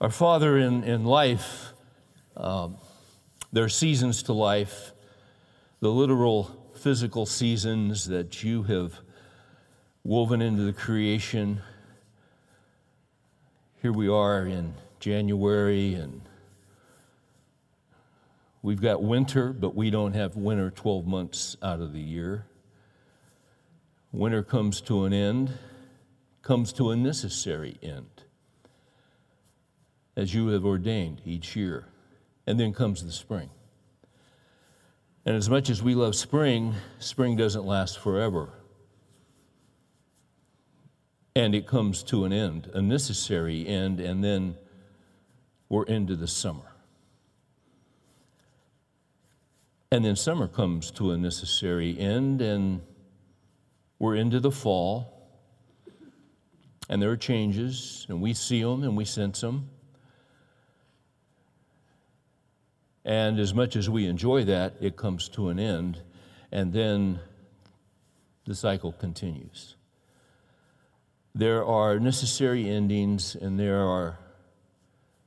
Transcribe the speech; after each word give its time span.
Our 0.00 0.08
Father 0.08 0.56
in, 0.56 0.82
in 0.84 1.04
life, 1.04 1.74
um, 2.34 2.78
there 3.52 3.64
are 3.64 3.68
seasons 3.68 4.22
to 4.22 4.32
life, 4.32 4.92
the 5.80 5.90
literal 5.90 6.72
physical 6.74 7.26
seasons 7.26 8.06
that 8.06 8.42
you 8.42 8.62
have 8.62 8.94
woven 10.02 10.40
into 10.40 10.62
the 10.62 10.72
creation. 10.72 11.60
Here 13.82 13.92
we 13.92 14.08
are 14.08 14.46
in 14.46 14.72
January, 15.00 15.92
and 15.92 16.22
we've 18.62 18.80
got 18.80 19.02
winter, 19.02 19.52
but 19.52 19.74
we 19.74 19.90
don't 19.90 20.14
have 20.14 20.34
winter 20.34 20.70
12 20.70 21.06
months 21.06 21.58
out 21.62 21.80
of 21.80 21.92
the 21.92 22.00
year. 22.00 22.46
Winter 24.12 24.42
comes 24.42 24.80
to 24.80 25.04
an 25.04 25.12
end, 25.12 25.52
comes 26.40 26.72
to 26.72 26.90
a 26.90 26.96
necessary 26.96 27.76
end 27.82 28.19
as 30.20 30.34
you 30.34 30.48
have 30.48 30.66
ordained 30.66 31.22
each 31.24 31.56
year. 31.56 31.86
And 32.46 32.60
then 32.60 32.74
comes 32.74 33.02
the 33.02 33.10
spring. 33.10 33.48
And 35.24 35.34
as 35.34 35.48
much 35.48 35.70
as 35.70 35.82
we 35.82 35.94
love 35.94 36.14
spring, 36.14 36.74
spring 36.98 37.36
doesn't 37.36 37.64
last 37.64 37.98
forever. 37.98 38.50
And 41.34 41.54
it 41.54 41.66
comes 41.66 42.02
to 42.04 42.26
an 42.26 42.34
end, 42.34 42.70
a 42.74 42.82
necessary 42.82 43.66
end, 43.66 43.98
and 43.98 44.22
then 44.22 44.56
we're 45.70 45.84
into 45.84 46.16
the 46.16 46.26
summer. 46.26 46.70
And 49.90 50.04
then 50.04 50.16
summer 50.16 50.48
comes 50.48 50.90
to 50.92 51.12
a 51.12 51.16
necessary 51.16 51.98
end, 51.98 52.42
and 52.42 52.82
we're 53.98 54.16
into 54.16 54.38
the 54.38 54.50
fall. 54.50 55.30
And 56.90 57.00
there 57.00 57.10
are 57.10 57.16
changes, 57.16 58.04
and 58.10 58.20
we 58.20 58.34
see 58.34 58.62
them 58.62 58.82
and 58.82 58.98
we 58.98 59.06
sense 59.06 59.40
them. 59.40 59.70
And 63.10 63.40
as 63.40 63.52
much 63.52 63.74
as 63.74 63.90
we 63.90 64.06
enjoy 64.06 64.44
that, 64.44 64.74
it 64.80 64.94
comes 64.96 65.28
to 65.30 65.48
an 65.48 65.58
end, 65.58 66.00
and 66.52 66.72
then 66.72 67.18
the 68.46 68.54
cycle 68.54 68.92
continues. 68.92 69.74
There 71.34 71.64
are 71.64 71.98
necessary 71.98 72.70
endings 72.70 73.34
and 73.34 73.58
there 73.58 73.80
are 73.80 74.20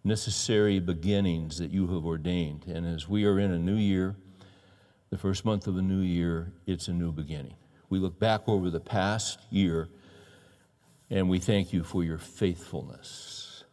necessary 0.01 0.79
beginnings 0.79 1.57
that 1.57 1.71
you 1.71 1.87
have 1.87 2.05
ordained. 2.05 2.67
And 2.67 2.85
as 2.85 3.09
we 3.09 3.25
are 3.25 3.37
in 3.37 3.51
a 3.51 3.59
new 3.59 3.75
year, 3.75 4.15
the 5.09 5.17
first 5.17 5.43
month 5.43 5.67
of 5.67 5.75
a 5.75 5.81
new 5.81 5.99
year, 5.99 6.53
it's 6.65 6.87
a 6.87 6.93
new 6.93 7.11
beginning. 7.11 7.55
We 7.89 7.99
look 7.99 8.17
back 8.17 8.47
over 8.47 8.69
the 8.69 8.79
past 8.79 9.41
year 9.49 9.89
and 11.09 11.27
we 11.27 11.37
thank 11.37 11.73
you 11.73 11.83
for 11.83 12.01
your 12.01 12.17
faithfulness. 12.17 13.65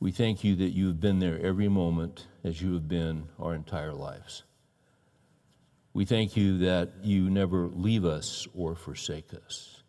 We 0.00 0.10
thank 0.10 0.44
you 0.44 0.54
that 0.56 0.74
you 0.74 0.88
have 0.88 1.00
been 1.00 1.18
there 1.18 1.40
every 1.40 1.68
moment 1.68 2.26
as 2.44 2.60
you 2.62 2.74
have 2.74 2.88
been 2.88 3.28
our 3.38 3.54
entire 3.54 3.92
lives. 3.92 4.44
We 5.92 6.04
thank 6.04 6.36
you 6.36 6.58
that 6.58 6.90
you 7.02 7.28
never 7.30 7.68
leave 7.68 8.04
us 8.04 8.46
or 8.54 8.74
forsake 8.74 9.34
us. 9.34 9.82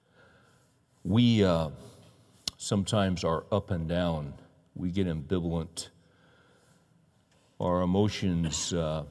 We 1.03 1.43
uh, 1.43 1.69
sometimes 2.57 3.23
are 3.23 3.45
up 3.51 3.71
and 3.71 3.87
down, 3.87 4.33
we 4.75 4.91
get 4.91 5.07
ambivalent, 5.07 5.89
our 7.59 7.81
emotions 7.81 8.73
uh, 8.73 9.03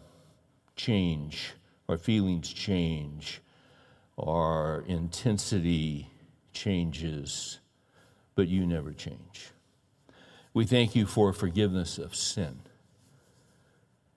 change, 0.77 1.53
our 1.89 1.99
feelings 1.99 2.53
change, 2.53 3.41
our 4.19 4.85
intensity 4.87 6.11
changes, 6.53 7.61
but 8.35 8.49
you 8.49 8.67
never 8.67 8.93
change. 8.93 9.51
We 10.55 10.65
thank 10.65 10.97
you 10.97 11.07
for 11.07 11.33
forgiveness 11.33 11.99
of 11.99 12.17
sin. 12.17 12.59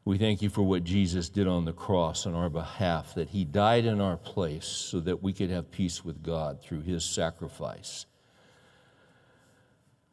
We 0.03 0.17
thank 0.17 0.41
you 0.41 0.49
for 0.49 0.63
what 0.63 0.83
Jesus 0.83 1.29
did 1.29 1.47
on 1.47 1.65
the 1.65 1.73
cross 1.73 2.25
on 2.25 2.33
our 2.33 2.49
behalf, 2.49 3.13
that 3.13 3.29
he 3.29 3.45
died 3.45 3.85
in 3.85 4.01
our 4.01 4.17
place 4.17 4.65
so 4.65 4.99
that 5.01 5.21
we 5.21 5.31
could 5.31 5.51
have 5.51 5.71
peace 5.71 6.03
with 6.03 6.23
God 6.23 6.61
through 6.61 6.81
his 6.81 7.05
sacrifice. 7.05 8.07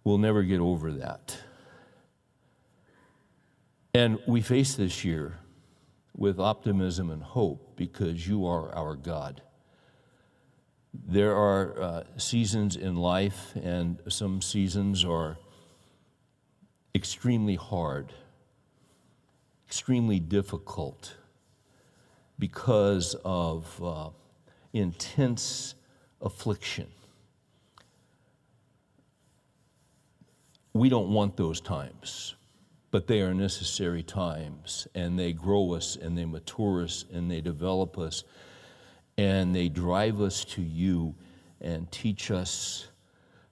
We'll 0.05 0.19
never 0.19 0.43
get 0.43 0.61
over 0.61 0.93
that. 0.93 1.39
And 3.95 4.19
we 4.27 4.43
face 4.43 4.75
this 4.75 5.05
year 5.05 5.39
with 6.15 6.39
optimism 6.39 7.11
and 7.11 7.23
hope 7.23 7.77
because 7.77 8.29
you 8.29 8.47
are 8.47 8.75
our 8.75 8.95
God. 8.95 9.41
There 10.93 11.35
are 11.35 11.81
uh, 11.81 12.05
seasons 12.17 12.77
in 12.77 12.97
life, 12.97 13.55
and 13.57 14.01
some 14.09 14.43
seasons 14.43 15.05
are 15.05 15.39
extremely 16.95 17.55
hard, 17.55 18.13
extremely 19.69 20.19
difficult 20.19 21.15
because 22.39 23.15
of 23.23 23.85
uh, 23.85 24.09
intense 24.73 25.75
affliction. 26.23 26.87
We 30.73 30.89
don't 30.89 31.11
want 31.11 31.37
those 31.37 31.61
times, 31.61 32.35
but 32.91 33.07
they 33.09 33.21
are 33.21 33.35
necessary 33.35 34.03
times, 34.03 34.89
and 34.95 35.19
they 35.19 35.35
grow 35.35 35.75
us, 35.75 35.97
and 35.97 36.17
they 36.17 36.25
mature 36.25 36.83
us, 36.83 37.05
and 37.13 37.31
they 37.31 37.43
develop 37.43 37.99
us, 37.99 38.25
and 39.19 39.55
they 39.55 39.69
drive 39.69 40.23
us 40.23 40.47
to 40.47 40.63
you 40.63 41.15
and 41.61 41.93
teach 41.93 42.31
us 42.31 42.89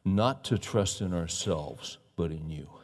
not 0.03 0.45
to 0.45 0.57
trust 0.57 1.03
in 1.03 1.13
ourselves, 1.13 1.99
but 2.17 2.31
in 2.31 2.49
you. 2.49 2.76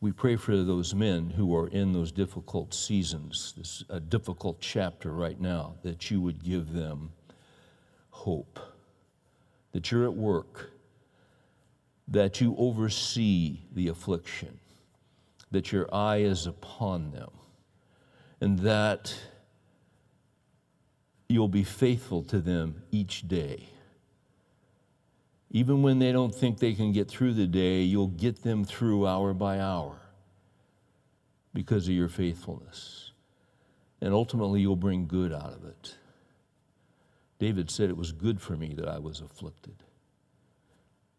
We 0.00 0.12
pray 0.12 0.36
for 0.36 0.56
those 0.56 0.94
men 0.94 1.30
who 1.30 1.54
are 1.56 1.66
in 1.66 1.92
those 1.92 2.12
difficult 2.12 2.72
seasons, 2.72 3.52
this 3.56 3.84
a 3.88 3.98
difficult 3.98 4.60
chapter 4.60 5.12
right 5.12 5.40
now, 5.40 5.74
that 5.82 6.10
you 6.10 6.20
would 6.20 6.44
give 6.44 6.72
them 6.72 7.10
hope, 8.10 8.60
that 9.72 9.90
you're 9.90 10.04
at 10.04 10.14
work, 10.14 10.70
that 12.06 12.40
you 12.40 12.54
oversee 12.56 13.60
the 13.72 13.88
affliction, 13.88 14.60
that 15.50 15.72
your 15.72 15.92
eye 15.92 16.18
is 16.18 16.46
upon 16.46 17.10
them, 17.10 17.30
and 18.40 18.60
that 18.60 19.14
you'll 21.28 21.48
be 21.48 21.64
faithful 21.64 22.22
to 22.22 22.38
them 22.38 22.82
each 22.92 23.26
day. 23.26 23.68
Even 25.50 25.82
when 25.82 25.98
they 25.98 26.12
don't 26.12 26.34
think 26.34 26.58
they 26.58 26.74
can 26.74 26.92
get 26.92 27.08
through 27.08 27.34
the 27.34 27.46
day, 27.46 27.82
you'll 27.82 28.08
get 28.08 28.42
them 28.42 28.64
through 28.64 29.06
hour 29.06 29.32
by 29.32 29.60
hour 29.60 29.98
because 31.54 31.88
of 31.88 31.94
your 31.94 32.08
faithfulness. 32.08 33.12
And 34.00 34.12
ultimately, 34.12 34.60
you'll 34.60 34.76
bring 34.76 35.06
good 35.06 35.32
out 35.32 35.52
of 35.54 35.64
it. 35.64 35.96
David 37.38 37.70
said, 37.70 37.88
It 37.88 37.96
was 37.96 38.12
good 38.12 38.40
for 38.40 38.56
me 38.56 38.74
that 38.76 38.88
I 38.88 38.98
was 38.98 39.20
afflicted. 39.20 39.82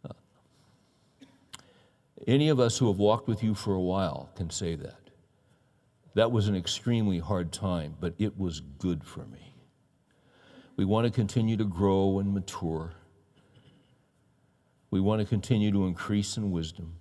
Uh, 0.08 0.14
any 2.28 2.50
of 2.50 2.60
us 2.60 2.78
who 2.78 2.88
have 2.88 3.00
walked 3.00 3.28
with 3.28 3.44
you 3.44 3.56
for 3.56 3.74
a 3.74 3.82
while 3.82 4.30
can 4.36 4.50
say 4.50 4.76
that. 4.76 4.96
That 6.14 6.32
was 6.32 6.48
an 6.48 6.56
extremely 6.56 7.20
hard 7.20 7.52
time, 7.52 7.96
but 8.00 8.14
it 8.18 8.38
was 8.38 8.60
good 8.60 9.04
for 9.04 9.26
me. 9.26 9.54
We 10.76 10.86
want 10.86 11.06
to 11.06 11.12
continue 11.12 11.58
to 11.58 11.66
grow 11.66 12.20
and 12.20 12.34
mature. 12.34 12.94
We 14.92 15.00
want 15.00 15.22
to 15.22 15.28
continue 15.28 15.72
to 15.72 15.86
increase 15.86 16.38
in 16.38 16.52
wisdom. 16.52 16.96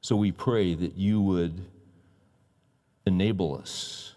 So 0.00 0.16
we 0.16 0.32
pray 0.32 0.74
that 0.74 0.96
you 0.96 1.20
would 1.20 1.60
enable 3.06 3.56
us 3.56 4.14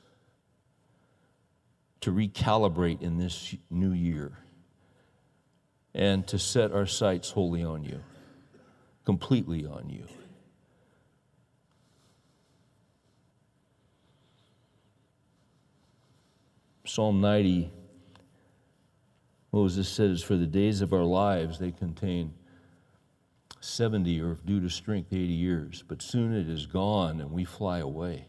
to 2.02 2.12
recalibrate 2.12 3.02
in 3.02 3.18
this 3.18 3.56
new 3.70 3.92
year 3.92 4.32
and 5.94 6.26
to 6.28 6.40
set 6.40 6.72
our 6.72 6.86
sights 6.86 7.30
wholly 7.32 7.64
on 7.64 7.84
you, 7.84 8.02
completely 9.06 9.66
on 9.66 9.90
you. 9.90 10.06
Psalm 16.86 17.22
90 17.22 17.72
Moses 19.54 19.88
says, 19.88 20.24
For 20.24 20.36
the 20.36 20.48
days 20.48 20.82
of 20.82 20.92
our 20.92 21.04
lives, 21.04 21.60
they 21.60 21.72
contain 21.72 22.34
70 23.62 24.20
or 24.20 24.40
due 24.44 24.60
to 24.60 24.70
strength 24.70 25.14
80 25.14 25.20
years, 25.26 25.84
but 25.88 26.02
soon 26.02 26.34
it 26.34 26.50
is 26.50 26.66
gone 26.66 27.22
and 27.22 27.32
we 27.32 27.46
fly 27.46 27.78
away. 27.78 28.26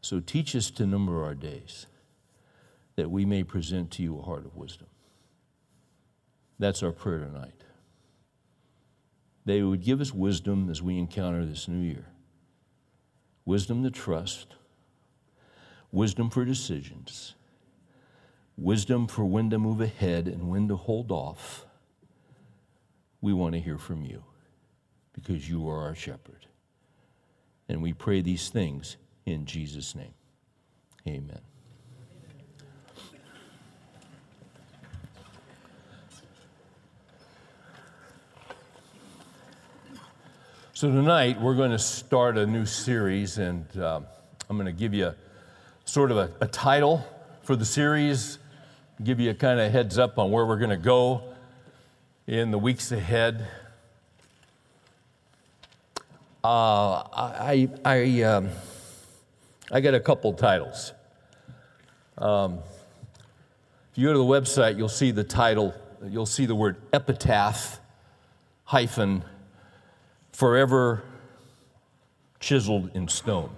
So 0.00 0.18
teach 0.18 0.56
us 0.56 0.70
to 0.72 0.86
number 0.86 1.24
our 1.24 1.36
days 1.36 1.86
that 2.96 3.10
we 3.10 3.24
may 3.24 3.44
present 3.44 3.92
to 3.92 4.02
you 4.02 4.18
a 4.18 4.22
heart 4.22 4.44
of 4.44 4.56
wisdom. 4.56 4.88
That's 6.58 6.82
our 6.82 6.92
prayer 6.92 7.20
tonight. 7.20 7.62
They 9.44 9.62
would 9.62 9.82
give 9.82 10.00
us 10.00 10.12
wisdom 10.12 10.68
as 10.68 10.82
we 10.82 10.98
encounter 10.98 11.46
this 11.46 11.68
new 11.68 11.80
year 11.80 12.06
wisdom 13.44 13.82
to 13.82 13.90
trust, 13.90 14.54
wisdom 15.90 16.30
for 16.30 16.44
decisions 16.44 17.34
wisdom 18.56 19.06
for 19.06 19.24
when 19.24 19.50
to 19.50 19.58
move 19.58 19.80
ahead 19.80 20.28
and 20.28 20.48
when 20.48 20.68
to 20.68 20.76
hold 20.76 21.10
off, 21.10 21.66
we 23.20 23.32
want 23.32 23.54
to 23.54 23.60
hear 23.60 23.78
from 23.78 24.04
you 24.04 24.24
because 25.12 25.48
you 25.48 25.68
are 25.68 25.82
our 25.82 25.94
shepherd. 25.94 26.46
And 27.68 27.82
we 27.82 27.92
pray 27.92 28.20
these 28.20 28.48
things 28.48 28.96
in 29.26 29.46
Jesus' 29.46 29.94
name. 29.94 30.14
Amen. 31.06 31.40
So, 40.74 40.90
tonight 40.90 41.40
we're 41.40 41.54
going 41.54 41.70
to 41.70 41.78
start 41.78 42.36
a 42.36 42.44
new 42.44 42.66
series, 42.66 43.38
and 43.38 43.64
uh, 43.78 44.00
I'm 44.50 44.56
going 44.56 44.66
to 44.66 44.72
give 44.72 44.92
you 44.92 45.14
sort 45.84 46.10
of 46.10 46.16
a, 46.16 46.32
a, 46.40 46.48
title 46.48 47.06
for 47.44 47.54
the 47.54 47.64
series, 47.64 48.38
give 49.02 49.20
you 49.20 49.30
a 49.30 49.34
kind 49.34 49.60
of 49.60 49.70
heads 49.72 49.98
up 49.98 50.18
on 50.18 50.30
where 50.30 50.46
we're 50.46 50.58
going 50.58 50.70
to 50.70 50.76
go 50.76 51.22
in 52.26 52.50
the 52.50 52.58
weeks 52.58 52.92
ahead. 52.92 53.46
Uh, 56.44 57.02
I, 57.12 57.68
I, 57.84 58.22
um, 58.22 58.48
I 59.70 59.80
got 59.80 59.94
a 59.94 60.00
couple 60.00 60.32
titles. 60.32 60.92
Um, 62.18 62.58
if 63.92 63.98
you 63.98 64.06
go 64.06 64.12
to 64.12 64.18
the 64.18 64.24
website, 64.24 64.76
you'll 64.76 64.88
see 64.88 65.10
the 65.10 65.24
title, 65.24 65.74
you'll 66.08 66.26
see 66.26 66.46
the 66.46 66.54
word 66.54 66.76
epitaph 66.92 67.80
hyphen 68.64 69.22
forever 70.32 71.02
chiseled 72.40 72.90
in 72.94 73.06
stone. 73.08 73.50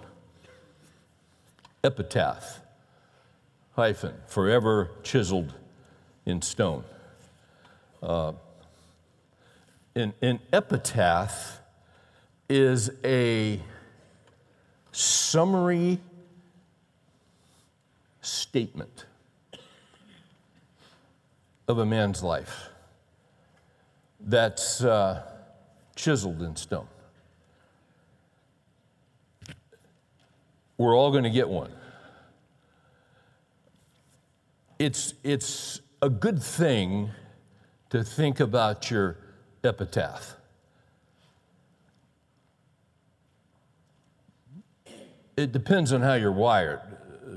Epitaph, 1.83 2.59
hyphen, 3.75 4.13
forever 4.27 4.89
chiseled 5.03 5.53
in 6.25 6.41
stone. 6.41 6.83
Uh, 8.01 8.33
an, 9.95 10.13
an 10.21 10.39
epitaph 10.53 11.59
is 12.49 12.89
a 13.03 13.59
summary 14.91 15.99
statement 18.21 19.05
of 21.67 21.79
a 21.79 21.85
man's 21.85 22.23
life 22.23 22.69
that's 24.21 24.83
uh, 24.83 25.21
chiseled 25.95 26.41
in 26.41 26.55
stone. 26.55 26.87
We're 30.77 30.95
all 30.95 31.11
going 31.11 31.23
to 31.23 31.29
get 31.29 31.49
one. 31.49 31.71
It's, 34.77 35.13
it's 35.23 35.79
a 36.01 36.09
good 36.09 36.41
thing 36.41 37.09
to 37.89 38.03
think 38.03 38.41
about 38.41 38.91
your 38.91 39.17
epitaph. 39.63 40.35
It 45.37 45.51
depends 45.51 45.93
on 45.93 46.01
how 46.01 46.15
you're 46.15 46.31
wired. 46.31 46.81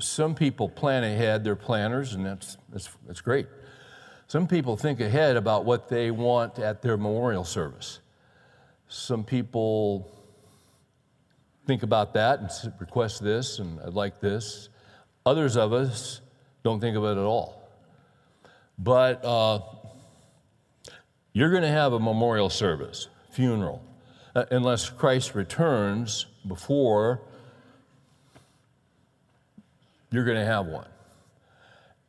Some 0.01 0.35
people 0.35 0.69
plan 0.69 1.05
ahead, 1.05 1.45
they're 1.45 1.57
planners, 1.57 2.15
and 2.15 2.27
that's, 2.27 2.57
that's, 2.71 2.89
that's 3.07 3.21
great. 3.21 3.47
Some 4.27 4.47
people 4.47 4.77
think 4.77 5.01
ahead 5.01 5.37
about 5.37 5.65
what 5.65 5.89
they 5.89 6.11
want 6.11 6.59
at 6.59 6.83
their 6.83 6.97
memorial 6.97 7.45
service. 7.45 8.01
Some 8.89 9.25
people 9.25 10.11
think 11.67 11.83
about 11.83 12.15
that 12.15 12.41
and 12.41 12.73
request 12.81 13.23
this, 13.23 13.59
and 13.59 13.81
I'd 13.81 13.95
like 13.95 14.21
this. 14.21 14.69
Others 15.25 15.57
of 15.57 15.73
us 15.73 16.21
don't 16.69 16.81
think 16.81 16.97
of 16.97 17.05
it 17.05 17.13
at 17.13 17.19
all. 17.19 17.69
But 18.79 19.25
uh, 19.25 19.61
you're 21.33 21.51
going 21.51 21.63
to 21.63 21.69
have 21.69 21.93
a 21.93 21.99
memorial 21.99 22.51
service, 22.51 23.09
funeral, 23.31 23.83
uh, 24.35 24.45
unless 24.51 24.91
Christ 24.91 25.35
returns 25.35 26.27
before 26.47 27.23
you're 30.11 30.25
going 30.25 30.39
to 30.39 30.47
have 30.47 30.67
one. 30.67 30.87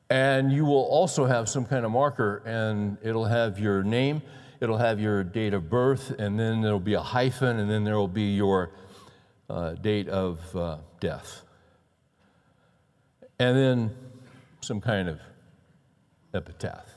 And 0.10 0.52
you 0.52 0.66
will 0.66 0.86
also 0.86 1.26
have 1.26 1.48
some 1.48 1.66
kind 1.66 1.86
of 1.86 1.92
marker, 1.92 2.42
and 2.46 2.98
it'll 3.04 3.26
have 3.26 3.60
your 3.60 3.84
name 3.84 4.22
it'll 4.60 4.78
have 4.78 5.00
your 5.00 5.24
date 5.24 5.54
of 5.54 5.70
birth, 5.70 6.12
and 6.20 6.40
then 6.40 6.62
there'll 6.62 6.80
be 6.80 6.96
a 6.96 7.02
hyphen, 7.02 7.60
and 7.60 7.70
then 7.70 7.84
there 7.84 7.98
will 7.98 8.08
be 8.08 8.36
your 8.36 8.72
uh, 9.50 9.74
date 9.74 10.10
of 10.10 10.56
uh, 10.56 10.78
death. 11.00 11.44
And 13.40 13.58
then 13.58 13.96
some 14.62 14.82
kind 14.82 15.10
of 15.10 15.20
epitaph. 16.34 16.88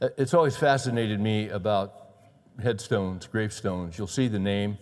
It's 0.00 0.34
always 0.34 0.56
fascinated 0.56 1.20
me 1.20 1.48
about 1.48 1.94
headstones, 2.60 3.26
gravestones. 3.26 3.96
You'll 3.96 4.06
see 4.06 4.28
the 4.28 4.38
name, 4.38 4.78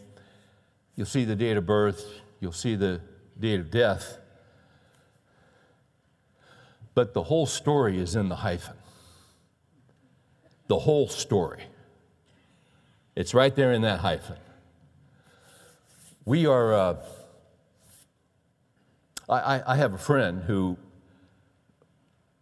you'll 0.96 1.06
see 1.06 1.24
the 1.24 1.36
date 1.36 1.56
of 1.56 1.66
birth, 1.66 2.20
you'll 2.40 2.52
see 2.52 2.76
the 2.76 3.00
date 3.38 3.60
of 3.60 3.70
death, 3.70 4.18
but 6.94 7.14
the 7.14 7.24
whole 7.24 7.46
story 7.46 7.98
is 7.98 8.16
in 8.16 8.28
the 8.28 8.36
hyphen 8.36 8.76
the 10.70 10.78
whole 10.78 11.08
story. 11.08 11.64
It's 13.16 13.34
right 13.34 13.54
there 13.56 13.72
in 13.72 13.82
that 13.82 13.98
hyphen. 13.98 14.36
We 16.24 16.46
are, 16.46 16.72
uh, 16.72 16.96
I, 19.28 19.62
I 19.66 19.74
have 19.74 19.94
a 19.94 19.98
friend 19.98 20.44
who 20.44 20.78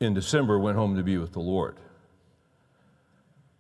in 0.00 0.14
December 0.14 0.58
went 0.58 0.76
home 0.76 0.96
to 0.96 1.02
be 1.02 1.18
with 1.18 1.32
the 1.32 1.40
Lord. 1.40 1.76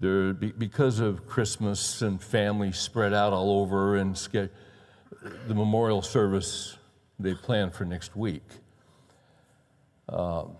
There, 0.00 0.32
because 0.32 1.00
of 1.00 1.26
Christmas 1.26 2.02
and 2.02 2.22
family 2.22 2.70
spread 2.72 3.12
out 3.12 3.32
all 3.32 3.60
over, 3.60 3.96
and 3.96 4.16
the 5.48 5.54
memorial 5.54 6.02
service 6.02 6.76
they 7.18 7.34
planned 7.34 7.74
for 7.74 7.84
next 7.84 8.14
week. 8.14 8.44
Um, 10.08 10.56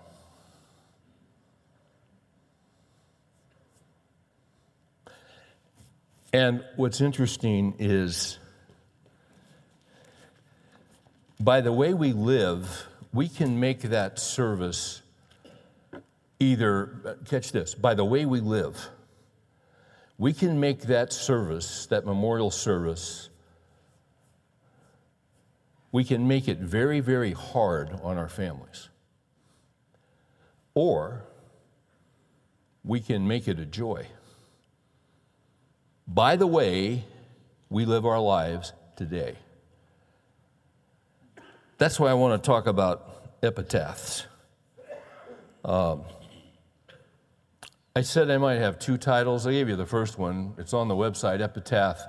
And 6.33 6.63
what's 6.77 7.01
interesting 7.01 7.75
is 7.79 8.39
by 11.41 11.63
the 11.63 11.73
way 11.73 11.95
we 11.95 12.13
live, 12.13 12.87
we 13.15 13.29
can 13.29 13.59
make 13.59 13.81
that 13.83 14.19
service 14.19 15.01
either, 16.41 17.19
catch 17.29 17.53
this, 17.53 17.75
by 17.75 17.95
the 17.95 18.05
way 18.05 18.25
we 18.27 18.41
live, 18.41 18.89
we 20.19 20.33
can 20.33 20.59
make 20.59 20.83
that 20.83 21.13
service, 21.13 21.87
that 21.87 22.05
memorial 22.05 22.51
service, 22.51 23.29
we 25.93 26.05
can 26.05 26.29
make 26.29 26.49
it 26.49 26.59
very, 26.59 27.01
very 27.01 27.33
hard 27.33 27.99
on 28.03 28.19
our 28.19 28.29
families. 28.29 28.89
Or 30.75 31.25
we 32.85 33.01
can 33.01 33.27
make 33.27 33.49
it 33.49 33.59
a 33.59 33.67
joy 33.67 34.07
by 36.07 36.37
the 36.37 36.47
way 36.47 37.05
we 37.69 37.85
live 37.85 38.07
our 38.07 38.21
lives 38.21 38.73
today. 38.97 39.37
That's 41.77 42.01
why 42.01 42.11
I 42.11 42.15
want 42.15 42.43
to 42.43 42.47
talk 42.47 42.67
about 42.67 43.37
epitaphs. 43.43 44.27
Um, 45.65 46.03
I 47.99 48.03
said 48.03 48.31
I 48.31 48.39
might 48.39 48.59
have 48.59 48.79
two 48.79 48.97
titles. 48.97 49.45
I 49.45 49.51
gave 49.51 49.69
you 49.69 49.75
the 49.75 49.85
first 49.85 50.21
one. 50.21 50.55
It's 50.57 50.73
on 50.73 50.87
the 50.87 50.95
website, 50.95 51.41
epitaph 51.41 52.01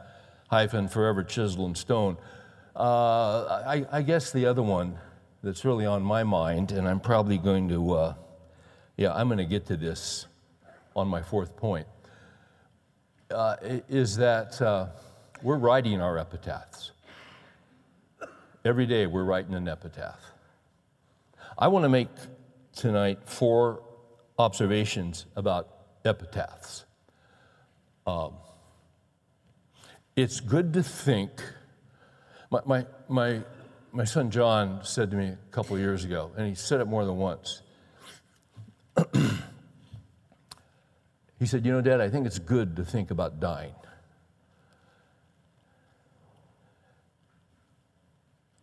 hyphen 0.47 0.87
forever 0.87 1.23
chisel 1.23 1.65
and 1.65 1.75
stone. 1.75 2.15
Uh, 2.75 3.63
I, 3.65 3.87
I, 3.91 4.03
guess 4.03 4.31
the 4.31 4.45
other 4.45 4.61
one 4.61 4.99
that's 5.41 5.65
really 5.65 5.87
on 5.87 6.03
my 6.03 6.23
mind, 6.23 6.73
and 6.73 6.87
I'm 6.87 6.99
probably 6.99 7.39
going 7.39 7.69
to, 7.69 7.93
uh, 7.93 8.13
yeah, 8.97 9.15
I'm 9.15 9.29
going 9.29 9.39
to 9.39 9.45
get 9.45 9.65
to 9.65 9.77
this 9.77 10.27
on 10.95 11.07
my 11.07 11.23
fourth 11.23 11.57
point 11.57 11.87
uh, 13.31 13.55
is 13.89 14.15
that 14.17 14.61
uh, 14.61 14.89
we're 15.41 15.57
writing 15.57 16.01
our 16.01 16.19
epitaphs. 16.19 16.91
Every 18.63 18.85
day 18.85 19.07
we're 19.07 19.23
writing 19.23 19.55
an 19.55 19.67
epitaph. 19.67 20.21
I 21.57 21.67
want 21.67 21.83
to 21.83 21.89
make 21.89 22.09
tonight 22.75 23.21
four 23.25 23.81
observations 24.37 25.25
about 25.35 25.78
epitaphs. 26.05 26.85
Um, 28.05 28.33
it's 30.15 30.39
good 30.39 30.73
to 30.73 30.83
think. 30.83 31.31
My, 32.49 32.61
my, 32.65 32.85
my, 33.07 33.41
my 33.91 34.03
son 34.03 34.31
John 34.31 34.79
said 34.83 35.11
to 35.11 35.17
me 35.17 35.27
a 35.27 35.37
couple 35.51 35.77
years 35.77 36.03
ago, 36.03 36.31
and 36.35 36.47
he 36.47 36.55
said 36.55 36.81
it 36.81 36.85
more 36.85 37.05
than 37.05 37.17
once. 37.17 37.61
He 41.39 41.45
said, 41.45 41.65
You 41.65 41.71
know, 41.71 41.81
Dad, 41.81 42.01
I 42.01 42.09
think 42.09 42.27
it's 42.27 42.37
good 42.37 42.75
to 42.75 42.85
think 42.85 43.11
about 43.11 43.39
dying. 43.39 43.73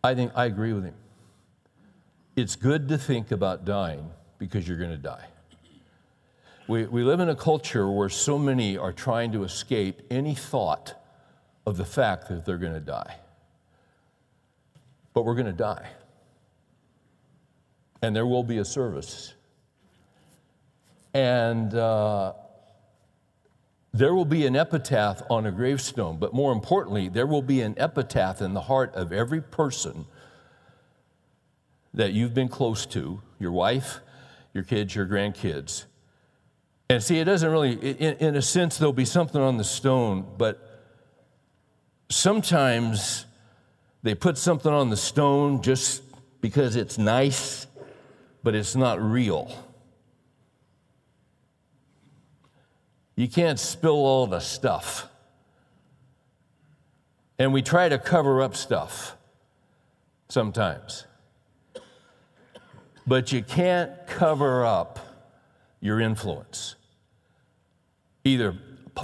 I 0.03 0.13
think 0.13 0.31
I 0.35 0.45
agree 0.45 0.73
with 0.73 0.85
him. 0.85 0.93
It's 2.35 2.55
good 2.55 2.87
to 2.89 2.99
think 2.99 3.31
about 3.31 3.65
dying 3.65 4.11
because 4.37 4.67
you're 4.67 4.77
going 4.77 4.91
to 4.91 4.97
die. 4.97 5.25
We, 6.67 6.85
we 6.85 7.03
live 7.03 7.21
in 7.21 7.29
a 7.29 7.35
culture 7.35 7.89
where 7.89 8.09
so 8.09 8.37
many 8.37 8.77
are 8.77 8.91
trying 8.91 9.31
to 9.31 9.43
escape 9.45 10.01
any 10.11 10.35
thought 10.35 11.01
of 11.65 11.77
the 11.77 11.85
fact 11.85 12.27
that 12.27 12.45
they're 12.45 12.57
going 12.57 12.73
to 12.73 12.81
die. 12.81 13.15
But 15.13 15.23
we're 15.23 15.35
going 15.35 15.47
to 15.47 15.53
die. 15.53 15.87
And 18.01 18.13
there 18.13 18.27
will 18.27 18.43
be 18.43 18.57
a 18.57 18.65
service. 18.65 19.33
And 21.13 21.73
uh, 21.73 22.33
there 23.93 24.13
will 24.13 24.25
be 24.25 24.45
an 24.45 24.57
epitaph 24.57 25.23
on 25.29 25.45
a 25.45 25.51
gravestone, 25.51 26.17
but 26.17 26.33
more 26.33 26.51
importantly, 26.51 27.07
there 27.07 27.27
will 27.27 27.41
be 27.41 27.61
an 27.61 27.75
epitaph 27.77 28.41
in 28.41 28.53
the 28.53 28.61
heart 28.61 28.93
of 28.93 29.13
every 29.13 29.41
person 29.41 30.05
that 31.93 32.11
you've 32.11 32.33
been 32.33 32.49
close 32.49 32.85
to 32.87 33.21
your 33.39 33.53
wife, 33.53 34.01
your 34.53 34.65
kids, 34.65 34.93
your 34.93 35.05
grandkids. 35.05 35.85
And 36.89 37.03
see, 37.03 37.19
it 37.19 37.25
doesn't 37.25 37.51
really, 37.51 37.73
in, 37.73 38.15
in 38.15 38.35
a 38.35 38.41
sense, 38.41 38.77
there'll 38.77 38.93
be 38.93 39.05
something 39.05 39.41
on 39.41 39.57
the 39.57 39.63
stone, 39.63 40.25
but 40.37 40.85
sometimes 42.09 43.25
they 44.03 44.15
put 44.15 44.37
something 44.37 44.71
on 44.71 44.89
the 44.89 44.97
stone 44.97 45.61
just 45.61 46.01
because 46.39 46.75
it's 46.75 46.97
nice, 46.97 47.67
but 48.41 48.55
it's 48.55 48.75
not 48.75 49.01
real. 49.01 49.51
You 53.17 53.27
can't 53.27 53.59
spill 53.59 53.97
all 54.05 54.27
the 54.27 54.39
stuff. 54.39 55.09
And 57.39 57.51
we 57.51 57.61
try 57.61 57.89
to 57.89 57.97
cover 57.97 58.41
up 58.41 58.55
stuff 58.55 59.17
sometimes. 60.29 61.05
But 63.05 63.31
you 63.31 63.41
can't 63.41 63.91
cover 64.07 64.65
up 64.65 64.99
your 65.79 65.99
influence, 65.99 66.75
either 68.27 68.55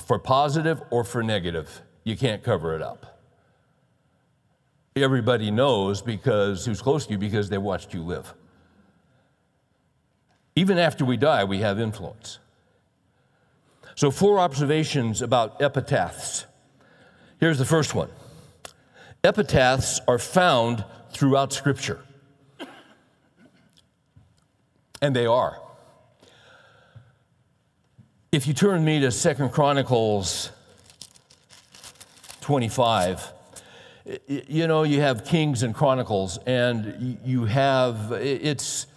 for 0.06 0.20
positive 0.20 0.82
or 0.92 1.04
for 1.04 1.24
negative. 1.24 1.82
You 2.04 2.16
can't 2.18 2.44
cover 2.44 2.76
it 2.76 2.82
up. 2.82 3.22
Everybody 4.96 5.50
knows 5.50 6.02
because 6.02 6.66
who's 6.66 6.82
close 6.82 7.08
to 7.08 7.14
you 7.14 7.18
because 7.18 7.50
they 7.50 7.58
watched 7.58 7.94
you 7.94 8.04
live. 8.04 8.34
Even 10.56 10.78
after 10.78 11.04
we 11.04 11.18
die, 11.18 11.44
we 11.44 11.60
have 11.60 11.80
influence. 11.80 12.38
So, 13.96 14.12
four 14.12 14.40
observations 14.40 15.22
about 15.22 15.62
epitaphs. 15.62 16.46
Here's 17.40 17.58
the 17.58 17.66
first 17.66 17.96
one 17.96 18.10
epitaphs 19.24 20.00
are 20.08 20.20
found 20.20 20.86
throughout 21.12 21.54
Scripture. 21.54 22.04
And 25.02 25.16
they 25.16 25.26
are. 25.26 25.63
If 28.34 28.48
you 28.48 28.56
turn 28.56 28.84
me 28.84 29.00
to 29.02 29.12
Second 29.12 29.52
Chronicles 29.52 30.50
25, 32.42 33.32
you 34.26 34.66
know, 34.66 34.82
you 34.82 35.02
have 35.02 35.24
Kings 35.24 35.62
and 35.62 35.76
Chronicles, 35.76 36.40
and 36.48 37.20
you 37.24 37.46
have, 37.46 38.12
it's, 38.12 38.88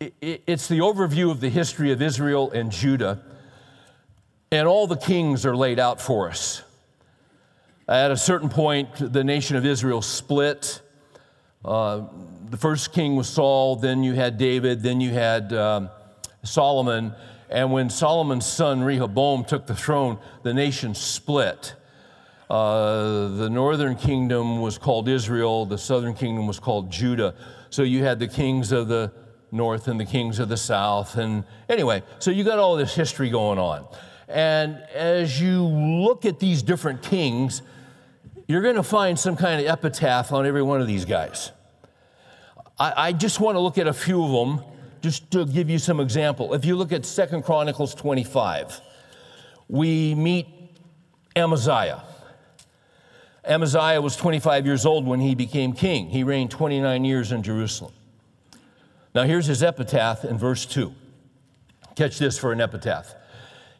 it's 0.00 0.66
the 0.66 0.78
overview 0.78 1.30
of 1.30 1.40
the 1.40 1.50
history 1.50 1.92
of 1.92 2.00
Israel 2.00 2.50
and 2.52 2.72
Judah 2.72 3.20
and 4.50 4.66
all 4.66 4.86
the 4.86 4.96
kings 4.96 5.44
are 5.44 5.54
laid 5.54 5.78
out 5.78 6.00
for 6.00 6.30
us. 6.30 6.62
At 7.86 8.10
a 8.10 8.16
certain 8.16 8.48
point, 8.48 9.12
the 9.12 9.22
nation 9.22 9.56
of 9.56 9.66
Israel 9.66 10.00
split. 10.00 10.80
Uh, 11.62 12.04
the 12.48 12.56
first 12.56 12.94
king 12.94 13.14
was 13.14 13.28
Saul, 13.28 13.76
then 13.76 14.02
you 14.02 14.14
had 14.14 14.38
David, 14.38 14.82
then 14.82 15.02
you 15.02 15.10
had 15.10 15.52
um, 15.52 15.90
Solomon. 16.44 17.12
And 17.50 17.72
when 17.72 17.90
Solomon's 17.90 18.46
son 18.46 18.82
Rehoboam 18.82 19.44
took 19.44 19.66
the 19.66 19.74
throne, 19.74 20.18
the 20.44 20.54
nation 20.54 20.94
split. 20.94 21.74
Uh, 22.48 23.28
the 23.28 23.50
northern 23.50 23.96
kingdom 23.96 24.60
was 24.60 24.78
called 24.78 25.08
Israel, 25.08 25.66
the 25.66 25.78
southern 25.78 26.14
kingdom 26.14 26.46
was 26.46 26.58
called 26.58 26.90
Judah. 26.90 27.34
So 27.70 27.82
you 27.82 28.02
had 28.02 28.18
the 28.18 28.28
kings 28.28 28.72
of 28.72 28.88
the 28.88 29.12
north 29.52 29.88
and 29.88 29.98
the 29.98 30.04
kings 30.04 30.38
of 30.38 30.48
the 30.48 30.56
south. 30.56 31.16
And 31.16 31.44
anyway, 31.68 32.02
so 32.18 32.30
you 32.30 32.44
got 32.44 32.58
all 32.58 32.76
this 32.76 32.94
history 32.94 33.30
going 33.30 33.58
on. 33.58 33.86
And 34.28 34.76
as 34.94 35.40
you 35.40 35.64
look 35.64 36.24
at 36.24 36.38
these 36.38 36.62
different 36.62 37.02
kings, 37.02 37.62
you're 38.46 38.62
going 38.62 38.76
to 38.76 38.82
find 38.82 39.18
some 39.18 39.36
kind 39.36 39.60
of 39.60 39.66
epitaph 39.66 40.32
on 40.32 40.46
every 40.46 40.62
one 40.62 40.80
of 40.80 40.86
these 40.86 41.04
guys. 41.04 41.50
I, 42.78 43.08
I 43.08 43.12
just 43.12 43.40
want 43.40 43.56
to 43.56 43.60
look 43.60 43.78
at 43.78 43.88
a 43.88 43.92
few 43.92 44.24
of 44.24 44.30
them 44.30 44.64
just 45.00 45.30
to 45.30 45.46
give 45.46 45.70
you 45.70 45.78
some 45.78 46.00
example. 46.00 46.54
If 46.54 46.64
you 46.64 46.76
look 46.76 46.92
at 46.92 47.06
Second 47.06 47.42
Chronicles 47.42 47.94
25, 47.94 48.80
we 49.68 50.14
meet 50.14 50.46
Amaziah. 51.36 52.02
Amaziah 53.44 54.00
was 54.00 54.16
25 54.16 54.66
years 54.66 54.84
old 54.84 55.06
when 55.06 55.20
he 55.20 55.34
became 55.34 55.72
king. 55.72 56.10
He 56.10 56.24
reigned 56.24 56.50
29 56.50 57.04
years 57.04 57.32
in 57.32 57.42
Jerusalem. 57.42 57.92
Now, 59.14 59.22
here's 59.22 59.46
his 59.46 59.62
epitaph 59.62 60.24
in 60.24 60.38
verse 60.38 60.66
2. 60.66 60.94
Catch 61.96 62.18
this 62.18 62.38
for 62.38 62.52
an 62.52 62.60
epitaph. 62.60 63.14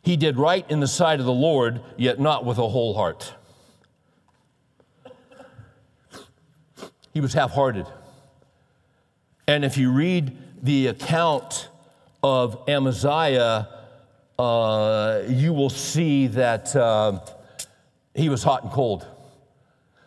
He 0.03 0.17
did 0.17 0.39
right 0.39 0.69
in 0.71 0.81
the 0.81 0.89
sight 0.89 1.21
of 1.21 1.27
the 1.27 1.33
Lord, 1.33 1.83
yet 1.97 2.19
not 2.19 2.45
with 2.45 2.59
a 2.59 2.69
whole 2.69 2.95
heart. 2.95 3.35
He 7.13 7.21
was 7.21 7.35
half 7.35 7.51
hearted. 7.51 7.87
And 9.47 9.65
if 9.65 9.77
you 9.77 9.93
read 9.93 10.37
the 10.63 10.89
account 10.89 11.69
of 12.23 12.69
Amaziah, 12.69 13.69
uh, 14.39 15.23
you 15.29 15.53
will 15.53 15.71
see 15.71 16.27
that 16.29 16.75
uh, 16.77 17.21
he 18.15 18.29
was 18.29 18.43
hot 18.43 18.63
and 18.63 18.73
cold. 18.73 19.07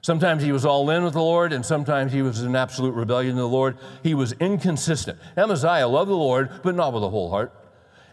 Sometimes 0.02 0.44
he 0.44 0.52
was 0.52 0.66
all 0.66 0.90
in 0.90 1.04
with 1.04 1.14
the 1.14 1.22
Lord, 1.22 1.54
and 1.54 1.66
sometimes 1.66 2.12
he 2.12 2.22
was 2.22 2.42
in 2.42 2.56
absolute 2.56 2.92
rebellion 2.92 3.36
to 3.36 3.42
the 3.42 3.48
Lord. 3.48 3.78
He 4.04 4.14
was 4.14 4.34
inconsistent. 4.34 5.18
Amaziah 5.38 5.88
loved 5.88 6.12
the 6.12 6.16
Lord, 6.16 6.50
but 6.62 6.76
not 6.76 6.94
with 6.94 7.04
a 7.04 7.10
whole 7.10 7.30
heart. 7.30 7.54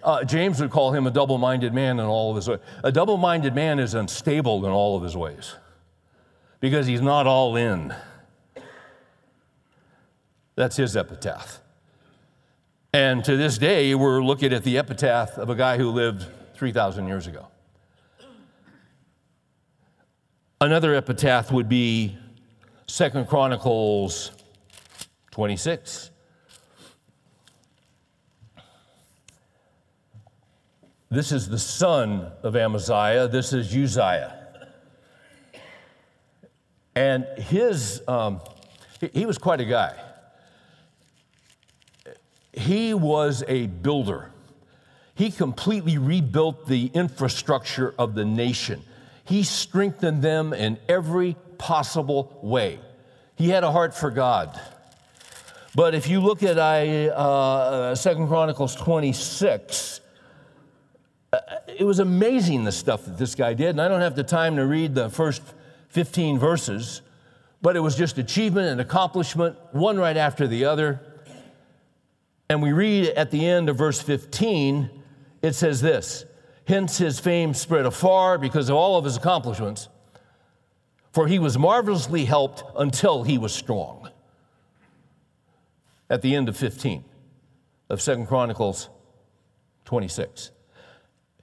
Uh, 0.02 0.25
James 0.25 0.61
would 0.61 0.70
call 0.70 0.92
him 0.92 1.06
a 1.06 1.11
double 1.11 1.37
minded 1.37 1.75
man 1.75 1.99
in 1.99 2.06
all 2.06 2.30
of 2.30 2.37
his 2.37 2.49
ways. 2.49 2.61
A 2.85 2.92
double 2.92 3.16
minded 3.16 3.54
man 3.54 3.78
is 3.78 3.94
unstable 3.94 4.64
in 4.64 4.70
all 4.70 4.97
of 4.97 5.02
his 5.02 5.16
ways 5.16 5.56
because 6.61 6.87
he's 6.87 7.02
not 7.02 7.26
all 7.26 7.56
in. 7.56 7.94
That's 10.54 10.76
his 10.76 10.97
epitaph. 10.97 11.61
And 12.92 13.25
to 13.25 13.37
this 13.37 13.56
day, 13.56 13.94
we're 13.94 14.20
looking 14.20 14.52
at 14.52 14.64
the 14.64 14.76
epitaph 14.76 15.38
of 15.38 15.49
a 15.49 15.54
guy 15.54 15.76
who 15.76 15.90
lived 15.90 16.26
3,000 16.54 17.06
years 17.06 17.28
ago. 17.28 17.47
Another 20.61 20.94
epitaph 20.97 21.52
would 21.52 21.68
be 21.68 22.18
Second 22.88 23.28
Chronicles 23.28 24.32
26. 25.30 26.11
This 31.11 31.30
is 31.30 31.49
the 31.49 31.59
son 31.59 32.32
of 32.42 32.56
Amaziah. 32.56 33.28
This 33.28 33.52
is 33.52 33.75
Uzziah. 33.75 34.37
And 36.97 37.25
his, 37.38 38.02
um, 38.09 38.40
he 39.12 39.26
was 39.26 39.38
quite 39.38 39.61
a 39.61 39.64
guy. 39.64 39.94
He 42.52 42.95
was 42.95 43.45
a 43.47 43.66
builder. 43.66 44.30
He 45.14 45.30
completely 45.30 45.99
rebuilt 45.99 46.66
the 46.66 46.87
infrastructure 46.95 47.95
of 47.99 48.14
the 48.14 48.25
nation. 48.25 48.83
He 49.25 49.42
strengthened 49.42 50.23
them 50.23 50.52
in 50.52 50.78
every 50.88 51.37
possible 51.59 52.38
way. 52.42 52.80
He 53.37 53.49
had 53.50 53.64
a 53.64 53.71
heart 53.71 53.95
for 53.95 54.11
God. 54.11 54.59
But 55.75 55.95
if 55.95 56.09
you 56.09 56.21
look 56.21 56.42
at 56.42 56.59
uh, 56.59 57.95
Second 57.95 58.26
Chronicles 58.28 58.75
26, 58.75 60.00
it 61.69 61.85
was 61.85 62.00
amazing 62.00 62.64
the 62.64 62.73
stuff 62.73 63.04
that 63.04 63.19
this 63.19 63.35
guy 63.35 63.54
did. 63.54 63.71
And 63.71 63.80
I 63.80 63.88
don't 63.88 64.00
have 64.00 64.16
the 64.16 64.25
time 64.25 64.57
to 64.57 64.66
read 64.66 64.95
the 64.95 65.11
first 65.11 65.42
15 65.90 66.38
verses, 66.38 67.02
but 67.62 67.76
it 67.76 67.80
was 67.80 67.95
just 67.95 68.19
achievement 68.19 68.69
and 68.69 68.80
accomplishment, 68.80 69.57
one 69.73 69.97
right 69.99 70.16
after 70.16 70.49
the 70.49 70.64
other. 70.64 71.00
And 72.50 72.61
we 72.61 72.73
read 72.73 73.11
at 73.11 73.30
the 73.30 73.47
end 73.47 73.69
of 73.69 73.76
verse 73.76 74.02
15, 74.02 74.90
it 75.40 75.54
says 75.54 75.80
this 75.80 76.26
Hence 76.66 76.99
his 76.99 77.21
fame 77.21 77.54
spread 77.54 77.87
afar 77.87 78.38
because 78.38 78.69
of 78.69 78.75
all 78.75 78.99
of 78.99 79.04
his 79.04 79.16
accomplishments, 79.16 79.88
for 81.12 81.28
he 81.28 81.38
was 81.38 81.57
marvelously 81.57 82.25
helped 82.25 82.64
until 82.76 83.23
he 83.23 83.38
was 83.38 83.54
strong. 83.54 84.11
At 86.11 86.23
the 86.23 86.35
end 86.35 86.49
of 86.49 86.57
15 86.57 87.04
of 87.88 88.02
Second 88.02 88.26
Chronicles 88.26 88.88
26. 89.85 90.50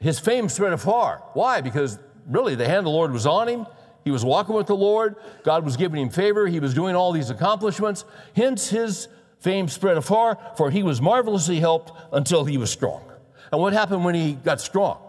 His 0.02 0.20
fame 0.20 0.50
spread 0.50 0.74
afar. 0.74 1.24
Why? 1.34 1.62
Because 1.62 2.00
really 2.28 2.54
the 2.54 2.66
hand 2.66 2.80
of 2.80 2.84
the 2.84 2.90
Lord 2.90 3.14
was 3.14 3.26
on 3.26 3.48
him. 3.48 3.66
He 4.04 4.12
was 4.12 4.26
walking 4.26 4.56
with 4.56 4.68
the 4.68 4.76
Lord. 4.76 5.16
God 5.44 5.64
was 5.64 5.78
giving 5.78 6.02
him 6.02 6.10
favor. 6.10 6.48
He 6.48 6.60
was 6.60 6.74
doing 6.74 6.98
all 6.98 7.14
these 7.14 7.30
accomplishments. 7.30 8.04
Hence 8.36 8.68
his 8.68 9.08
fame 9.40 9.68
spread 9.68 9.98
afar, 9.98 10.38
for 10.56 10.72
he 10.72 10.84
was 10.84 11.02
marvelously 11.02 11.60
helped 11.60 11.92
until 12.12 12.46
he 12.46 12.58
was 12.58 12.72
strong. 12.72 13.04
And 13.52 13.62
what 13.62 13.74
happened 13.74 14.04
when 14.04 14.16
he 14.16 14.34
got 14.34 14.60
strong? 14.60 15.00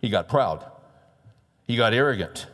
He 0.00 0.08
got 0.08 0.28
proud. 0.28 0.64
He 1.66 1.76
got 1.76 1.92
arrogant. 1.92 2.46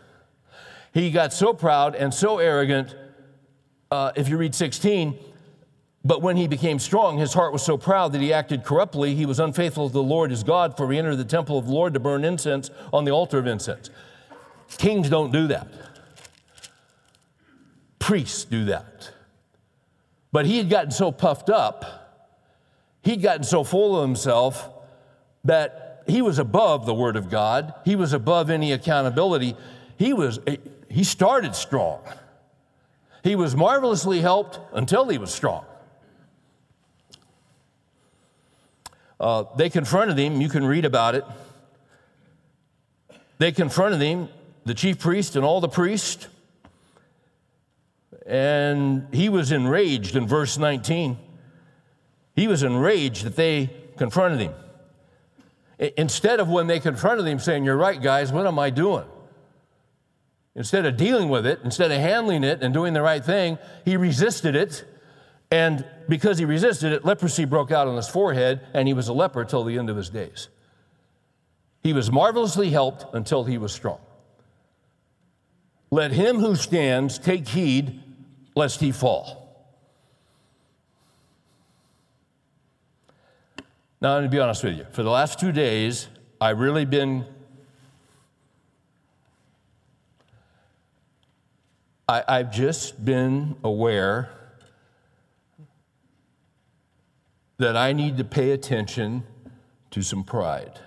He 0.93 1.11
got 1.11 1.33
so 1.33 1.53
proud 1.53 1.95
and 1.95 2.13
so 2.13 2.39
arrogant, 2.39 2.95
uh, 3.91 4.13
if 4.17 4.29
you 4.29 4.37
read 4.37 4.55
16, 4.55 5.19
but 6.07 6.23
when 6.23 6.37
he 6.37 6.47
became 6.47 6.79
strong, 6.79 7.19
his 7.19 7.35
heart 7.35 7.53
was 7.53 7.63
so 7.63 7.77
proud 7.77 8.13
that 8.13 8.21
he 8.21 8.33
acted 8.33 8.63
corruptly. 8.63 9.15
He 9.15 9.27
was 9.27 9.41
unfaithful 9.41 9.89
to 9.89 9.93
the 9.93 10.03
Lord 10.03 10.31
his 10.31 10.45
God, 10.45 10.77
for 10.77 10.91
he 10.91 10.99
entered 10.99 11.17
the 11.17 11.25
temple 11.25 11.59
of 11.59 11.67
the 11.67 11.73
Lord 11.73 11.95
to 11.95 12.01
burn 12.01 12.25
incense 12.25 12.71
on 12.93 13.05
the 13.05 13.11
altar 13.11 13.39
of 13.39 13.47
incense. 13.47 13.91
Kings 14.79 15.11
don't 15.11 15.33
do 15.33 15.49
that, 15.49 15.69
priests 17.99 18.45
do 18.45 18.67
that. 18.67 19.11
But 20.37 20.45
he 20.45 20.59
had 20.59 20.69
gotten 20.69 20.91
so 20.91 21.11
puffed 21.11 21.49
up, 21.49 22.29
he'd 23.01 23.23
gotten 23.23 23.43
so 23.43 23.65
full 23.65 23.97
of 23.97 24.07
himself 24.07 24.69
that 25.45 26.03
he 26.07 26.21
was 26.21 26.39
above 26.39 26.85
the 26.85 26.93
Word 26.93 27.17
of 27.17 27.31
God. 27.31 27.73
He 27.87 27.97
was 27.97 28.13
above 28.13 28.51
any 28.51 28.73
accountability. 28.73 29.57
He 29.97 30.13
was, 30.13 30.39
he 30.91 31.05
started 31.05 31.57
strong. 31.57 32.03
He 33.25 33.35
was 33.35 33.57
marvelously 33.57 34.21
helped 34.21 34.61
until 34.75 35.09
he 35.09 35.17
was 35.17 35.33
strong. 35.33 35.65
Uh, 39.19 39.45
they 39.57 39.71
confronted 39.71 40.19
him. 40.19 40.43
You 40.43 40.51
can 40.51 40.67
read 40.67 40.85
about 40.85 41.15
it. 41.15 41.25
They 43.39 43.53
confronted 43.53 44.03
him, 44.03 44.29
the 44.67 44.75
chief 44.75 44.99
priest 44.99 45.35
and 45.35 45.47
all 45.47 45.63
the 45.63 45.69
priests. 45.71 46.29
And 48.27 49.07
he 49.15 49.29
was 49.29 49.53
enraged 49.53 50.17
in 50.17 50.27
verse 50.27 50.59
19. 50.59 51.17
He 52.35 52.49
was 52.49 52.63
enraged 52.63 53.25
that 53.25 53.37
they 53.37 53.71
confronted 53.97 54.41
him. 54.41 54.55
Instead 55.97 56.41
of 56.41 56.49
when 56.49 56.67
they 56.67 56.81
confronted 56.81 57.27
him 57.27 57.39
saying, 57.39 57.65
You're 57.65 57.77
right, 57.77 58.01
guys, 58.01 58.33
what 58.33 58.47
am 58.47 58.59
I 58.59 58.71
doing? 58.71 59.05
Instead 60.55 60.87
of 60.87 60.97
dealing 60.97 61.29
with 61.29 61.47
it, 61.47 61.61
instead 61.65 61.91
of 61.91 62.01
handling 62.01 62.43
it 62.43 62.63
and 62.63 62.73
doing 62.73 62.95
the 62.95 63.03
right 63.03 63.25
thing, 63.25 63.59
he 63.85 63.97
resisted 63.97 64.57
it. 64.57 64.85
And 65.51 65.85
because 66.09 66.39
he 66.39 66.45
resisted 66.45 66.93
it, 66.93 67.05
leprosy 67.05 67.45
broke 67.45 67.71
out 67.71 67.87
on 67.87 67.95
his 67.97 68.09
forehead, 68.09 68.67
and 68.73 68.89
he 68.89 68.95
was 68.95 69.09
a 69.09 69.13
leper 69.13 69.45
till 69.45 69.65
the 69.65 69.79
end 69.79 69.91
of 69.91 69.97
his 69.97 70.09
days. 70.09 70.49
He 71.83 71.93
was 71.93 72.11
marvelously 72.11 72.71
helped 72.71 73.05
until 73.15 73.45
he 73.45 73.59
was 73.59 73.73
strong. 73.73 74.01
Let 75.91 76.11
him 76.11 76.39
who 76.39 76.57
stands 76.57 77.19
take 77.19 77.47
heed 77.49 78.03
lest 78.57 78.81
he 78.81 78.91
fall. 78.91 79.43
Now, 84.01 84.15
I'm 84.15 84.23
going 84.23 84.31
to 84.31 84.37
be 84.37 84.41
honest 84.41 84.65
with 84.65 84.77
you. 84.79 84.87
For 84.91 85.03
the 85.03 85.11
last 85.11 85.39
two 85.39 85.53
days, 85.53 86.09
I've 86.41 86.59
really 86.59 86.85
been. 86.85 87.25
I, 92.09 92.23
I've 92.27 92.53
just 92.53 93.05
been 93.05 93.57
aware 93.63 94.31
that 97.59 97.77
I 97.77 97.93
need 97.93 98.17
to 98.19 98.25
pay 98.25 98.51
attention 98.51 99.25
to 99.91 100.03
some 100.03 100.25
pride. 100.25 100.79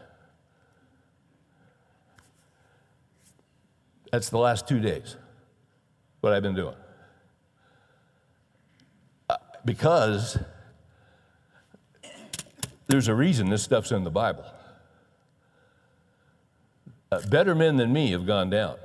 That's 4.11 4.29
the 4.29 4.37
last 4.37 4.67
two 4.67 4.79
days, 4.79 5.17
what 6.21 6.31
I've 6.31 6.43
been 6.43 6.55
doing 6.55 6.75
because 9.65 10.37
there's 12.87 13.07
a 13.07 13.15
reason 13.15 13.49
this 13.49 13.63
stuff's 13.63 13.91
in 13.91 14.03
the 14.03 14.09
Bible. 14.09 14.45
Uh, 17.11 17.21
better 17.27 17.55
men 17.55 17.77
than 17.77 17.91
me 17.91 18.11
have 18.11 18.25
gone 18.25 18.49
down. 18.49 18.77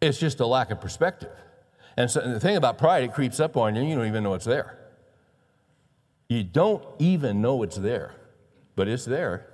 It's 0.00 0.18
just 0.18 0.40
a 0.40 0.46
lack 0.46 0.70
of 0.70 0.80
perspective. 0.80 1.32
And 1.96 2.10
so 2.10 2.20
the 2.20 2.40
thing 2.40 2.56
about 2.56 2.78
pride, 2.78 3.04
it 3.04 3.14
creeps 3.14 3.40
up 3.40 3.56
on 3.56 3.76
you, 3.76 3.82
you 3.82 3.94
don't 3.94 4.06
even 4.06 4.22
know 4.22 4.34
it's 4.34 4.44
there. 4.44 4.78
You 6.28 6.42
don't 6.42 6.84
even 6.98 7.40
know 7.40 7.62
it's 7.62 7.76
there, 7.76 8.14
but 8.76 8.88
it's 8.88 9.04
there. 9.04 9.46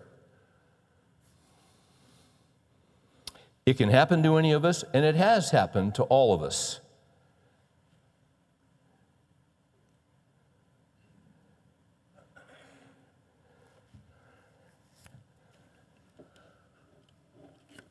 It 3.66 3.76
can 3.76 3.90
happen 3.90 4.22
to 4.22 4.36
any 4.36 4.52
of 4.52 4.64
us, 4.64 4.84
and 4.94 5.04
it 5.04 5.14
has 5.14 5.50
happened 5.50 5.94
to 5.96 6.04
all 6.04 6.34
of 6.34 6.42
us. 6.42 6.80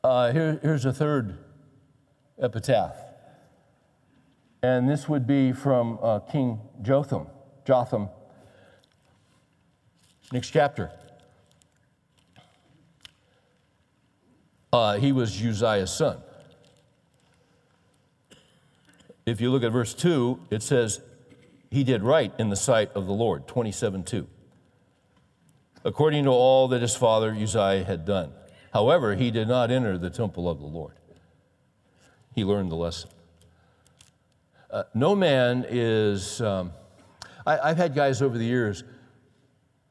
Uh, 0.01 0.31
here, 0.31 0.59
here's 0.61 0.85
a 0.85 0.93
third 0.93 1.37
epitaph. 2.41 2.95
And 4.63 4.89
this 4.89 5.09
would 5.09 5.27
be 5.27 5.51
from 5.51 5.99
uh, 6.01 6.19
King 6.19 6.61
Jotham. 6.81 7.27
Jotham. 7.65 8.07
Next 10.31 10.51
chapter. 10.51 10.91
Uh, 14.71 14.97
he 14.97 15.11
was 15.11 15.41
Uzziah's 15.41 15.91
son. 15.91 16.21
If 19.25 19.41
you 19.41 19.51
look 19.51 19.63
at 19.63 19.71
verse 19.71 19.93
2, 19.93 20.39
it 20.49 20.63
says, 20.63 21.01
He 21.71 21.83
did 21.83 22.03
right 22.03 22.33
in 22.39 22.49
the 22.49 22.55
sight 22.55 22.91
of 22.93 23.05
the 23.05 23.13
Lord, 23.13 23.47
27 23.47 24.03
2, 24.03 24.27
according 25.83 26.23
to 26.23 26.29
all 26.29 26.69
that 26.69 26.81
his 26.81 26.95
father 26.95 27.31
Uzziah 27.33 27.83
had 27.83 28.05
done. 28.05 28.31
However, 28.73 29.15
he 29.15 29.31
did 29.31 29.47
not 29.47 29.71
enter 29.71 29.97
the 29.97 30.09
temple 30.09 30.49
of 30.49 30.59
the 30.59 30.65
Lord. 30.65 30.93
He 32.35 32.43
learned 32.43 32.71
the 32.71 32.75
lesson. 32.75 33.09
Uh, 34.69 34.83
no 34.93 35.15
man 35.15 35.65
is, 35.67 36.41
um, 36.41 36.71
I, 37.45 37.69
have 37.69 37.77
had 37.77 37.95
guys 37.95 38.21
over 38.21 38.37
the 38.37 38.45
years, 38.45 38.83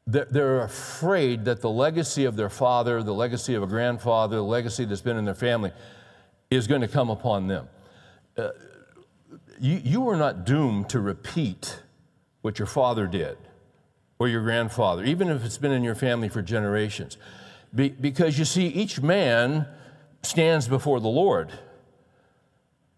they're, 0.07 0.25
they're 0.25 0.61
afraid 0.61 1.45
that 1.45 1.61
the 1.61 1.69
legacy 1.69 2.23
of 2.25 2.37
their 2.37 2.49
father, 2.49 3.03
the 3.03 3.13
legacy 3.13 3.55
of 3.55 3.63
a 3.63 3.67
grandfather, 3.67 4.37
the 4.37 4.43
legacy 4.43 4.85
that's 4.85 5.01
been 5.01 5.17
in 5.17 5.25
their 5.25 5.35
family 5.35 5.71
is 6.49 6.65
going 6.65 6.81
to 6.81 6.87
come 6.87 7.09
upon 7.09 7.47
them. 7.47 7.67
Uh, 8.37 8.49
you, 9.59 9.81
you 9.83 10.09
are 10.09 10.15
not 10.15 10.45
doomed 10.45 10.89
to 10.89 11.01
repeat 11.01 11.81
what 12.41 12.57
your 12.57 12.65
father 12.65 13.05
did 13.05 13.37
or 14.17 14.27
your 14.29 14.41
grandfather, 14.41 15.03
even 15.03 15.29
if 15.29 15.43
it's 15.43 15.57
been 15.57 15.71
in 15.71 15.83
your 15.83 15.95
family 15.95 16.29
for 16.29 16.41
generations. 16.41 17.17
Be, 17.73 17.89
because 17.89 18.39
you 18.39 18.45
see, 18.45 18.67
each 18.67 19.01
man 19.01 19.67
stands 20.23 20.67
before 20.67 20.99
the 20.99 21.07
Lord. 21.07 21.51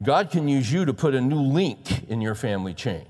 God 0.01 0.31
can 0.31 0.47
use 0.47 0.71
you 0.71 0.85
to 0.85 0.93
put 0.93 1.13
a 1.13 1.21
new 1.21 1.41
link 1.41 2.09
in 2.09 2.21
your 2.21 2.35
family 2.35 2.73
chain. 2.73 3.05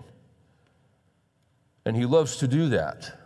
And 1.85 1.95
He 1.95 2.05
loves 2.05 2.37
to 2.37 2.47
do 2.47 2.69
that. 2.69 3.17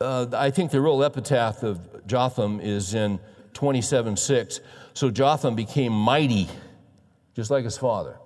Uh, 0.00 0.26
I 0.32 0.50
think 0.50 0.70
the 0.70 0.80
real 0.80 1.02
epitaph 1.02 1.62
of 1.62 2.06
Jotham 2.06 2.60
is 2.60 2.94
in 2.94 3.18
27 3.52 4.16
6. 4.16 4.60
So 4.94 5.10
Jotham 5.10 5.54
became 5.56 5.92
mighty, 5.92 6.48
just 7.34 7.50
like 7.50 7.64
his 7.64 7.76
father. 7.76 8.16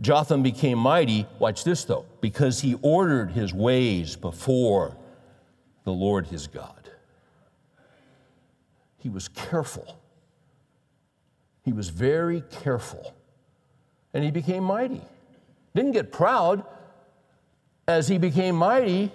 Jotham 0.00 0.42
became 0.42 0.78
mighty, 0.78 1.26
watch 1.38 1.64
this 1.64 1.84
though, 1.84 2.04
because 2.20 2.60
he 2.60 2.74
ordered 2.82 3.30
his 3.30 3.54
ways 3.54 4.14
before 4.14 4.94
the 5.86 5.92
Lord 5.92 6.26
his 6.26 6.48
God. 6.48 6.90
He 8.98 9.08
was 9.08 9.28
careful. 9.28 9.96
He 11.64 11.72
was 11.72 11.90
very 11.90 12.42
careful. 12.50 13.14
And 14.12 14.24
he 14.24 14.32
became 14.32 14.64
mighty. 14.64 15.00
Didn't 15.76 15.92
get 15.92 16.10
proud. 16.10 16.64
As 17.86 18.08
he 18.08 18.18
became 18.18 18.56
mighty, 18.56 19.12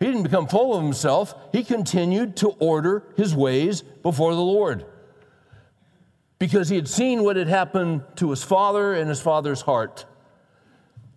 he 0.00 0.06
didn't 0.06 0.24
become 0.24 0.48
full 0.48 0.74
of 0.76 0.82
himself. 0.82 1.32
He 1.52 1.62
continued 1.62 2.36
to 2.38 2.48
order 2.58 3.04
his 3.16 3.36
ways 3.36 3.82
before 3.82 4.34
the 4.34 4.40
Lord 4.40 4.84
because 6.40 6.68
he 6.70 6.74
had 6.74 6.88
seen 6.88 7.22
what 7.22 7.36
had 7.36 7.46
happened 7.46 8.02
to 8.16 8.30
his 8.30 8.42
father 8.42 8.94
and 8.94 9.08
his 9.08 9.20
father's 9.20 9.60
heart. 9.60 10.06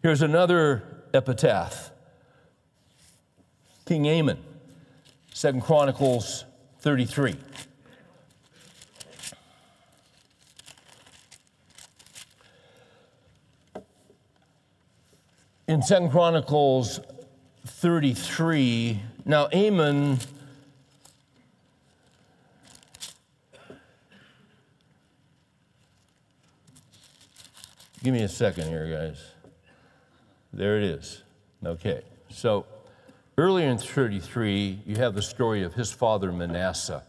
Here's 0.04 0.22
another 0.22 0.84
epitaph 1.16 1.90
King 3.86 4.08
Amon, 4.08 4.40
Second 5.32 5.62
Chronicles 5.62 6.46
33. 6.80 7.36
In 15.68 15.84
Second 15.84 16.10
Chronicles 16.10 17.00
33, 17.66 19.02
now 19.26 19.48
Amon 19.54 20.20
Give 28.06 28.14
me 28.14 28.22
a 28.22 28.30
second 28.30 28.68
here, 28.68 28.88
guys. 28.88 29.32
There 30.54 30.78
it 30.78 30.84
is. 30.84 31.24
Okay. 31.66 32.04
So 32.30 32.68
earlier 33.38 33.68
in 33.68 33.78
33, 33.78 34.82
you 34.86 34.96
have 34.98 35.16
the 35.16 35.22
story 35.22 35.64
of 35.64 35.74
his 35.74 35.92
father 35.92 36.32
Manasseh. 36.32 37.04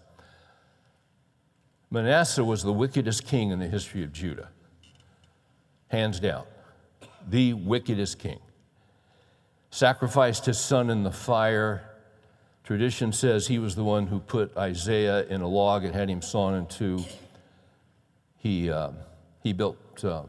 Manasseh 1.90 2.44
was 2.44 2.62
the 2.62 2.72
wickedest 2.72 3.26
king 3.26 3.50
in 3.50 3.58
the 3.58 3.68
history 3.68 4.02
of 4.02 4.12
Judah, 4.12 4.48
hands 5.88 6.18
down, 6.18 6.44
the 7.28 7.52
wickedest 7.54 8.18
king. 8.18 8.40
Sacrificed 9.70 10.46
his 10.46 10.58
son 10.58 10.90
in 10.90 11.02
the 11.02 11.12
fire. 11.12 11.82
Tradition 12.64 13.12
says 13.12 13.46
he 13.46 13.58
was 13.58 13.76
the 13.76 13.84
one 13.84 14.06
who 14.06 14.18
put 14.18 14.56
Isaiah 14.56 15.24
in 15.26 15.42
a 15.42 15.48
log 15.48 15.84
and 15.84 15.94
had 15.94 16.08
him 16.08 16.22
sawn 16.22 16.54
in 16.54 16.66
two. 16.66 17.04
He, 18.38 18.70
uh, 18.70 18.90
he 19.42 19.52
built, 19.52 20.04
uh, 20.04 20.22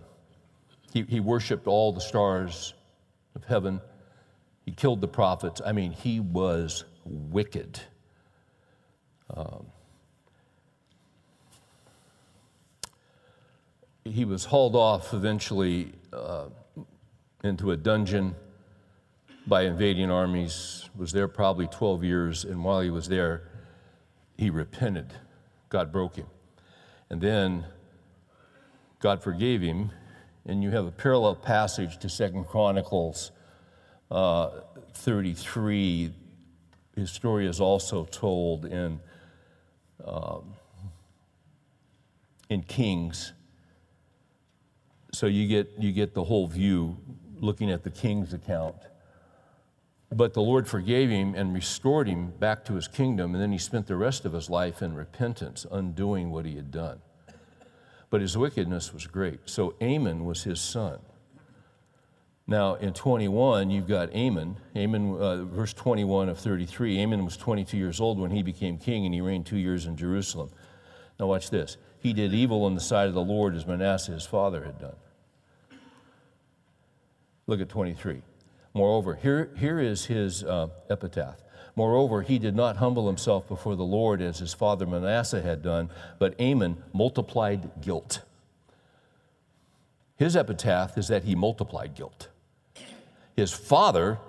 he, 0.93 1.03
he 1.03 1.19
worshiped 1.19 1.65
all 1.65 1.91
the 1.91 2.01
stars 2.01 2.73
of 3.36 3.43
heaven. 3.45 3.81
He 4.67 4.73
killed 4.73 4.99
the 4.99 5.08
prophets. 5.08 5.62
I 5.65 5.71
mean, 5.71 5.93
he 5.93 6.19
was 6.19 6.84
wicked. 7.06 7.80
Um, 9.34 9.67
he 14.03 14.25
was 14.25 14.43
hauled 14.43 14.75
off 14.75 15.13
eventually 15.13 15.93
uh, 16.12 16.47
into 17.45 17.71
a 17.71 17.77
dungeon 17.77 18.36
by 19.47 19.62
invading 19.62 20.12
armies, 20.12 20.89
was 20.97 21.13
there 21.13 21.30
probably 21.30 21.67
12 21.67 22.03
years, 22.03 22.43
and 22.43 22.62
while 22.62 22.82
he 22.82 22.89
was 22.89 23.08
there, 23.08 23.43
he 24.38 24.49
repented. 24.49 25.13
God 25.69 25.93
broke 25.93 26.17
him. 26.17 26.27
And 27.10 27.21
then 27.21 27.63
God 28.99 29.23
forgave 29.23 29.62
him, 29.62 29.91
and 30.45 30.62
you 30.62 30.71
have 30.71 30.86
a 30.86 30.91
parallel 30.91 31.36
passage 31.36 31.99
to 31.99 32.10
Second 32.10 32.47
Chronicles 32.47 33.32
uh, 34.11 34.49
33. 34.93 36.13
His 36.95 37.11
story 37.11 37.47
is 37.47 37.59
also 37.59 38.05
told 38.05 38.65
in, 38.65 38.99
um, 40.05 40.53
in 42.49 42.63
Kings 42.63 43.33
so 45.17 45.25
you 45.25 45.47
get, 45.47 45.71
you 45.79 45.91
get 45.91 46.13
the 46.13 46.23
whole 46.23 46.45
view 46.45 46.95
looking 47.39 47.71
at 47.71 47.83
the 47.83 47.89
king's 47.89 48.33
account. 48.33 48.75
But 50.11 50.35
the 50.35 50.41
Lord 50.41 50.67
forgave 50.67 51.09
him 51.09 51.33
and 51.33 51.55
restored 51.55 52.07
him 52.07 52.31
back 52.39 52.63
to 52.65 52.73
his 52.73 52.87
kingdom, 52.87 53.33
and 53.33 53.41
then 53.41 53.51
he 53.51 53.57
spent 53.57 53.87
the 53.87 53.95
rest 53.95 54.25
of 54.25 54.33
his 54.33 54.47
life 54.47 54.81
in 54.81 54.93
repentance, 54.93 55.65
undoing 55.71 56.29
what 56.29 56.45
he 56.45 56.55
had 56.55 56.69
done. 56.69 57.01
But 58.11 58.21
his 58.21 58.37
wickedness 58.37 58.93
was 58.93 59.07
great. 59.07 59.39
So 59.45 59.73
Amon 59.81 60.23
was 60.23 60.43
his 60.43 60.61
son. 60.61 60.99
Now, 62.49 62.75
in 62.75 62.93
21, 62.93 63.69
you've 63.69 63.89
got 63.89 64.13
Amon. 64.15 64.55
Amon, 64.73 65.21
uh, 65.21 65.43
verse 65.43 65.73
21 65.73 66.29
of 66.29 66.39
33, 66.39 67.03
Amon 67.03 67.25
was 67.25 67.36
22 67.36 67.75
years 67.75 67.99
old 67.99 68.17
when 68.17 68.31
he 68.31 68.41
became 68.41 68.77
king, 68.77 69.05
and 69.05 69.13
he 69.13 69.19
reigned 69.19 69.45
two 69.45 69.57
years 69.57 69.86
in 69.86 69.97
Jerusalem. 69.97 70.49
Now, 71.19 71.27
watch 71.27 71.49
this. 71.49 71.75
He 71.99 72.13
did 72.13 72.33
evil 72.33 72.65
in 72.67 72.75
the 72.75 72.81
sight 72.81 73.10
of 73.10 73.13
the 73.13 73.21
Lord 73.21 73.53
as 73.53 73.67
Manasseh, 73.67 74.13
his 74.13 74.25
father, 74.25 74.63
had 74.63 74.79
done. 74.79 74.95
Look 77.47 77.60
at 77.60 77.67
23. 77.67 78.21
Moreover, 78.73 79.15
here, 79.15 79.49
here 79.57 79.79
is 79.79 80.05
his 80.05 80.43
uh, 80.43 80.67
epitaph. 80.89 81.43
Moreover, 81.75 82.21
he 82.21 82.39
did 82.39 82.55
not 82.55 82.77
humble 82.77 83.07
himself 83.07 83.47
before 83.47 83.75
the 83.75 83.83
Lord 83.83 84.21
as 84.21 84.39
his 84.39 84.53
father 84.53 84.86
Manasseh 84.86 85.41
had 85.41 85.62
done, 85.62 85.89
but 86.17 86.39
Amon 86.39 86.81
multiplied 86.93 87.81
guilt. 87.81 88.21
His 90.15 90.36
epitaph 90.36 90.97
is 90.97 91.10
that 91.10 91.23
he 91.23 91.36
multiplied 91.36 91.93
guilt. 91.93 92.29
His 93.38 93.54
father 93.54 94.19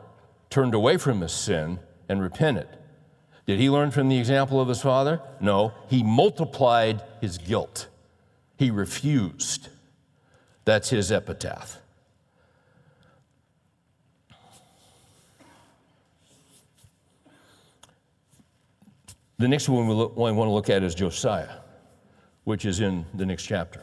turned 0.50 0.74
away 0.74 0.98
from 0.98 1.22
his 1.22 1.32
sin 1.32 1.80
and 2.08 2.22
repented. 2.22 2.68
Did 3.46 3.58
he 3.58 3.70
learn 3.70 3.90
from 3.90 4.10
the 4.10 4.18
example 4.18 4.60
of 4.60 4.68
his 4.68 4.82
father? 4.82 5.22
No, 5.40 5.72
he 5.88 6.02
multiplied 6.02 7.02
his 7.22 7.38
guilt. 7.38 7.88
He 8.58 8.70
refused. 8.70 9.70
That's 10.66 10.90
his 10.90 11.10
epitaph. 11.10 11.78
The 19.38 19.48
next 19.48 19.68
one 19.68 19.86
we 19.86 19.94
want 19.94 20.48
to 20.48 20.50
look 20.50 20.68
at 20.68 20.82
is 20.82 20.94
Josiah, 20.94 21.60
which 22.44 22.66
is 22.66 22.80
in 22.80 23.06
the 23.14 23.24
next 23.24 23.44
chapter. 23.44 23.82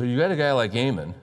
So 0.00 0.06
you 0.06 0.16
got 0.16 0.30
a 0.30 0.36
guy 0.36 0.50
like 0.52 0.74
Amon, 0.74 1.14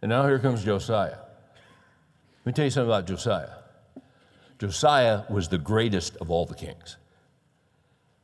and 0.00 0.08
now 0.08 0.26
here 0.26 0.38
comes 0.38 0.64
Josiah. 0.64 1.18
Let 1.18 2.46
me 2.46 2.52
tell 2.54 2.64
you 2.64 2.70
something 2.70 2.88
about 2.88 3.06
Josiah. 3.06 3.50
Josiah 4.58 5.24
was 5.28 5.50
the 5.50 5.58
greatest 5.58 6.16
of 6.16 6.30
all 6.30 6.46
the 6.46 6.54
kings. 6.54 6.96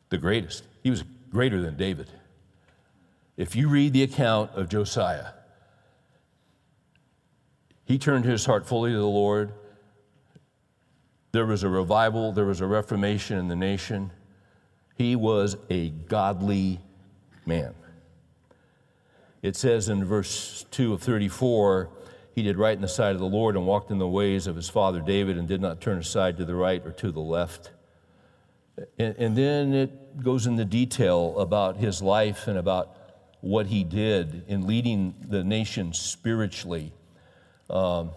The 0.09 0.17
greatest. 0.17 0.65
He 0.83 0.89
was 0.89 1.05
greater 1.29 1.61
than 1.61 1.77
David. 1.77 2.11
If 3.37 3.55
you 3.55 3.69
read 3.69 3.93
the 3.93 4.03
account 4.03 4.53
of 4.55 4.71
Josiah, 4.71 5.33
he 7.85 7.99
turned 7.99 8.25
his 8.25 8.47
heart 8.47 8.67
fully 8.67 8.93
to 8.93 8.97
the 8.97 9.05
Lord. 9.05 9.53
There 11.33 11.45
was 11.45 11.63
a 11.63 11.69
revival, 11.69 12.33
there 12.33 12.47
was 12.47 12.63
a 12.63 12.67
reformation 12.67 13.37
in 13.37 13.49
the 13.49 13.55
nation. 13.55 14.13
He 14.97 15.15
was 15.15 15.59
a 15.69 15.91
godly 15.91 16.81
man. 17.45 17.75
It 19.43 19.57
says 19.57 19.89
in 19.89 20.05
verse 20.05 20.67
2 20.71 20.95
of 20.95 21.03
34 21.03 21.91
he 22.35 22.43
did 22.43 22.57
right 22.57 22.75
in 22.75 22.81
the 22.81 22.89
sight 22.89 23.13
of 23.13 23.19
the 23.19 23.27
Lord 23.27 23.57
and 23.57 23.67
walked 23.67 23.91
in 23.91 23.99
the 23.99 24.09
ways 24.09 24.47
of 24.47 24.57
his 24.57 24.69
father 24.69 25.01
David 25.01 25.37
and 25.37 25.49
did 25.49 25.61
not 25.61 25.81
turn 25.81 25.99
aside 25.99 26.37
to 26.37 26.45
the 26.45 26.55
right 26.55 26.85
or 26.85 26.93
to 26.93 27.11
the 27.11 27.21
left. 27.21 27.71
And, 28.99 29.15
and 29.17 29.37
then 29.37 29.75
it 29.75 30.23
goes 30.23 30.47
into 30.47 30.65
detail 30.65 31.39
about 31.39 31.77
his 31.77 32.01
life 32.01 32.47
and 32.47 32.57
about 32.57 32.97
what 33.41 33.67
he 33.67 33.85
did 33.85 34.45
in 34.49 34.67
leading 34.67 35.15
the 35.29 35.43
nation 35.43 35.93
spiritually 35.93 36.93
um, 37.71 38.11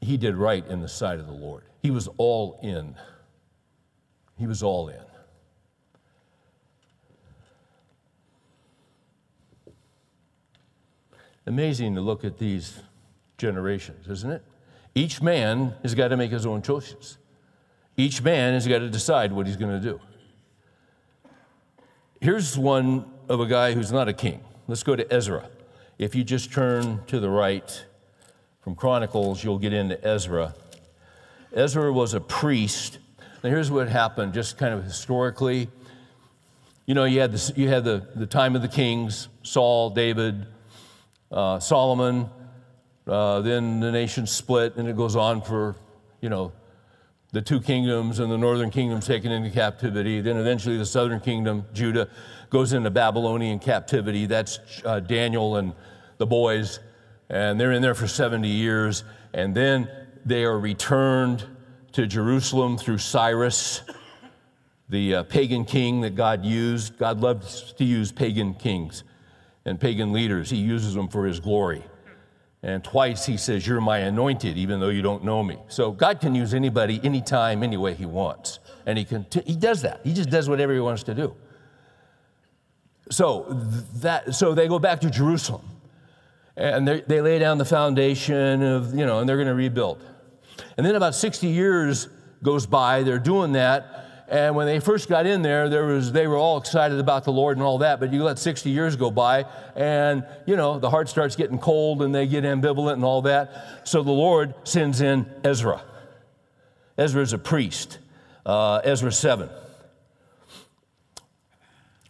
he 0.00 0.16
did 0.16 0.36
right 0.36 0.66
in 0.66 0.80
the 0.80 0.88
sight 0.88 1.18
of 1.18 1.26
the 1.26 1.32
Lord. 1.32 1.64
He 1.82 1.90
was 1.90 2.08
all 2.16 2.58
in. 2.62 2.94
He 4.38 4.46
was 4.46 4.62
all 4.62 4.88
in. 4.88 5.00
Amazing 11.46 11.94
to 11.94 12.00
look 12.00 12.24
at 12.24 12.38
these 12.38 12.82
generations, 13.38 14.08
isn't 14.08 14.30
it? 14.30 14.42
Each 14.94 15.22
man 15.22 15.74
has 15.82 15.94
got 15.94 16.08
to 16.08 16.16
make 16.16 16.32
his 16.32 16.46
own 16.46 16.62
choices. 16.62 17.18
Each 17.96 18.22
man 18.22 18.54
has 18.54 18.66
got 18.66 18.80
to 18.80 18.90
decide 18.90 19.32
what 19.32 19.46
he's 19.46 19.56
going 19.56 19.80
to 19.80 19.88
do. 19.88 20.00
Here's 22.20 22.58
one 22.58 23.04
of 23.28 23.40
a 23.40 23.46
guy 23.46 23.72
who's 23.72 23.92
not 23.92 24.08
a 24.08 24.12
king. 24.12 24.40
Let's 24.66 24.82
go 24.82 24.96
to 24.96 25.12
Ezra. 25.12 25.48
If 25.98 26.14
you 26.14 26.24
just 26.24 26.52
turn 26.52 27.00
to 27.06 27.20
the 27.20 27.30
right 27.30 27.84
from 28.60 28.74
Chronicles, 28.74 29.44
you'll 29.44 29.58
get 29.58 29.72
into 29.72 30.02
Ezra. 30.04 30.54
Ezra 31.52 31.92
was 31.92 32.14
a 32.14 32.20
priest. 32.20 32.98
Now, 33.44 33.50
here's 33.50 33.70
what 33.70 33.88
happened, 33.88 34.34
just 34.34 34.58
kind 34.58 34.74
of 34.74 34.82
historically. 34.82 35.68
You 36.86 36.94
know, 36.94 37.04
you 37.04 37.20
had, 37.20 37.32
this, 37.32 37.52
you 37.54 37.68
had 37.68 37.84
the, 37.84 38.06
the 38.14 38.26
time 38.26 38.56
of 38.56 38.62
the 38.62 38.68
kings 38.68 39.28
Saul, 39.42 39.90
David, 39.90 40.46
uh, 41.30 41.58
Solomon. 41.58 42.28
Uh, 43.06 43.40
then 43.40 43.78
the 43.78 43.92
nation 43.92 44.26
split, 44.26 44.76
and 44.76 44.88
it 44.88 44.96
goes 44.96 45.14
on 45.14 45.40
for, 45.40 45.76
you 46.20 46.28
know, 46.28 46.52
the 47.32 47.40
two 47.40 47.60
kingdoms 47.60 48.18
and 48.18 48.32
the 48.32 48.38
northern 48.38 48.70
kingdom 48.70 49.00
taken 49.00 49.30
into 49.30 49.50
captivity. 49.50 50.20
Then 50.20 50.36
eventually 50.36 50.76
the 50.76 50.86
southern 50.86 51.20
kingdom, 51.20 51.64
Judah, 51.72 52.08
goes 52.50 52.72
into 52.72 52.90
Babylonian 52.90 53.58
captivity. 53.58 54.26
That's 54.26 54.58
uh, 54.84 55.00
Daniel 55.00 55.56
and 55.56 55.72
the 56.18 56.26
boys, 56.26 56.80
and 57.28 57.60
they're 57.60 57.72
in 57.72 57.82
there 57.82 57.94
for 57.94 58.08
70 58.08 58.48
years. 58.48 59.04
And 59.34 59.54
then 59.54 59.88
they 60.24 60.44
are 60.44 60.58
returned 60.58 61.44
to 61.92 62.06
Jerusalem 62.06 62.76
through 62.76 62.98
Cyrus, 62.98 63.82
the 64.88 65.16
uh, 65.16 65.22
pagan 65.24 65.64
king 65.64 66.00
that 66.00 66.14
God 66.14 66.44
used. 66.44 66.98
God 66.98 67.20
loves 67.20 67.72
to 67.74 67.84
use 67.84 68.10
pagan 68.12 68.54
kings 68.54 69.04
and 69.66 69.78
pagan 69.78 70.12
leaders, 70.12 70.48
He 70.48 70.56
uses 70.56 70.94
them 70.94 71.08
for 71.08 71.26
His 71.26 71.38
glory. 71.38 71.84
And 72.62 72.82
twice 72.82 73.24
he 73.24 73.36
says, 73.36 73.64
You're 73.64 73.80
my 73.80 73.98
anointed, 73.98 74.56
even 74.56 74.80
though 74.80 74.88
you 74.88 75.00
don't 75.00 75.22
know 75.22 75.42
me. 75.42 75.56
So 75.68 75.92
God 75.92 76.20
can 76.20 76.34
use 76.34 76.52
anybody, 76.52 77.00
anytime, 77.04 77.62
any 77.62 77.76
way 77.76 77.94
he 77.94 78.06
wants. 78.06 78.58
And 78.86 78.98
he, 78.98 79.04
can 79.04 79.24
t- 79.24 79.42
he 79.46 79.54
does 79.54 79.82
that. 79.82 80.00
He 80.02 80.12
just 80.12 80.30
does 80.30 80.48
whatever 80.48 80.72
he 80.72 80.80
wants 80.80 81.04
to 81.04 81.14
do. 81.14 81.36
So, 83.10 83.46
that, 83.96 84.34
so 84.34 84.52
they 84.52 84.66
go 84.66 84.80
back 84.80 85.00
to 85.02 85.10
Jerusalem 85.10 85.62
and 86.56 86.88
they 86.88 87.20
lay 87.20 87.38
down 87.38 87.58
the 87.58 87.64
foundation 87.64 88.62
of, 88.62 88.94
you 88.94 89.06
know, 89.06 89.20
and 89.20 89.28
they're 89.28 89.36
going 89.36 89.46
to 89.46 89.54
rebuild. 89.54 90.02
And 90.76 90.84
then 90.84 90.94
about 90.94 91.14
60 91.14 91.46
years 91.46 92.08
goes 92.42 92.66
by, 92.66 93.02
they're 93.02 93.18
doing 93.18 93.52
that, 93.52 94.05
And 94.28 94.56
when 94.56 94.66
they 94.66 94.80
first 94.80 95.08
got 95.08 95.24
in 95.24 95.42
there, 95.42 95.68
there 95.68 95.84
was, 95.84 96.10
they 96.10 96.26
were 96.26 96.36
all 96.36 96.58
excited 96.58 96.98
about 96.98 97.24
the 97.24 97.32
Lord 97.32 97.56
and 97.56 97.64
all 97.64 97.78
that. 97.78 98.00
But 98.00 98.12
you 98.12 98.24
let 98.24 98.38
60 98.38 98.70
years 98.70 98.96
go 98.96 99.10
by, 99.10 99.44
and 99.76 100.24
you 100.46 100.56
know 100.56 100.78
the 100.80 100.90
heart 100.90 101.08
starts 101.08 101.36
getting 101.36 101.58
cold, 101.58 102.02
and 102.02 102.14
they 102.14 102.26
get 102.26 102.42
ambivalent 102.42 102.94
and 102.94 103.04
all 103.04 103.22
that. 103.22 103.80
So 103.84 104.02
the 104.02 104.10
Lord 104.10 104.54
sends 104.64 105.00
in 105.00 105.26
Ezra. 105.44 105.80
Ezra 106.98 107.22
is 107.22 107.32
a 107.32 107.38
priest. 107.38 107.98
Uh, 108.44 108.80
Ezra 108.84 109.12
7, 109.12 109.48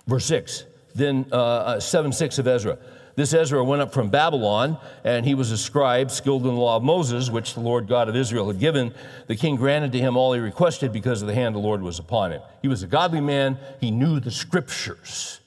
verse 0.07 0.27
6. 0.27 0.65
Then 0.95 1.27
uh, 1.33 1.37
uh 1.37 1.81
7 1.81 2.13
6 2.13 2.39
of 2.39 2.47
Ezra. 2.47 2.79
This 3.17 3.33
Ezra 3.33 3.65
went 3.65 3.81
up 3.81 3.95
from 3.95 4.11
Babylon, 4.11 4.77
and 5.03 5.25
he 5.25 5.35
was 5.35 5.51
a 5.51 5.57
scribe 5.57 6.11
skilled 6.11 6.43
in 6.43 6.55
the 6.55 6.61
law 6.61 6.77
of 6.77 6.83
Moses, 6.83 7.31
which 7.31 7.55
the 7.55 7.61
Lord 7.61 7.89
God 7.89 8.11
of 8.11 8.15
Israel 8.15 8.47
had 8.49 8.61
given. 8.61 8.95
The 9.27 9.37
king 9.37 9.57
granted 9.57 9.93
to 9.93 9.99
him 9.99 10.19
all 10.19 10.35
he 10.35 10.41
requested 10.41 10.93
because 10.93 11.23
of 11.23 11.29
the 11.29 11.35
hand 11.35 11.57
of 11.57 11.63
the 11.63 11.67
Lord 11.67 11.81
was 11.81 11.99
upon 11.99 12.33
him. 12.33 12.43
He 12.61 12.69
was 12.69 12.83
a 12.83 12.87
godly 12.87 13.23
man, 13.23 13.59
he 13.81 13.91
knew 13.91 14.21
the 14.21 14.31
scriptures. 14.31 15.41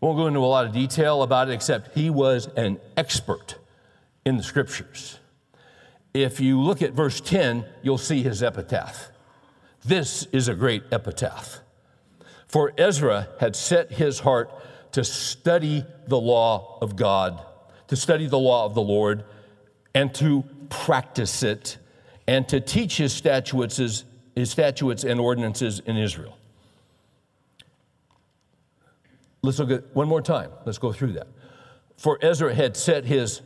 Won't 0.00 0.16
go 0.16 0.28
into 0.28 0.38
a 0.38 0.46
lot 0.46 0.66
of 0.66 0.72
detail 0.72 1.24
about 1.24 1.48
it, 1.48 1.52
except 1.52 1.96
he 1.96 2.10
was 2.10 2.46
an 2.56 2.78
expert 2.96 3.56
in 4.24 4.36
the 4.36 4.42
scriptures. 4.44 5.18
If 6.12 6.38
you 6.38 6.60
look 6.60 6.80
at 6.80 6.92
verse 6.92 7.20
10, 7.20 7.64
you'll 7.82 7.98
see 7.98 8.22
his 8.22 8.40
epitaph. 8.40 9.08
This 9.84 10.28
is 10.30 10.46
a 10.46 10.54
great 10.54 10.84
epitaph. 10.92 11.58
For 12.46 12.72
Ezra 12.78 13.30
had 13.40 13.56
set 13.56 13.90
his 13.90 14.20
heart 14.20 14.48
to 14.94 15.02
study 15.02 15.84
the 16.06 16.16
law 16.16 16.78
of 16.80 16.94
God, 16.94 17.44
to 17.88 17.96
study 17.96 18.28
the 18.28 18.38
law 18.38 18.64
of 18.64 18.74
the 18.74 18.80
Lord, 18.80 19.24
and 19.92 20.14
to 20.14 20.44
practice 20.68 21.42
it, 21.42 21.78
and 22.28 22.48
to 22.48 22.60
teach 22.60 22.96
his 22.96 23.12
statutes, 23.12 23.76
his 23.76 24.50
statutes 24.50 25.02
and 25.02 25.18
ordinances 25.18 25.80
in 25.80 25.96
Israel. 25.96 26.38
Let's 29.42 29.58
look 29.58 29.72
at 29.72 29.96
one 29.96 30.06
more 30.06 30.22
time. 30.22 30.52
Let's 30.64 30.78
go 30.78 30.92
through 30.92 31.14
that. 31.14 31.26
For 31.96 32.16
Ezra 32.22 32.54
had 32.54 32.76
set 32.76 33.04
his, 33.04 33.40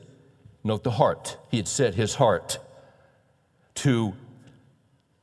note 0.63 0.85
the 0.85 0.91
heart, 0.91 1.39
he 1.51 1.57
had 1.57 1.69
set 1.69 1.95
his 1.95 2.17
heart 2.17 2.59
to 3.77 4.13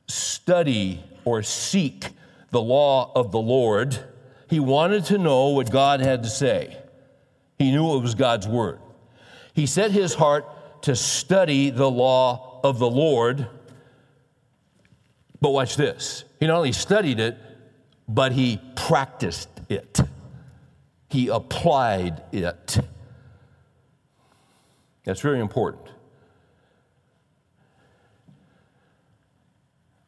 study 0.08 1.04
or 1.24 1.44
seek 1.44 2.08
the 2.50 2.60
law 2.60 3.12
of 3.14 3.30
the 3.30 3.38
Lord 3.38 4.00
he 4.48 4.60
wanted 4.60 5.04
to 5.06 5.18
know 5.18 5.48
what 5.48 5.70
God 5.70 6.00
had 6.00 6.22
to 6.22 6.28
say. 6.28 6.76
He 7.58 7.70
knew 7.70 7.96
it 7.96 8.02
was 8.02 8.14
God's 8.14 8.46
word. 8.46 8.80
He 9.54 9.66
set 9.66 9.90
his 9.90 10.14
heart 10.14 10.82
to 10.82 10.94
study 10.94 11.70
the 11.70 11.90
law 11.90 12.60
of 12.62 12.78
the 12.78 12.88
Lord. 12.88 13.48
But 15.40 15.50
watch 15.50 15.76
this. 15.76 16.24
He 16.38 16.46
not 16.46 16.58
only 16.58 16.72
studied 16.72 17.18
it, 17.18 17.38
but 18.08 18.32
he 18.32 18.60
practiced 18.76 19.48
it. 19.68 20.00
He 21.08 21.28
applied 21.28 22.22
it. 22.32 22.78
That's 25.04 25.20
very 25.20 25.40
important. 25.40 25.82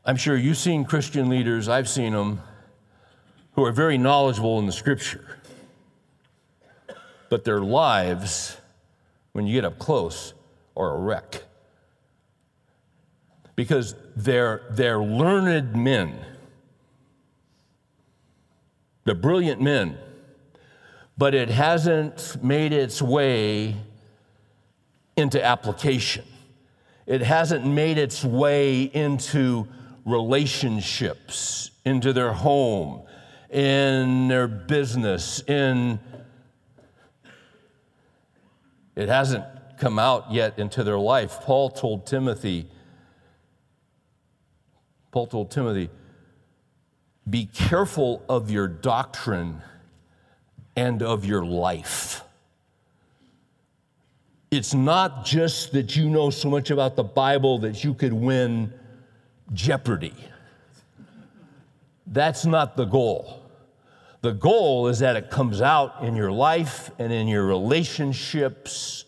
I'm 0.05 0.17
sure 0.17 0.37
you've 0.37 0.57
seen 0.57 0.85
Christian 0.85 1.29
leaders, 1.29 1.69
I've 1.69 1.89
seen 1.89 2.13
them, 2.13 2.41
who 3.59 3.65
are 3.65 3.73
very 3.73 3.99
knowledgeable 3.99 4.61
in 4.61 4.67
the 4.67 4.73
scripture. 4.73 5.37
But 7.29 7.43
their 7.43 7.61
lives, 7.61 8.57
when 9.33 9.49
you 9.49 9.55
get 9.55 9.65
up 9.65 9.81
close, 9.81 10.33
are 10.77 10.95
a 10.95 10.97
wreck. 10.97 11.43
Because 13.57 13.97
they're, 14.15 14.63
they're 14.71 15.01
learned 15.01 15.75
men, 15.75 16.15
they're 19.05 19.17
brilliant 19.17 19.61
men, 19.61 19.99
but 21.17 21.35
it 21.35 21.49
hasn't 21.49 22.41
made 22.41 22.73
its 22.73 23.03
way 23.03 23.75
into 25.17 25.45
application. 25.45 26.25
It 27.07 27.23
hasn't 27.23 27.67
made 27.67 27.99
its 27.99 28.23
way 28.23 28.85
into 28.85 29.67
relationships, 30.05 31.73
into 31.85 32.13
their 32.13 32.33
home, 32.33 33.03
in 33.51 34.29
their 34.29 34.49
business, 34.49 35.43
in 35.47 35.99
it 38.95 39.09
hasn't 39.09 39.45
come 39.79 39.99
out 39.99 40.33
yet 40.33 40.59
into 40.59 40.83
their 40.83 40.99
life. 40.99 41.39
Paul 41.43 41.71
told 41.71 42.07
Timothy, 42.07 42.69
Paul 45.13 45.29
told 45.29 45.51
Timothy, 45.51 45.89
be 47.31 47.47
careful 47.47 48.23
of 48.29 48.51
your 48.51 48.67
doctrine 48.67 49.63
and 50.77 51.03
of 51.03 51.25
your 51.25 51.45
life. 51.45 52.23
It's 54.51 54.75
not 54.75 55.25
just 55.25 55.73
that 55.73 55.95
you 55.95 56.09
know 56.09 56.31
so 56.31 56.49
much 56.49 56.71
about 56.71 56.97
the 56.97 57.05
Bible 57.05 57.59
that 57.61 57.85
you 57.85 57.95
could 57.95 58.13
win 58.13 58.73
Jeopardy. 59.53 60.15
That's 62.07 62.47
not 62.47 62.77
the 62.77 62.87
goal. 62.87 63.38
The 64.21 64.33
goal 64.33 64.89
is 64.89 64.99
that 64.99 65.17
it 65.17 65.31
comes 65.31 65.61
out 65.61 66.03
in 66.03 66.17
your 66.17 66.33
life 66.33 66.91
and 66.99 67.13
in 67.13 67.29
your 67.29 67.47
relationships 67.47 69.05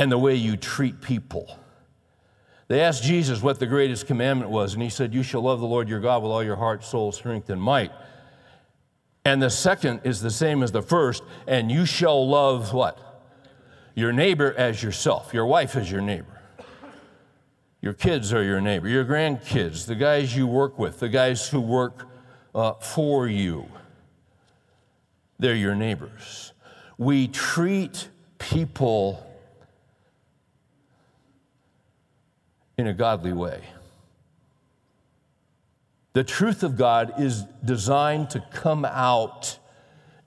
and 0.00 0.10
the 0.10 0.18
way 0.18 0.34
you 0.34 0.56
treat 0.56 1.02
people. 1.02 1.58
They 2.68 2.80
asked 2.80 3.02
Jesus 3.02 3.42
what 3.42 3.58
the 3.58 3.66
greatest 3.66 4.06
commandment 4.06 4.50
was, 4.50 4.74
and 4.74 4.82
he 4.82 4.90
said, 4.90 5.14
You 5.14 5.22
shall 5.22 5.42
love 5.42 5.60
the 5.60 5.66
Lord 5.66 5.88
your 5.88 6.00
God 6.00 6.22
with 6.22 6.30
all 6.30 6.44
your 6.44 6.56
heart, 6.56 6.84
soul, 6.84 7.12
strength, 7.12 7.50
and 7.50 7.60
might. 7.60 7.92
And 9.24 9.42
the 9.42 9.50
second 9.50 10.00
is 10.04 10.20
the 10.20 10.30
same 10.30 10.62
as 10.62 10.72
the 10.72 10.82
first, 10.82 11.22
and 11.46 11.70
you 11.70 11.84
shall 11.84 12.26
love 12.26 12.72
what? 12.72 12.98
Your 13.94 14.12
neighbor 14.12 14.54
as 14.56 14.82
yourself, 14.82 15.34
your 15.34 15.46
wife 15.46 15.76
as 15.76 15.90
your 15.90 16.00
neighbor. 16.00 16.40
Your 17.80 17.92
kids 17.92 18.32
are 18.32 18.42
your 18.42 18.60
neighbor, 18.60 18.88
your 18.88 19.04
grandkids, 19.04 19.86
the 19.86 19.94
guys 19.94 20.36
you 20.36 20.46
work 20.46 20.78
with, 20.78 21.00
the 21.00 21.08
guys 21.08 21.48
who 21.48 21.60
work 21.60 22.07
uh, 22.58 22.74
for 22.80 23.28
you. 23.28 23.68
They're 25.38 25.54
your 25.54 25.76
neighbors. 25.76 26.52
We 26.98 27.28
treat 27.28 28.08
people 28.38 29.24
in 32.76 32.88
a 32.88 32.92
godly 32.92 33.32
way. 33.32 33.62
The 36.14 36.24
truth 36.24 36.64
of 36.64 36.76
God 36.76 37.14
is 37.20 37.44
designed 37.64 38.30
to 38.30 38.44
come 38.52 38.84
out 38.84 39.56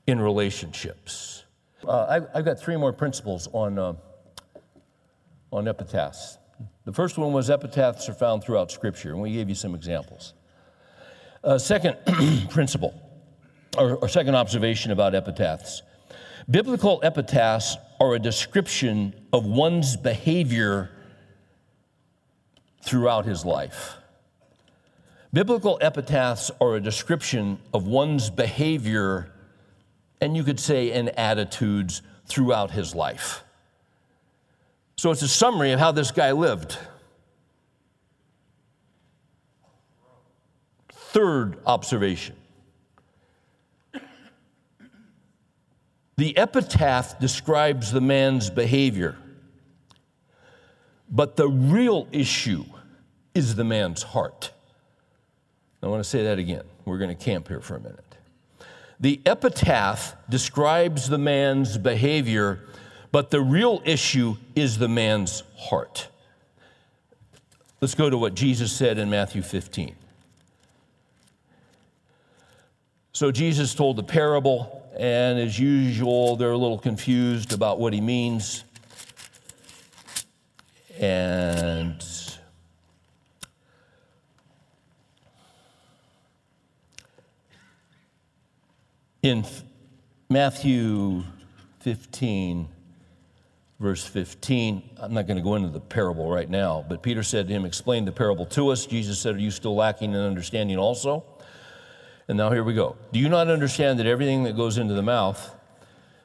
in 0.07 0.21
relationships. 0.21 1.43
Uh, 1.85 2.05
I've, 2.07 2.27
I've, 2.33 2.45
got 2.45 2.57
three 2.57 2.77
more 2.77 2.93
principles 2.93 3.49
on, 3.51 3.77
uh, 3.77 3.93
on 5.51 5.67
epitaphs. 5.67 6.37
The 6.85 6.93
first 6.93 7.17
one 7.17 7.33
was 7.33 7.49
epitaphs 7.49 8.07
are 8.07 8.13
found 8.13 8.41
throughout 8.41 8.71
Scripture, 8.71 9.09
and 9.09 9.19
we 9.19 9.33
gave 9.33 9.49
you 9.49 9.55
some 9.55 9.75
examples. 9.75 10.33
Uh, 11.43 11.57
second 11.57 11.97
principle, 12.49 12.93
or, 13.77 13.95
or 13.95 14.07
second 14.07 14.35
observation 14.35 14.91
about 14.91 15.15
epitaphs 15.15 15.81
biblical 16.49 16.99
epitaphs 17.03 17.77
are 17.99 18.15
a 18.15 18.19
description 18.19 19.13
of 19.31 19.45
one's 19.45 19.95
behavior 19.95 20.89
throughout 22.83 23.25
his 23.25 23.45
life. 23.45 23.95
Biblical 25.33 25.77
epitaphs 25.81 26.51
are 26.59 26.75
a 26.75 26.81
description 26.81 27.59
of 27.73 27.87
one's 27.87 28.29
behavior, 28.29 29.31
and 30.19 30.35
you 30.35 30.43
could 30.43 30.59
say, 30.59 30.91
and 30.91 31.09
attitudes 31.17 32.01
throughout 32.25 32.71
his 32.71 32.93
life. 32.95 33.43
So 34.97 35.11
it's 35.11 35.21
a 35.21 35.27
summary 35.27 35.71
of 35.71 35.79
how 35.79 35.91
this 35.91 36.11
guy 36.11 36.31
lived. 36.31 36.77
Third 41.11 41.57
observation 41.65 42.37
the 46.15 46.37
epitaph 46.37 47.19
describes 47.19 47.91
the 47.91 47.99
man's 47.99 48.49
behavior, 48.49 49.17
but 51.09 51.35
the 51.35 51.49
real 51.49 52.07
issue 52.13 52.63
is 53.35 53.55
the 53.55 53.65
man's 53.65 54.03
heart. 54.03 54.51
I 55.83 55.87
want 55.87 56.01
to 56.01 56.09
say 56.09 56.23
that 56.23 56.39
again. 56.39 56.63
We're 56.85 56.97
going 56.97 57.09
to 57.09 57.21
camp 57.21 57.49
here 57.49 57.59
for 57.59 57.75
a 57.75 57.81
minute. 57.81 58.17
The 59.01 59.19
epitaph 59.25 60.15
describes 60.29 61.09
the 61.09 61.17
man's 61.17 61.77
behavior, 61.77 62.61
but 63.11 63.31
the 63.31 63.41
real 63.41 63.81
issue 63.83 64.37
is 64.55 64.77
the 64.77 64.87
man's 64.87 65.43
heart. 65.57 66.07
Let's 67.81 67.95
go 67.95 68.09
to 68.09 68.17
what 68.17 68.33
Jesus 68.33 68.71
said 68.71 68.97
in 68.97 69.09
Matthew 69.09 69.41
15. 69.41 69.95
So 73.13 73.31
Jesus 73.31 73.75
told 73.75 73.97
the 73.97 74.03
parable, 74.03 74.89
and 74.97 75.37
as 75.37 75.59
usual, 75.59 76.37
they're 76.37 76.51
a 76.51 76.57
little 76.57 76.77
confused 76.77 77.53
about 77.53 77.79
what 77.79 77.93
he 77.93 77.99
means. 77.99 78.63
And 80.99 82.03
in 89.21 89.45
Matthew 90.29 91.23
15, 91.81 92.69
verse 93.81 94.05
15. 94.05 94.91
I'm 94.97 95.13
not 95.13 95.25
going 95.27 95.37
to 95.37 95.43
go 95.43 95.55
into 95.55 95.69
the 95.69 95.79
parable 95.79 96.29
right 96.29 96.49
now, 96.49 96.85
but 96.87 97.01
Peter 97.01 97.23
said 97.23 97.47
to 97.47 97.53
him, 97.53 97.65
Explain 97.65 98.05
the 98.05 98.11
parable 98.11 98.45
to 98.47 98.69
us. 98.69 98.85
Jesus 98.85 99.19
said, 99.19 99.35
Are 99.35 99.39
you 99.39 99.51
still 99.51 99.75
lacking 99.75 100.13
in 100.13 100.19
understanding 100.19 100.77
also? 100.77 101.25
And 102.31 102.37
now 102.37 102.49
here 102.49 102.63
we 102.63 102.73
go. 102.73 102.95
Do 103.11 103.19
you 103.19 103.27
not 103.27 103.49
understand 103.49 103.99
that 103.99 104.07
everything 104.07 104.43
that 104.43 104.55
goes 104.55 104.77
into 104.77 104.93
the 104.93 105.01
mouth 105.01 105.53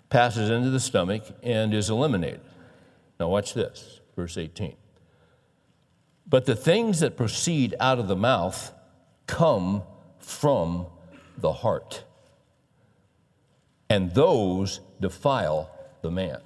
passes 0.09 0.51
into 0.51 0.71
the 0.71 0.79
stomach 0.79 1.25
and 1.43 1.75
is 1.75 1.91
eliminated? 1.91 2.43
Now, 3.19 3.27
watch 3.27 3.55
this, 3.55 3.99
verse 4.15 4.39
18. 4.39 4.77
But 6.25 6.47
the 6.47 6.55
things 6.55 7.01
that 7.01 7.17
proceed 7.17 7.75
out 7.81 7.99
of 7.99 8.07
the 8.07 8.15
mouth 8.15 8.73
come 9.27 9.83
from 10.21 10.87
the 11.39 11.53
heart, 11.53 12.05
and 13.91 14.15
those 14.15 14.79
defile 15.01 15.77
the 16.03 16.13
man. 16.13 16.39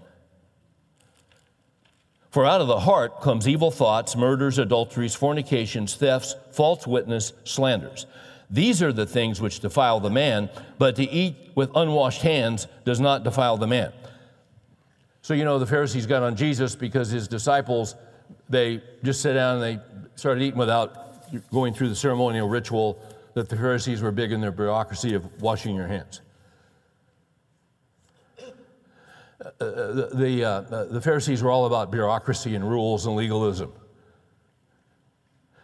For 2.30 2.46
out 2.46 2.62
of 2.62 2.66
the 2.66 2.80
heart 2.80 3.20
comes 3.20 3.46
evil 3.46 3.70
thoughts, 3.70 4.16
murders, 4.16 4.56
adulteries, 4.56 5.14
fornications, 5.14 5.96
thefts, 5.96 6.34
false 6.50 6.86
witness, 6.86 7.34
slanders. 7.44 8.06
These 8.50 8.82
are 8.82 8.92
the 8.92 9.06
things 9.06 9.40
which 9.40 9.60
defile 9.60 10.00
the 10.00 10.10
man, 10.10 10.50
but 10.78 10.96
to 10.96 11.04
eat 11.04 11.36
with 11.54 11.70
unwashed 11.74 12.22
hands 12.22 12.66
does 12.84 12.98
not 12.98 13.22
defile 13.22 13.56
the 13.56 13.68
man. 13.68 13.92
So, 15.22 15.34
you 15.34 15.44
know, 15.44 15.58
the 15.58 15.66
Pharisees 15.66 16.06
got 16.06 16.22
on 16.22 16.34
Jesus 16.34 16.74
because 16.74 17.10
his 17.10 17.28
disciples, 17.28 17.94
they 18.48 18.82
just 19.04 19.20
sat 19.20 19.34
down 19.34 19.62
and 19.62 19.78
they 19.78 19.82
started 20.16 20.42
eating 20.42 20.58
without 20.58 21.50
going 21.50 21.74
through 21.74 21.90
the 21.90 21.96
ceremonial 21.96 22.48
ritual 22.48 23.00
that 23.34 23.48
the 23.48 23.56
Pharisees 23.56 24.02
were 24.02 24.10
big 24.10 24.32
in 24.32 24.40
their 24.40 24.50
bureaucracy 24.50 25.14
of 25.14 25.40
washing 25.40 25.76
your 25.76 25.86
hands. 25.86 26.20
Uh, 28.40 28.48
uh 29.64 29.92
the, 29.92 30.10
the, 30.14 30.44
uh, 30.44 30.84
the 30.90 31.00
Pharisees 31.00 31.42
were 31.42 31.50
all 31.50 31.66
about 31.66 31.92
bureaucracy 31.92 32.56
and 32.56 32.68
rules 32.68 33.06
and 33.06 33.14
legalism. 33.14 33.72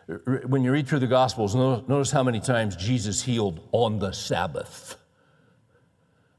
When 0.07 0.63
you 0.63 0.71
read 0.71 0.87
through 0.87 1.01
the 1.01 1.09
Gospels, 1.09 1.55
notice 1.55 2.13
how 2.13 2.23
many 2.23 2.39
times 2.39 2.77
Jesus 2.77 3.23
healed 3.23 3.61
on 3.73 3.99
the 3.99 4.13
Sabbath. 4.13 4.97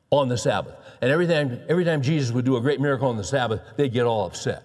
On 0.09 0.29
the 0.29 0.37
Sabbath. 0.37 0.75
And 1.01 1.11
every 1.11 1.27
time, 1.27 1.59
every 1.67 1.83
time 1.83 2.01
Jesus 2.01 2.33
would 2.33 2.45
do 2.45 2.55
a 2.55 2.61
great 2.61 2.79
miracle 2.79 3.09
on 3.09 3.17
the 3.17 3.25
Sabbath, 3.25 3.61
they'd 3.75 3.91
get 3.91 4.05
all 4.05 4.25
upset. 4.25 4.63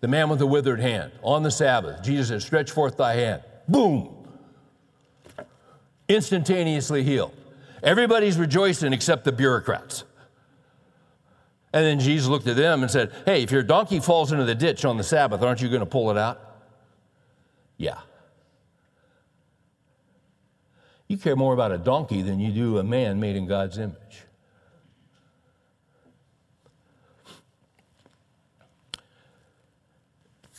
The 0.00 0.08
man 0.08 0.28
with 0.28 0.40
the 0.40 0.46
withered 0.46 0.80
hand, 0.80 1.12
on 1.22 1.42
the 1.42 1.50
Sabbath, 1.50 2.02
Jesus 2.02 2.28
said, 2.28 2.42
Stretch 2.42 2.70
forth 2.72 2.96
thy 2.96 3.14
hand. 3.14 3.42
Boom! 3.68 4.16
Instantaneously 6.08 7.04
healed. 7.04 7.34
Everybody's 7.84 8.36
rejoicing 8.36 8.92
except 8.92 9.24
the 9.24 9.32
bureaucrats. 9.32 10.04
And 11.72 11.84
then 11.84 12.00
Jesus 12.00 12.26
looked 12.26 12.48
at 12.48 12.56
them 12.56 12.82
and 12.82 12.90
said, 12.90 13.12
Hey, 13.24 13.44
if 13.44 13.52
your 13.52 13.62
donkey 13.62 14.00
falls 14.00 14.32
into 14.32 14.44
the 14.44 14.56
ditch 14.56 14.84
on 14.84 14.96
the 14.96 15.04
Sabbath, 15.04 15.40
aren't 15.42 15.62
you 15.62 15.68
going 15.68 15.80
to 15.80 15.86
pull 15.86 16.10
it 16.10 16.18
out? 16.18 16.40
Yeah. 17.76 17.98
You 21.10 21.16
care 21.16 21.34
more 21.34 21.52
about 21.52 21.72
a 21.72 21.78
donkey 21.78 22.22
than 22.22 22.38
you 22.38 22.52
do 22.52 22.78
a 22.78 22.84
man 22.84 23.18
made 23.18 23.34
in 23.34 23.44
God's 23.44 23.78
image. 23.78 24.22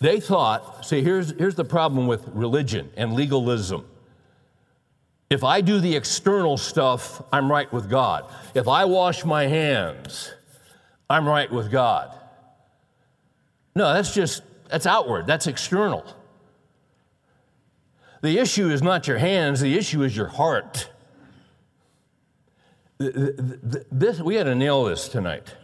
They 0.02 0.20
thought, 0.20 0.86
see, 0.86 1.02
here's, 1.02 1.32
here's 1.38 1.56
the 1.56 1.64
problem 1.64 2.06
with 2.06 2.28
religion 2.34 2.92
and 2.98 3.14
legalism. 3.14 3.88
If 5.30 5.46
I 5.46 5.62
do 5.62 5.80
the 5.80 5.96
external 5.96 6.58
stuff, 6.58 7.22
I'm 7.32 7.50
right 7.50 7.72
with 7.72 7.90
God. 7.90 8.30
If 8.54 8.68
I 8.68 8.84
wash 8.84 9.24
my 9.24 9.48
hands, 9.48 10.34
I'm 11.10 11.26
right 11.26 11.50
with 11.50 11.72
God. 11.72 12.14
No, 13.74 13.94
that's 13.94 14.14
just, 14.14 14.44
that's 14.70 14.86
outward, 14.86 15.28
that's 15.28 15.48
external. 15.48 16.04
The 18.22 18.38
issue 18.38 18.70
is 18.70 18.84
not 18.84 19.08
your 19.08 19.18
hands, 19.18 19.62
the 19.62 19.78
issue 19.78 20.04
is 20.04 20.16
your 20.16 20.28
heart. 20.28 20.90
This, 23.00 24.20
we 24.20 24.36
had 24.36 24.44
to 24.44 24.54
nail 24.54 24.84
this 24.84 25.10
tonight. 25.10 25.56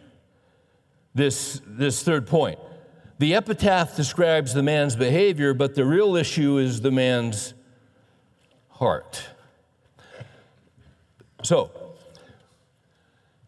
This, 1.14 1.62
this 1.66 2.02
third 2.02 2.26
point. 2.26 2.60
The 3.20 3.36
epitaph 3.36 3.96
describes 3.96 4.54
the 4.54 4.64
man's 4.64 4.96
behavior, 4.96 5.54
but 5.54 5.76
the 5.76 5.86
real 5.86 6.16
issue 6.16 6.58
is 6.58 6.82
the 6.82 6.92
man's 6.92 7.54
heart. 8.70 9.28
So, 11.44 11.72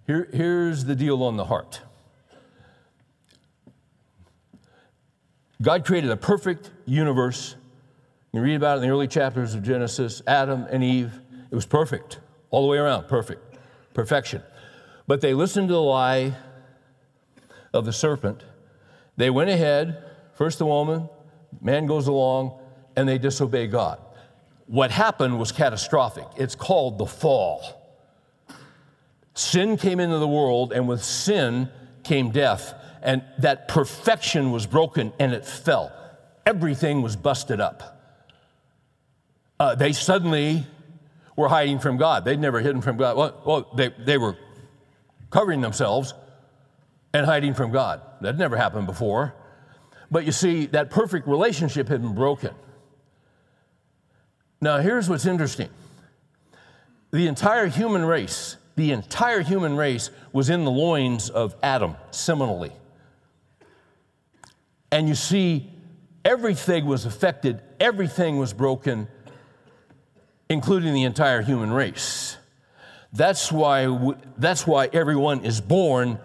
here, 0.06 0.28
here's 0.32 0.86
the 0.86 0.96
deal 0.96 1.24
on 1.24 1.38
the 1.38 1.46
heart 1.46 1.82
God 5.62 5.86
created 5.86 6.10
a 6.10 6.18
perfect 6.18 6.72
universe 6.86 7.56
you 8.32 8.42
read 8.42 8.56
about 8.56 8.78
it 8.78 8.82
in 8.82 8.88
the 8.88 8.94
early 8.94 9.08
chapters 9.08 9.56
of 9.56 9.64
Genesis 9.64 10.22
Adam 10.28 10.68
and 10.70 10.84
Eve. 10.84 11.20
It 11.50 11.56
was 11.56 11.66
perfect, 11.66 12.20
all 12.52 12.62
the 12.62 12.68
way 12.68 12.78
around, 12.78 13.08
perfect, 13.08 13.58
perfection. 13.94 14.44
But 15.08 15.22
they 15.22 15.34
listened 15.34 15.68
to 15.70 15.74
the 15.74 15.82
lie 15.82 16.36
of 17.74 17.86
the 17.86 17.94
serpent. 17.94 18.44
They 19.18 19.32
went 19.32 19.50
ahead, 19.50 20.04
first 20.36 20.60
the 20.60 20.68
woman, 20.68 21.10
man 21.60 21.88
goes 21.88 22.08
along, 22.08 22.60
and 22.96 23.10
they 23.10 23.18
disobey 23.18 23.66
God. 23.66 24.00
What 24.68 24.92
happened 24.92 25.40
was 25.40 25.52
catastrophic. 25.52 26.26
It's 26.38 26.54
called 26.54 27.00
the 27.00 27.08
fall. 27.08 27.64
Sin 29.34 29.76
came 29.76 30.00
into 30.00 30.20
the 30.20 30.28
world, 30.28 30.72
and 30.72 30.88
with 30.88 31.04
sin 31.04 31.70
came 32.04 32.30
death, 32.30 32.76
and 33.02 33.24
that 33.40 33.68
perfection 33.68 34.52
was 34.52 34.68
broken 34.68 35.14
and 35.20 35.34
it 35.34 35.46
fell. 35.46 35.92
Everything 36.46 37.02
was 37.02 37.16
busted 37.16 37.60
up 37.60 37.99
uh, 39.60 39.76
they 39.76 39.92
suddenly 39.92 40.66
were 41.36 41.50
hiding 41.50 41.80
from 41.80 41.98
God. 41.98 42.26
They'd 42.26 42.40
never 42.40 42.60
hidden 42.60 42.82
from 42.82 42.98
God. 42.98 43.18
Well, 43.18 43.42
well 43.46 43.72
they, 43.76 43.90
they 43.90 44.18
were 44.18 44.38
covering 45.30 45.62
themselves 45.62 46.14
and 47.14 47.26
hiding 47.26 47.54
from 47.54 47.72
God. 47.72 48.02
That 48.22 48.38
never 48.38 48.56
happened 48.56 48.88
before. 48.88 49.34
But 50.12 50.26
you 50.26 50.32
see, 50.32 50.66
that 50.68 50.90
perfect 50.90 51.28
relationship 51.28 51.88
had 51.88 52.02
been 52.02 52.16
broken. 52.16 52.54
Now, 54.62 54.80
here's 54.80 55.10
what's 55.10 55.26
interesting 55.26 55.70
the 57.12 57.28
entire 57.28 57.68
human 57.68 58.06
race, 58.06 58.58
the 58.76 58.92
entire 58.92 59.42
human 59.42 59.76
race 59.76 60.12
was 60.32 60.50
in 60.50 60.64
the 60.64 60.72
loins 60.72 61.30
of 61.30 61.56
Adam, 61.64 61.96
seminally. 62.12 62.72
And 64.92 65.08
you 65.08 65.16
see, 65.16 65.72
everything 66.26 66.86
was 66.86 67.06
affected, 67.06 67.62
everything 67.80 68.38
was 68.38 68.54
broken 68.54 69.08
including 70.50 70.94
the 70.94 71.04
entire 71.04 71.42
human 71.42 71.72
race. 71.72 72.38
That's 73.14 73.52
why, 73.52 74.14
that's 74.38 74.68
why 74.68 74.90
everyone 74.92 75.46
is 75.46 75.62
born 75.62 76.20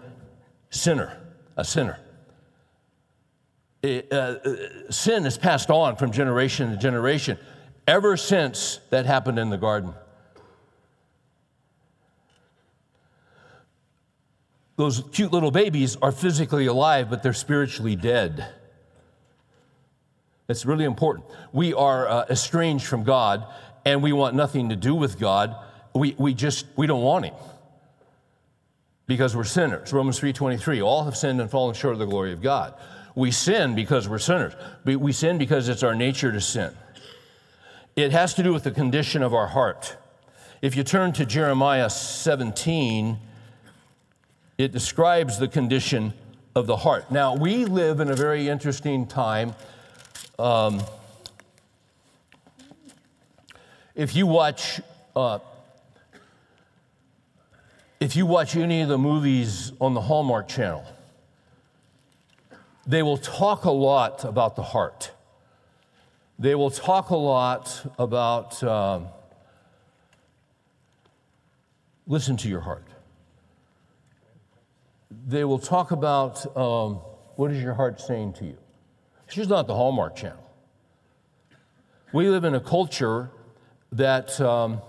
sinner, 0.69 1.17
a 1.55 1.63
sinner. 1.63 1.99
It, 3.81 4.11
uh, 4.11 4.15
uh, 4.15 4.55
sin 4.89 5.25
is 5.25 5.37
passed 5.37 5.69
on 5.69 5.95
from 5.95 6.11
generation 6.11 6.71
to 6.71 6.77
generation 6.77 7.37
ever 7.87 8.17
since 8.17 8.79
that 8.89 9.05
happened 9.05 9.37
in 9.37 9.49
the 9.49 9.57
garden. 9.57 9.93
Those 14.75 15.03
cute 15.11 15.31
little 15.31 15.51
babies 15.51 15.95
are 16.01 16.11
physically 16.11 16.65
alive, 16.65 17.09
but 17.09 17.23
they're 17.23 17.33
spiritually 17.33 17.95
dead. 17.95 18.47
It's 20.47 20.65
really 20.65 20.85
important. 20.85 21.25
We 21.53 21.73
are 21.73 22.07
uh, 22.07 22.25
estranged 22.29 22.85
from 22.85 23.03
God, 23.03 23.45
and 23.85 24.01
we 24.01 24.11
want 24.11 24.35
nothing 24.35 24.69
to 24.69 24.75
do 24.75 24.95
with 24.95 25.19
God, 25.19 25.55
we, 25.93 26.15
we 26.17 26.33
just 26.33 26.65
we 26.75 26.87
don't 26.87 27.03
want 27.03 27.25
him 27.25 27.35
because 29.07 29.35
we're 29.35 29.43
sinners. 29.43 29.93
Romans 29.93 30.19
3:23, 30.19 30.83
all 30.83 31.05
have 31.05 31.15
sinned 31.15 31.39
and 31.39 31.49
fallen 31.49 31.75
short 31.75 31.93
of 31.93 31.99
the 31.99 32.05
glory 32.05 32.33
of 32.33 32.41
God. 32.41 32.73
We 33.13 33.31
sin 33.31 33.75
because 33.75 34.09
we're 34.09 34.19
sinners. 34.19 34.53
We, 34.83 34.95
we 34.97 35.13
sin 35.13 35.37
because 35.37 35.69
it's 35.69 35.83
our 35.83 35.95
nature 35.95 36.31
to 36.31 36.41
sin. 36.41 36.75
It 37.95 38.11
has 38.11 38.33
to 38.33 38.43
do 38.43 38.51
with 38.51 38.63
the 38.63 38.71
condition 38.71 39.23
of 39.23 39.33
our 39.33 39.47
heart. 39.47 39.95
If 40.61 40.75
you 40.75 40.83
turn 40.83 41.13
to 41.13 41.25
Jeremiah 41.25 41.89
17, 41.89 43.17
it 44.57 44.71
describes 44.73 45.39
the 45.39 45.47
condition 45.47 46.13
of 46.55 46.67
the 46.67 46.75
heart. 46.75 47.09
Now, 47.09 47.35
we 47.35 47.65
live 47.65 47.99
in 48.01 48.09
a 48.09 48.15
very 48.15 48.49
interesting 48.49 49.05
time. 49.05 49.53
Um, 50.37 50.81
if 53.95 54.15
you 54.15 54.27
watch, 54.27 54.81
uh, 55.15 55.39
if 57.99 58.15
you 58.15 58.25
watch 58.25 58.55
any 58.55 58.81
of 58.81 58.89
the 58.89 58.97
movies 58.97 59.71
on 59.79 59.93
the 59.93 60.01
Hallmark 60.01 60.47
Channel, 60.49 60.85
they 62.85 63.01
will 63.01 63.17
talk 63.17 63.63
a 63.63 63.71
lot 63.71 64.25
about 64.25 64.55
the 64.55 64.61
heart. 64.61 65.11
They 66.37 66.53
will 66.55 66.69
talk 66.69 67.09
a 67.09 67.15
lot 67.15 67.93
about 67.97 68.61
um, 68.63 69.07
listen 72.05 72.35
to 72.37 72.49
your 72.49 72.61
heart. 72.61 72.83
they 75.27 75.43
will 75.43 75.59
talk 75.59 75.91
about 75.91 76.45
um, 76.57 76.99
what 77.35 77.51
is 77.51 77.63
your 77.63 77.73
heart 77.73 77.99
saying 77.99 78.33
to 78.33 78.45
you. 78.45 78.57
She's 79.27 79.47
not 79.47 79.65
the 79.65 79.73
Hallmark 79.73 80.15
Channel. 80.15 80.43
We 82.13 82.29
live 82.29 82.43
in 82.43 82.53
a 82.53 82.59
culture 82.59 83.31
that 83.95 84.39
um, 84.41 84.81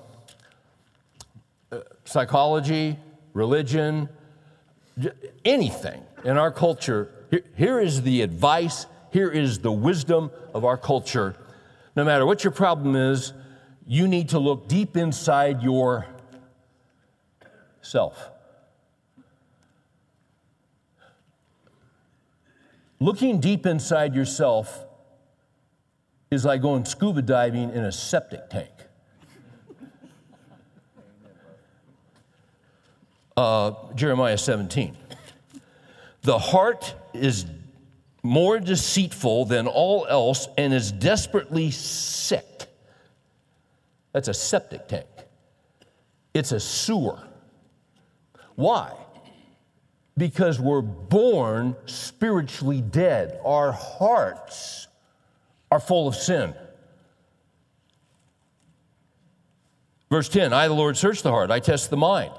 psychology, 2.04 2.98
religion, 3.34 4.09
anything 5.44 6.02
in 6.24 6.36
our 6.36 6.50
culture, 6.50 7.11
here, 7.30 7.42
here 7.57 7.80
is 7.80 8.02
the 8.02 8.22
advice, 8.22 8.86
here 9.12 9.30
is 9.30 9.61
the 9.61 9.72
wisdom 9.72 10.30
of 10.54 10.64
our 10.64 10.76
culture. 10.76 11.36
No 11.94 12.04
matter 12.04 12.26
what 12.26 12.44
your 12.44 12.50
problem 12.50 12.96
is, 12.96 13.32
you 13.86 14.09
need 14.09 14.30
to 14.30 14.38
look 14.38 14.68
deep 14.68 14.96
inside 14.96 15.62
your 15.62 16.07
self. 17.80 18.30
Looking 22.98 23.40
deep 23.40 23.66
inside 23.66 24.14
yourself 24.14 24.84
is 26.30 26.44
like 26.44 26.62
going 26.62 26.84
scuba 26.84 27.22
diving 27.22 27.70
in 27.70 27.84
a 27.84 27.92
septic 27.92 28.50
tank. 28.50 28.70
Uh, 33.37 33.72
Jeremiah 33.95 34.39
17. 34.39 34.97
The 36.22 36.39
heart 36.39 36.95
is 37.12 37.45
more 38.22 38.59
deceitful 38.59 39.45
than 39.45 39.66
all 39.66 40.07
else 40.09 40.49
and 40.57 40.72
is 40.72 40.91
desperately 40.91 41.70
sick. 41.70 42.66
That's 44.12 44.28
a 44.28 44.34
septic 44.34 44.89
tank, 44.89 45.07
it's 46.32 46.53
a 46.53 46.61
sewer. 46.61 47.22
Why? 48.55 48.95
Because 50.16 50.59
we're 50.59 50.80
born 50.80 51.76
spiritually 51.84 52.80
dead. 52.80 53.39
Our 53.45 53.70
hearts 53.70 54.89
are 55.70 55.78
full 55.78 56.09
of 56.09 56.14
sin. 56.14 56.55
Verse 60.11 60.30
10 60.30 60.55
I, 60.55 60.68
the 60.68 60.74
Lord, 60.74 60.97
search 60.97 61.22
the 61.22 61.30
heart, 61.30 61.51
I 61.51 61.61
test 61.61 61.91
the 61.91 61.99
mind. 61.99 62.32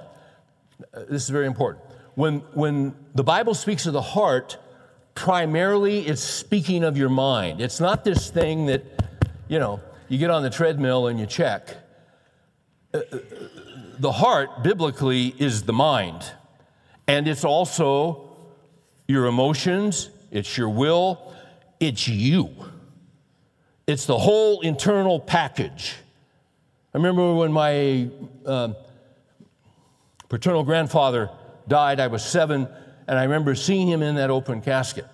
Uh, 0.93 0.99
this 1.09 1.23
is 1.23 1.30
very 1.30 1.47
important. 1.47 1.84
When, 2.15 2.39
when 2.53 2.95
the 3.15 3.23
Bible 3.23 3.53
speaks 3.53 3.86
of 3.86 3.93
the 3.93 4.01
heart, 4.01 4.57
primarily 5.15 6.07
it's 6.07 6.21
speaking 6.21 6.84
of 6.84 6.97
your 6.97 7.09
mind. 7.09 7.61
It's 7.61 7.80
not 7.80 8.03
this 8.03 8.30
thing 8.30 8.67
that, 8.67 8.84
you 9.47 9.59
know, 9.59 9.80
you 10.09 10.17
get 10.17 10.30
on 10.30 10.43
the 10.43 10.49
treadmill 10.49 11.07
and 11.07 11.19
you 11.19 11.25
check. 11.25 11.75
Uh, 12.93 12.99
uh, 13.11 13.19
the 13.99 14.11
heart, 14.11 14.63
biblically, 14.63 15.36
is 15.39 15.63
the 15.63 15.73
mind. 15.73 16.32
And 17.07 17.28
it's 17.28 17.43
also 17.43 18.38
your 19.07 19.25
emotions, 19.25 20.09
it's 20.32 20.57
your 20.57 20.69
will, 20.69 21.34
it's 21.80 22.07
you. 22.07 22.49
It's 23.88 24.05
the 24.05 24.17
whole 24.17 24.61
internal 24.61 25.19
package. 25.19 25.95
I 26.93 26.97
remember 26.97 27.34
when 27.34 27.51
my 27.51 28.09
uh, 28.45 28.73
paternal 30.30 30.63
grandfather 30.63 31.30
died, 31.67 31.99
I 31.99 32.07
was 32.07 32.23
seven, 32.23 32.67
and 33.07 33.17
I 33.17 33.23
remember 33.23 33.55
seeing 33.55 33.88
him 33.88 34.01
in 34.01 34.15
that 34.15 34.30
open 34.30 34.61
casket. 34.61 35.05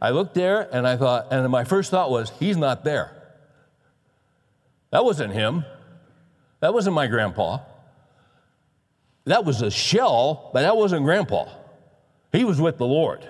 I 0.00 0.10
looked 0.10 0.34
there 0.34 0.68
and 0.72 0.86
I 0.86 0.96
thought, 0.96 1.28
and 1.30 1.48
my 1.50 1.64
first 1.64 1.90
thought 1.90 2.10
was, 2.10 2.30
he's 2.38 2.56
not 2.56 2.84
there. 2.84 3.12
That 4.90 5.04
wasn't 5.04 5.32
him. 5.32 5.64
That 6.60 6.74
wasn't 6.74 6.94
my 6.94 7.06
grandpa. 7.06 7.60
That 9.24 9.44
was 9.44 9.62
a 9.62 9.70
shell, 9.70 10.50
but 10.52 10.62
that 10.62 10.76
wasn't 10.76 11.04
grandpa. 11.04 11.48
He 12.32 12.44
was 12.44 12.60
with 12.60 12.78
the 12.78 12.86
Lord. 12.86 13.28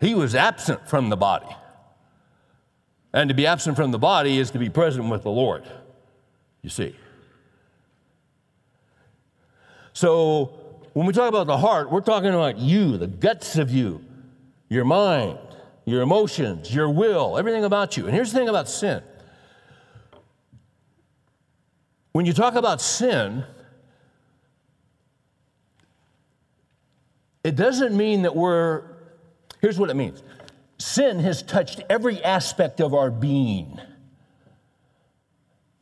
He 0.00 0.14
was 0.14 0.34
absent 0.34 0.88
from 0.88 1.08
the 1.08 1.16
body. 1.16 1.54
And 3.12 3.28
to 3.28 3.34
be 3.34 3.46
absent 3.46 3.76
from 3.76 3.92
the 3.92 3.98
body 3.98 4.38
is 4.38 4.50
to 4.50 4.58
be 4.58 4.68
present 4.68 5.08
with 5.08 5.22
the 5.22 5.30
Lord, 5.30 5.64
you 6.62 6.70
see. 6.70 6.96
So 9.94 10.52
when 10.92 11.06
we 11.06 11.12
talk 11.12 11.28
about 11.28 11.46
the 11.46 11.56
heart, 11.56 11.90
we're 11.90 12.02
talking 12.02 12.30
about 12.30 12.58
you, 12.58 12.98
the 12.98 13.06
guts 13.06 13.56
of 13.56 13.70
you, 13.70 14.04
your 14.68 14.84
mind, 14.84 15.38
your 15.86 16.02
emotions, 16.02 16.74
your 16.74 16.90
will, 16.90 17.38
everything 17.38 17.64
about 17.64 17.96
you. 17.96 18.04
And 18.04 18.14
here's 18.14 18.32
the 18.32 18.38
thing 18.38 18.48
about 18.48 18.68
sin 18.68 19.02
when 22.14 22.26
you 22.26 22.32
talk 22.32 22.54
about 22.54 22.80
sin, 22.80 23.44
it 27.42 27.56
doesn't 27.56 27.96
mean 27.96 28.22
that 28.22 28.36
we're, 28.36 28.84
here's 29.60 29.78
what 29.80 29.90
it 29.90 29.94
means 29.94 30.22
sin 30.78 31.18
has 31.18 31.42
touched 31.42 31.82
every 31.90 32.22
aspect 32.22 32.80
of 32.80 32.94
our 32.94 33.10
being, 33.10 33.80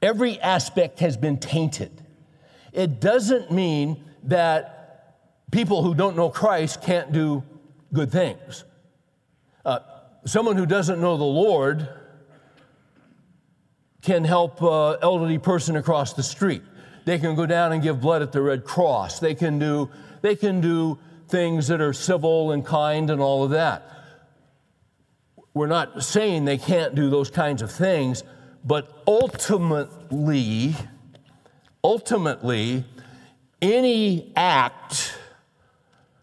every 0.01 0.41
aspect 0.41 1.01
has 1.01 1.17
been 1.17 1.39
tainted. 1.39 2.02
It 2.73 3.01
doesn't 3.01 3.51
mean 3.53 4.03
that 4.25 5.19
people 5.51 5.83
who 5.83 5.95
don't 5.95 6.17
know 6.17 6.31
Christ 6.31 6.83
can't 6.83 7.13
do 7.13 7.43
good 7.93 8.11
things. 8.11 8.65
Uh, 9.65 9.81
someone 10.25 10.57
who 10.57 10.67
doesn't 10.67 11.01
know 11.01 11.17
the 11.17 11.25
Lord 11.25 11.89
can 14.01 14.25
help 14.25 14.61
an 14.63 14.97
elderly 15.03 15.39
person 15.39 15.77
across 15.77 16.15
the 16.15 16.23
street. 16.23 16.63
They 17.05 17.19
can 17.19 17.35
go 17.35 17.47
down 17.47 17.73
and 17.73 17.83
give 17.83 18.01
blood 18.01 18.23
at 18.23 18.33
the 18.33 18.41
Red 18.41 18.65
Cross. 18.65 19.21
They 19.21 19.35
can 19.35 19.59
do, 19.59 19.91
they 20.23 20.35
can 20.35 20.61
do 20.61 20.99
things 21.29 21.69
that 21.69 21.81
are 21.81 21.93
civil 21.93 22.53
and 22.53 22.65
kind 22.65 23.11
and 23.11 23.21
all 23.21 23.45
of 23.45 23.51
that. 23.51 23.89
We're 25.55 25.67
not 25.67 26.03
saying 26.03 26.45
they 26.45 26.59
can't 26.59 26.95
do 26.95 27.11
those 27.11 27.31
kinds 27.31 27.63
of 27.63 27.71
things, 27.71 28.25
but 28.65 29.03
ultimately, 29.07 30.75
ultimately, 31.85 32.85
any 33.61 34.33
act 34.37 35.19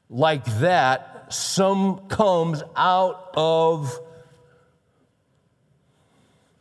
like 0.10 0.45
that 0.60 1.20
some 1.30 2.07
comes 2.07 2.64
out 2.76 3.32
of 3.36 3.99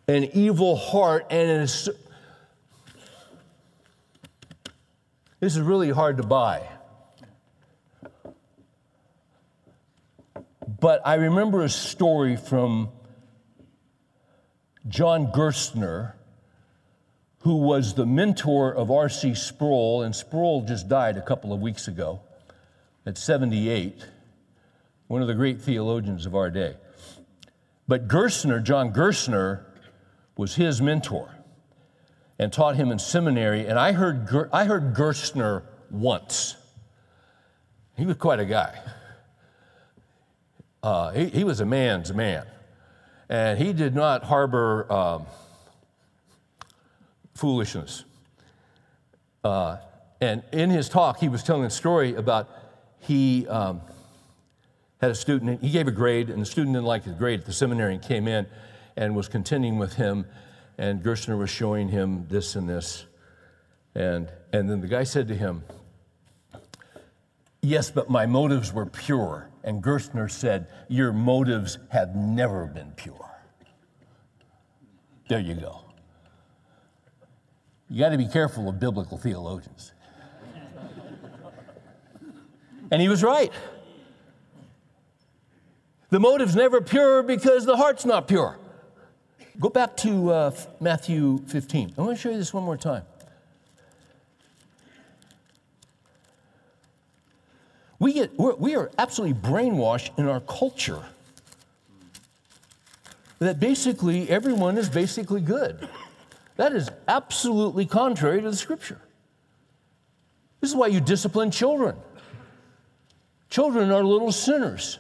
an 0.07 0.25
evil 0.35 0.77
heart 0.77 1.27
and 1.31 1.63
it's 1.63 1.89
this 5.41 5.55
is 5.55 5.61
really 5.61 5.91
hard 5.91 6.17
to 6.17 6.23
buy. 6.23 6.67
But 10.81 11.03
i 11.05 11.15
remember 11.15 11.63
a 11.63 11.69
story 11.69 12.37
from 12.37 12.91
john 14.87 15.27
gerstner 15.33 16.13
who 17.41 17.57
was 17.57 17.95
the 17.95 18.07
mentor 18.07 18.75
of 18.75 18.91
R.C. 18.91 19.35
Sproul, 19.35 20.03
and 20.03 20.15
Sproul 20.15 20.63
just 20.63 20.89
died 20.89 21.17
a 21.17 21.23
couple 21.23 21.53
of 21.53 21.61
weeks 21.61 21.89
ago 21.89 22.21
at 23.07 23.17
78, 23.17 24.05
one 25.07 25.23
of 25.23 25.29
the 25.29 25.35
great 25.35 25.61
theologians 25.61 26.27
of 26.27 26.35
our 26.35 26.51
day. 26.51 26.77
But 27.87 28.09
Gerstner, 28.09 28.63
John 28.63 28.93
Gerstner, 28.93 29.65
was 30.37 30.57
his 30.57 30.83
mentor 30.83 31.35
and 32.39 32.53
taught 32.53 32.77
him 32.77 32.93
in 32.93 32.99
seminary. 32.99 33.67
And 33.67 33.79
I 33.79 33.93
heard, 33.93 34.29
I 34.53 34.65
heard 34.65 34.95
Gerstner 34.95 35.63
once. 35.91 36.57
He 37.97 38.07
was 38.07 38.17
quite 38.17 38.41
a 38.41 38.45
guy. 38.45 38.79
Uh, 40.83 41.11
he, 41.11 41.27
he, 41.27 41.45
was 41.45 41.61
a 41.61 41.67
man's 41.67 42.13
man. 42.15 42.47
And 43.29 43.59
he 43.59 43.73
did 43.73 43.95
not 43.95 44.23
harbor 44.25 44.91
um, 44.93 45.27
foolishness. 47.39 48.05
Uh, 49.45 49.77
and 50.21 50.43
in 50.53 50.71
his 50.71 50.89
talk, 50.89 51.19
he 51.19 51.29
was 51.29 51.45
telling 51.45 51.65
a 51.65 51.71
story 51.71 52.15
about 52.15 52.49
he 52.99 53.47
um, 53.47 53.81
had 55.01 55.13
a 55.13 55.15
student, 55.15 55.63
he 55.63 55.71
gave 55.71 55.87
a 55.87 55.93
grade, 55.93 56.31
and 56.31 56.43
the 56.43 56.47
student 56.47 56.75
didn't 56.75 56.87
like 56.87 57.05
his 57.05 57.15
grade 57.15 57.41
at 57.41 57.47
the 57.47 57.53
seminary 57.53 57.95
and 57.95 58.03
came 58.03 58.27
in 58.27 58.47
and 58.97 59.15
was 59.15 59.29
contending 59.29 59.79
with 59.79 59.95
him. 59.95 60.27
And 60.79 61.01
Gerstner 61.03 61.39
was 61.39 61.49
showing 61.49 61.89
him 61.89 62.27
this 62.29 62.57
and 62.57 62.69
this. 62.69 63.07
And, 63.95 64.29
and 64.53 64.69
then 64.69 64.81
the 64.81 64.89
guy 64.89 65.05
said 65.05 65.29
to 65.29 65.35
him, 65.35 65.63
Yes, 67.61 67.91
but 67.91 68.11
my 68.11 68.27
motives 68.27 68.73
were 68.73 68.87
pure. 68.87 69.49
And 69.63 69.83
Gerstner 69.83 70.31
said, 70.31 70.69
Your 70.89 71.13
motives 71.13 71.79
have 71.91 72.17
never 72.17 72.67
been 72.67 72.93
pure. 72.93 73.31
There 75.29 75.41
you 75.41 75.55
go. 75.55 75.88
You 77.91 78.01
got 78.01 78.11
to 78.11 78.19
be 78.19 78.27
careful 78.27 78.69
of 78.69 78.79
biblical 78.79 79.17
theologians. 79.17 79.93
and 82.91 83.01
he 83.01 83.09
was 83.09 83.23
right. 83.23 83.53
The 86.11 86.21
motive's 86.21 86.57
never 86.57 86.81
pure 86.81 87.23
because 87.23 87.65
the 87.65 87.77
heart's 87.77 88.05
not 88.05 88.29
pure. 88.29 88.59
Go 89.61 89.69
back 89.71 89.97
to 89.99 90.31
uh, 90.31 90.51
Matthew 90.81 91.39
15. 91.47 91.95
I 91.97 92.01
want 92.01 92.17
to 92.17 92.21
show 92.21 92.31
you 92.31 92.39
this 92.39 92.55
one 92.55 92.65
more 92.65 92.77
time. 92.77 93.03
We, 97.99 98.13
get, 98.13 98.39
we're, 98.39 98.55
we 98.55 98.77
are 98.77 98.91
absolutely 98.97 99.41
brainwashed 99.41 100.17
in 100.19 100.29
our 100.29 100.41
culture 100.41 101.03
that 103.41 103.59
basically 103.59 104.29
everyone 104.31 104.79
is 104.79 104.89
basically 104.89 105.41
good. 105.41 105.89
That 106.59 106.73
is 106.73 106.91
absolutely 107.07 107.87
contrary 107.87 108.43
to 108.43 108.51
the 108.51 108.57
scripture. 108.57 109.01
This 110.61 110.71
is 110.71 110.77
why 110.77 110.89
you 110.89 111.01
discipline 111.01 111.53
children. 111.53 111.97
Children 113.49 113.93
are 113.93 114.03
little 114.03 114.33
sinners. 114.33 114.99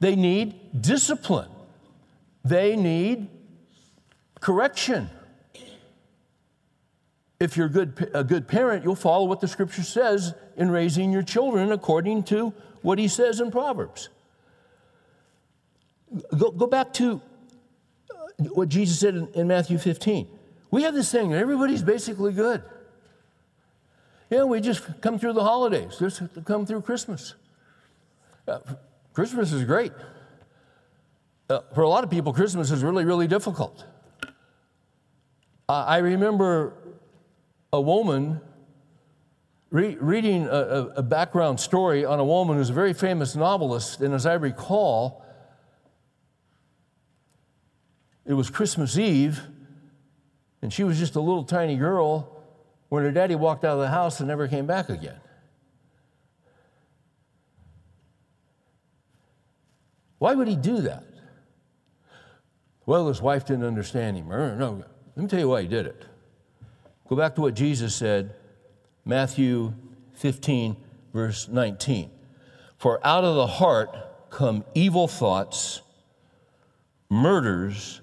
They 0.00 0.16
need 0.16 0.82
discipline, 0.82 1.50
they 2.42 2.74
need 2.74 3.28
correction. 4.40 5.08
If 7.38 7.56
you're 7.56 7.66
a 7.66 7.70
good, 7.70 8.10
a 8.14 8.24
good 8.24 8.48
parent, 8.48 8.84
you'll 8.84 8.94
follow 8.94 9.26
what 9.26 9.40
the 9.40 9.48
scripture 9.48 9.82
says 9.82 10.32
in 10.56 10.70
raising 10.70 11.12
your 11.12 11.22
children 11.22 11.72
according 11.72 12.22
to 12.24 12.54
what 12.80 12.98
he 12.98 13.08
says 13.08 13.40
in 13.40 13.50
Proverbs. 13.50 14.08
Go, 16.38 16.50
go 16.52 16.66
back 16.66 16.94
to 16.94 17.20
what 18.38 18.68
Jesus 18.68 18.98
said 18.98 19.14
in, 19.14 19.28
in 19.34 19.48
Matthew 19.48 19.78
15. 19.78 20.28
We 20.70 20.82
have 20.82 20.94
this 20.94 21.10
thing, 21.10 21.32
everybody's 21.32 21.82
basically 21.82 22.32
good. 22.32 22.62
Yeah, 24.30 24.44
we 24.44 24.60
just 24.60 25.00
come 25.00 25.18
through 25.18 25.34
the 25.34 25.42
holidays, 25.42 25.96
just 25.98 26.22
come 26.44 26.66
through 26.66 26.82
Christmas. 26.82 27.34
Uh, 28.48 28.58
Christmas 29.12 29.52
is 29.52 29.64
great. 29.64 29.92
Uh, 31.48 31.60
for 31.74 31.82
a 31.82 31.88
lot 31.88 32.04
of 32.04 32.10
people, 32.10 32.32
Christmas 32.32 32.70
is 32.70 32.82
really, 32.82 33.04
really 33.04 33.28
difficult. 33.28 33.84
Uh, 35.68 35.84
I 35.86 35.98
remember 35.98 36.74
a 37.72 37.80
woman 37.80 38.40
re- 39.70 39.96
reading 40.00 40.46
a, 40.46 40.92
a 40.96 41.02
background 41.02 41.60
story 41.60 42.04
on 42.04 42.18
a 42.18 42.24
woman 42.24 42.56
who's 42.56 42.70
a 42.70 42.74
very 42.74 42.92
famous 42.92 43.34
novelist, 43.34 44.00
and 44.00 44.14
as 44.14 44.26
I 44.26 44.34
recall, 44.34 45.23
it 48.26 48.34
was 48.34 48.50
Christmas 48.50 48.96
Eve, 48.96 49.40
and 50.62 50.72
she 50.72 50.84
was 50.84 50.98
just 50.98 51.14
a 51.14 51.20
little 51.20 51.44
tiny 51.44 51.76
girl 51.76 52.42
when 52.88 53.02
her 53.04 53.10
daddy 53.10 53.34
walked 53.34 53.64
out 53.64 53.74
of 53.74 53.80
the 53.80 53.88
house 53.88 54.20
and 54.20 54.28
never 54.28 54.48
came 54.48 54.66
back 54.66 54.88
again. 54.88 55.20
Why 60.18 60.34
would 60.34 60.48
he 60.48 60.56
do 60.56 60.78
that? 60.82 61.04
Well, 62.86 63.08
his 63.08 63.20
wife 63.20 63.44
didn't 63.46 63.64
understand 63.64 64.16
him. 64.16 64.28
No, 64.28 64.84
let 65.16 65.22
me 65.22 65.28
tell 65.28 65.38
you 65.38 65.48
why 65.48 65.62
he 65.62 65.68
did 65.68 65.86
it. 65.86 66.04
Go 67.08 67.16
back 67.16 67.34
to 67.34 67.42
what 67.42 67.54
Jesus 67.54 67.94
said, 67.94 68.34
Matthew 69.04 69.74
15, 70.14 70.76
verse 71.12 71.48
19. 71.48 72.10
For 72.78 73.06
out 73.06 73.24
of 73.24 73.34
the 73.34 73.46
heart 73.46 74.30
come 74.30 74.64
evil 74.74 75.08
thoughts, 75.08 75.82
murders, 77.10 78.00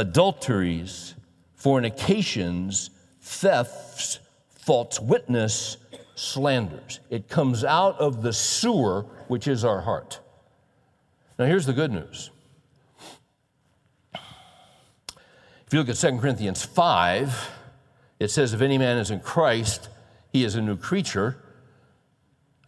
adulteries, 0.00 1.14
fornications, 1.54 2.90
thefts, 3.20 4.18
false 4.48 4.98
witness, 4.98 5.76
slanders. 6.14 7.00
It 7.10 7.28
comes 7.28 7.64
out 7.64 7.98
of 8.00 8.22
the 8.22 8.32
sewer, 8.32 9.02
which 9.28 9.46
is 9.46 9.64
our 9.64 9.80
heart. 9.82 10.20
Now, 11.38 11.46
here's 11.46 11.66
the 11.66 11.72
good 11.72 11.92
news. 11.92 12.30
If 14.14 15.74
you 15.74 15.78
look 15.78 15.88
at 15.88 15.96
2 15.96 16.18
Corinthians 16.18 16.64
5, 16.64 17.50
it 18.18 18.30
says, 18.30 18.52
If 18.52 18.60
any 18.60 18.76
man 18.76 18.98
is 18.98 19.10
in 19.10 19.20
Christ, 19.20 19.88
he 20.32 20.44
is 20.44 20.56
a 20.56 20.60
new 20.60 20.76
creature. 20.76 21.36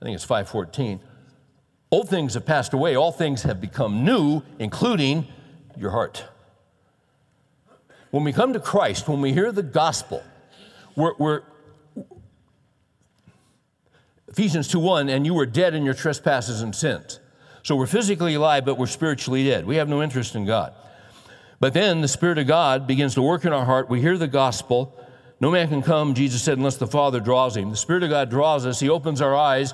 I 0.00 0.04
think 0.04 0.14
it's 0.14 0.24
514. 0.24 1.00
Old 1.90 2.08
things 2.08 2.34
have 2.34 2.46
passed 2.46 2.72
away, 2.72 2.96
all 2.96 3.12
things 3.12 3.42
have 3.42 3.60
become 3.60 4.04
new, 4.04 4.42
including 4.58 5.26
your 5.76 5.90
heart. 5.90 6.24
When 8.12 8.24
we 8.24 8.32
come 8.34 8.52
to 8.52 8.60
Christ, 8.60 9.08
when 9.08 9.22
we 9.22 9.32
hear 9.32 9.50
the 9.52 9.62
gospel, 9.62 10.22
we're, 10.96 11.14
we're 11.18 11.42
Ephesians 14.28 14.68
2 14.68 14.78
1, 14.78 15.08
and 15.08 15.24
you 15.24 15.32
were 15.32 15.46
dead 15.46 15.72
in 15.74 15.82
your 15.82 15.94
trespasses 15.94 16.60
and 16.60 16.76
sins. 16.76 17.20
So 17.62 17.74
we're 17.74 17.86
physically 17.86 18.34
alive, 18.34 18.66
but 18.66 18.76
we're 18.76 18.86
spiritually 18.86 19.44
dead. 19.44 19.64
We 19.64 19.76
have 19.76 19.88
no 19.88 20.02
interest 20.02 20.34
in 20.34 20.44
God. 20.44 20.74
But 21.58 21.72
then 21.72 22.02
the 22.02 22.08
Spirit 22.08 22.36
of 22.36 22.46
God 22.46 22.86
begins 22.86 23.14
to 23.14 23.22
work 23.22 23.46
in 23.46 23.52
our 23.54 23.64
heart. 23.64 23.88
We 23.88 24.02
hear 24.02 24.18
the 24.18 24.28
gospel. 24.28 24.94
No 25.40 25.50
man 25.50 25.68
can 25.68 25.80
come, 25.80 26.12
Jesus 26.12 26.42
said, 26.42 26.58
unless 26.58 26.76
the 26.76 26.86
Father 26.86 27.18
draws 27.18 27.56
him. 27.56 27.70
The 27.70 27.76
Spirit 27.76 28.02
of 28.02 28.10
God 28.10 28.28
draws 28.28 28.66
us. 28.66 28.78
He 28.78 28.90
opens 28.90 29.22
our 29.22 29.34
eyes 29.34 29.72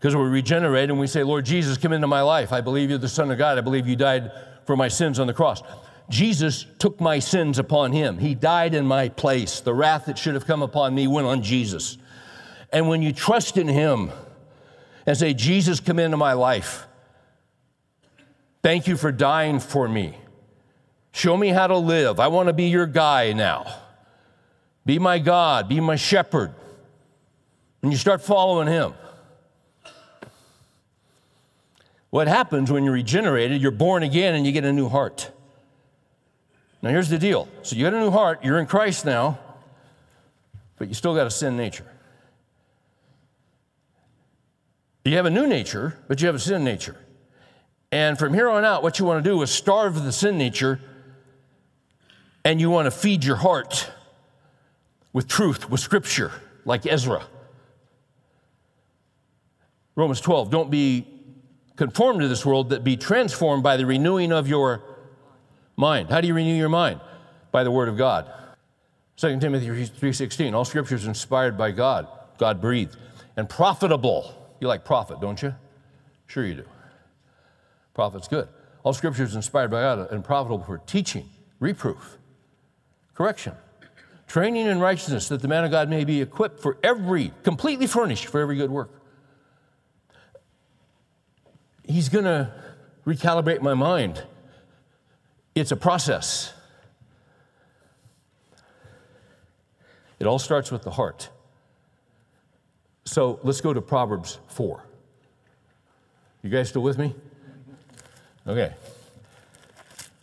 because 0.00 0.16
we're 0.16 0.28
regenerated, 0.28 0.90
and 0.90 0.98
we 0.98 1.06
say, 1.06 1.22
Lord 1.22 1.44
Jesus, 1.44 1.78
come 1.78 1.92
into 1.92 2.08
my 2.08 2.22
life. 2.22 2.52
I 2.52 2.60
believe 2.60 2.90
you're 2.90 2.98
the 2.98 3.08
Son 3.08 3.30
of 3.30 3.38
God. 3.38 3.56
I 3.56 3.60
believe 3.60 3.86
you 3.86 3.94
died 3.94 4.32
for 4.64 4.76
my 4.76 4.88
sins 4.88 5.20
on 5.20 5.28
the 5.28 5.34
cross. 5.34 5.62
Jesus 6.08 6.66
took 6.78 7.00
my 7.00 7.18
sins 7.18 7.58
upon 7.58 7.92
him. 7.92 8.18
He 8.18 8.34
died 8.34 8.74
in 8.74 8.86
my 8.86 9.08
place. 9.10 9.60
The 9.60 9.74
wrath 9.74 10.06
that 10.06 10.16
should 10.18 10.34
have 10.34 10.46
come 10.46 10.62
upon 10.62 10.94
me 10.94 11.06
went 11.06 11.26
on 11.26 11.42
Jesus. 11.42 11.98
And 12.72 12.88
when 12.88 13.02
you 13.02 13.12
trust 13.12 13.56
in 13.56 13.68
him 13.68 14.10
and 15.06 15.16
say, 15.16 15.34
Jesus, 15.34 15.80
come 15.80 15.98
into 15.98 16.16
my 16.16 16.32
life, 16.32 16.86
thank 18.62 18.86
you 18.86 18.96
for 18.96 19.12
dying 19.12 19.60
for 19.60 19.88
me. 19.88 20.16
Show 21.12 21.36
me 21.36 21.48
how 21.48 21.66
to 21.66 21.76
live. 21.76 22.20
I 22.20 22.28
want 22.28 22.48
to 22.48 22.52
be 22.52 22.68
your 22.68 22.86
guy 22.86 23.32
now. 23.32 23.74
Be 24.86 24.98
my 24.98 25.18
God, 25.18 25.68
be 25.68 25.80
my 25.80 25.96
shepherd. 25.96 26.54
And 27.82 27.92
you 27.92 27.98
start 27.98 28.22
following 28.22 28.68
him. 28.68 28.94
What 32.10 32.26
happens 32.26 32.70
when 32.70 32.84
you're 32.84 32.94
regenerated, 32.94 33.60
you're 33.60 33.70
born 33.70 34.02
again 34.02 34.34
and 34.34 34.46
you 34.46 34.52
get 34.52 34.64
a 34.64 34.72
new 34.72 34.88
heart. 34.88 35.30
Now, 36.82 36.90
here's 36.90 37.08
the 37.08 37.18
deal. 37.18 37.48
So, 37.62 37.76
you 37.76 37.84
got 37.84 37.94
a 37.94 38.00
new 38.00 38.10
heart, 38.10 38.44
you're 38.44 38.58
in 38.58 38.66
Christ 38.66 39.04
now, 39.04 39.38
but 40.76 40.88
you 40.88 40.94
still 40.94 41.14
got 41.14 41.26
a 41.26 41.30
sin 41.30 41.56
nature. 41.56 41.86
You 45.04 45.16
have 45.16 45.26
a 45.26 45.30
new 45.30 45.46
nature, 45.46 45.96
but 46.06 46.20
you 46.20 46.26
have 46.26 46.34
a 46.34 46.40
sin 46.40 46.64
nature. 46.64 46.96
And 47.90 48.18
from 48.18 48.34
here 48.34 48.48
on 48.48 48.64
out, 48.64 48.82
what 48.82 48.98
you 48.98 49.06
want 49.06 49.24
to 49.24 49.30
do 49.30 49.40
is 49.42 49.50
starve 49.50 50.04
the 50.04 50.12
sin 50.12 50.36
nature 50.36 50.80
and 52.44 52.60
you 52.60 52.70
want 52.70 52.86
to 52.86 52.90
feed 52.90 53.24
your 53.24 53.36
heart 53.36 53.90
with 55.12 55.26
truth, 55.26 55.70
with 55.70 55.80
scripture, 55.80 56.32
like 56.64 56.86
Ezra. 56.86 57.24
Romans 59.96 60.20
12, 60.20 60.50
don't 60.50 60.70
be 60.70 61.06
conformed 61.76 62.20
to 62.20 62.28
this 62.28 62.44
world, 62.44 62.68
but 62.68 62.84
be 62.84 62.96
transformed 62.96 63.62
by 63.62 63.76
the 63.76 63.86
renewing 63.86 64.32
of 64.32 64.46
your 64.46 64.82
mind. 65.78 66.10
How 66.10 66.20
do 66.20 66.28
you 66.28 66.34
renew 66.34 66.54
your 66.54 66.68
mind? 66.68 67.00
By 67.52 67.64
the 67.64 67.70
word 67.70 67.88
of 67.88 67.96
God. 67.96 68.30
2 69.16 69.40
Timothy 69.40 69.66
3:16, 69.66 70.54
all 70.54 70.64
scripture 70.64 70.96
is 70.96 71.06
inspired 71.06 71.56
by 71.56 71.70
God, 71.70 72.06
God 72.36 72.60
breathed, 72.60 72.96
and 73.36 73.48
profitable. 73.48 74.34
You 74.60 74.68
like 74.68 74.84
profit, 74.84 75.20
don't 75.20 75.40
you? 75.40 75.54
Sure 76.26 76.44
you 76.44 76.54
do. 76.54 76.64
Profit's 77.94 78.28
good. 78.28 78.48
All 78.82 78.92
scripture 78.92 79.22
is 79.22 79.34
inspired 79.34 79.70
by 79.70 79.80
God 79.80 80.12
and 80.12 80.24
profitable 80.24 80.62
for 80.62 80.78
teaching, 80.78 81.28
reproof, 81.58 82.18
correction, 83.14 83.54
training 84.26 84.66
in 84.66 84.78
righteousness, 84.78 85.28
that 85.28 85.42
the 85.42 85.48
man 85.48 85.64
of 85.64 85.70
God 85.70 85.88
may 85.88 86.04
be 86.04 86.20
equipped 86.20 86.60
for 86.60 86.76
every, 86.82 87.32
completely 87.42 87.86
furnished 87.86 88.26
for 88.26 88.40
every 88.40 88.56
good 88.56 88.70
work. 88.70 88.90
He's 91.84 92.08
going 92.08 92.24
to 92.24 92.52
recalibrate 93.06 93.62
my 93.62 93.74
mind 93.74 94.24
it's 95.60 95.72
a 95.72 95.76
process. 95.76 96.52
It 100.18 100.26
all 100.26 100.38
starts 100.38 100.70
with 100.70 100.82
the 100.82 100.90
heart. 100.90 101.28
So 103.04 103.40
let's 103.42 103.60
go 103.60 103.72
to 103.72 103.80
Proverbs 103.80 104.38
4. 104.48 104.84
You 106.42 106.50
guys 106.50 106.68
still 106.68 106.82
with 106.82 106.98
me? 106.98 107.14
Okay. 108.46 108.74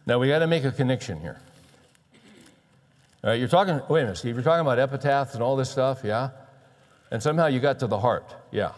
Now 0.05 0.19
we 0.19 0.27
got 0.27 0.39
to 0.39 0.47
make 0.47 0.63
a 0.63 0.71
connection 0.71 1.19
here. 1.19 1.39
All 3.23 3.31
right, 3.31 3.39
you're 3.39 3.47
talking, 3.47 3.81
wait 3.89 4.01
a 4.01 4.03
minute, 4.03 4.17
Steve, 4.17 4.35
you're 4.35 4.43
talking 4.43 4.61
about 4.61 4.77
epitaphs 4.77 5.33
and 5.33 5.41
all 5.41 5.55
this 5.55 5.69
stuff, 5.69 6.01
yeah? 6.03 6.29
And 7.09 7.23
somehow 7.23 7.47
you 7.47 7.59
got 7.59 7.79
to 7.79 7.87
the 7.87 7.97
heart, 7.97 8.35
yeah. 8.51 8.73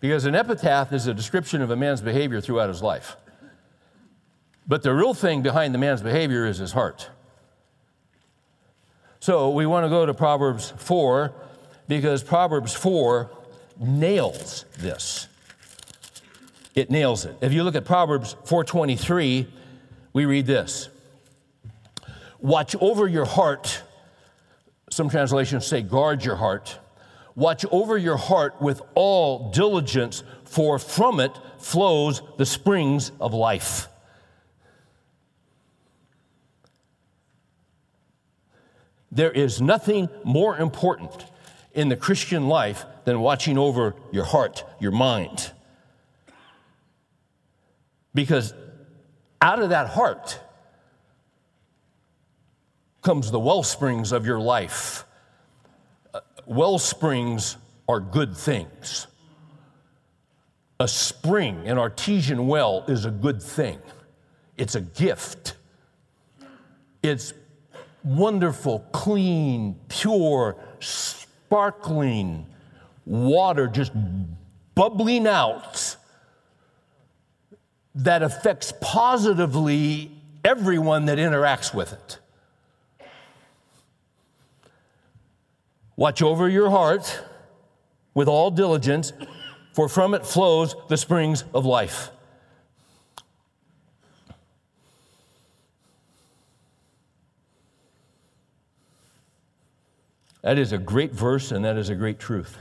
Because 0.00 0.26
an 0.26 0.34
epitaph 0.34 0.92
is 0.92 1.06
a 1.06 1.14
description 1.14 1.62
of 1.62 1.70
a 1.70 1.76
man's 1.76 2.02
behavior 2.02 2.40
throughout 2.42 2.68
his 2.68 2.82
life. 2.82 3.16
But 4.66 4.82
the 4.82 4.92
real 4.92 5.14
thing 5.14 5.42
behind 5.42 5.74
the 5.74 5.78
man's 5.78 6.02
behavior 6.02 6.44
is 6.44 6.58
his 6.58 6.72
heart. 6.72 7.10
So 9.20 9.50
we 9.50 9.66
want 9.66 9.84
to 9.84 9.88
go 9.88 10.06
to 10.06 10.14
Proverbs 10.14 10.72
4 10.76 11.32
because 11.88 12.22
Proverbs 12.22 12.74
4 12.74 13.30
nails 13.78 14.64
this. 14.78 15.28
It 16.74 16.90
nails 16.90 17.24
it. 17.24 17.36
If 17.40 17.52
you 17.52 17.64
look 17.64 17.74
at 17.74 17.84
Proverbs 17.84 18.36
4:23, 18.44 19.46
we 20.12 20.26
read 20.26 20.46
this. 20.46 20.90
Watch 22.38 22.76
over 22.80 23.08
your 23.08 23.24
heart. 23.24 23.82
Some 24.90 25.08
translations 25.08 25.66
say 25.66 25.80
guard 25.80 26.22
your 26.24 26.36
heart. 26.36 26.78
Watch 27.34 27.64
over 27.70 27.96
your 27.96 28.18
heart 28.18 28.60
with 28.60 28.82
all 28.94 29.50
diligence, 29.50 30.22
for 30.44 30.78
from 30.78 31.18
it 31.18 31.32
flows 31.58 32.22
the 32.36 32.46
springs 32.46 33.10
of 33.20 33.32
life. 33.32 33.88
There 39.16 39.32
is 39.32 39.62
nothing 39.62 40.10
more 40.24 40.58
important 40.58 41.24
in 41.72 41.88
the 41.88 41.96
Christian 41.96 42.48
life 42.48 42.84
than 43.06 43.20
watching 43.20 43.56
over 43.56 43.94
your 44.12 44.24
heart, 44.24 44.62
your 44.78 44.92
mind. 44.92 45.52
Because 48.14 48.52
out 49.40 49.58
of 49.58 49.70
that 49.70 49.88
heart 49.88 50.38
comes 53.00 53.30
the 53.30 53.40
well 53.40 53.62
springs 53.62 54.12
of 54.12 54.26
your 54.26 54.38
life. 54.38 55.06
Uh, 56.12 56.20
well 56.44 56.78
springs 56.78 57.56
are 57.88 58.00
good 58.00 58.36
things. 58.36 59.06
A 60.78 60.86
spring, 60.86 61.66
an 61.66 61.78
artesian 61.78 62.48
well, 62.48 62.84
is 62.86 63.06
a 63.06 63.10
good 63.10 63.42
thing. 63.42 63.78
It's 64.58 64.74
a 64.74 64.82
gift. 64.82 65.54
It's 67.02 67.32
wonderful, 68.06 68.78
clean, 68.92 69.76
pure, 69.88 70.56
sparkling 70.80 72.46
water 73.04 73.66
just 73.66 73.92
bubbling 74.74 75.26
out 75.26 75.96
that 77.94 78.22
affects 78.22 78.72
positively 78.80 80.10
everyone 80.44 81.06
that 81.06 81.18
interacts 81.18 81.74
with 81.74 81.92
it. 81.92 82.18
Watch 85.96 86.22
over 86.22 86.48
your 86.48 86.70
heart 86.70 87.22
with 88.14 88.28
all 88.28 88.50
diligence, 88.50 89.12
for 89.72 89.88
from 89.88 90.14
it 90.14 90.26
flows 90.26 90.76
the 90.88 90.96
springs 90.96 91.44
of 91.54 91.64
life. 91.64 92.10
That 100.46 100.58
is 100.58 100.70
a 100.70 100.78
great 100.78 101.10
verse 101.10 101.50
and 101.50 101.64
that 101.64 101.76
is 101.76 101.88
a 101.88 101.96
great 101.96 102.20
truth. 102.20 102.56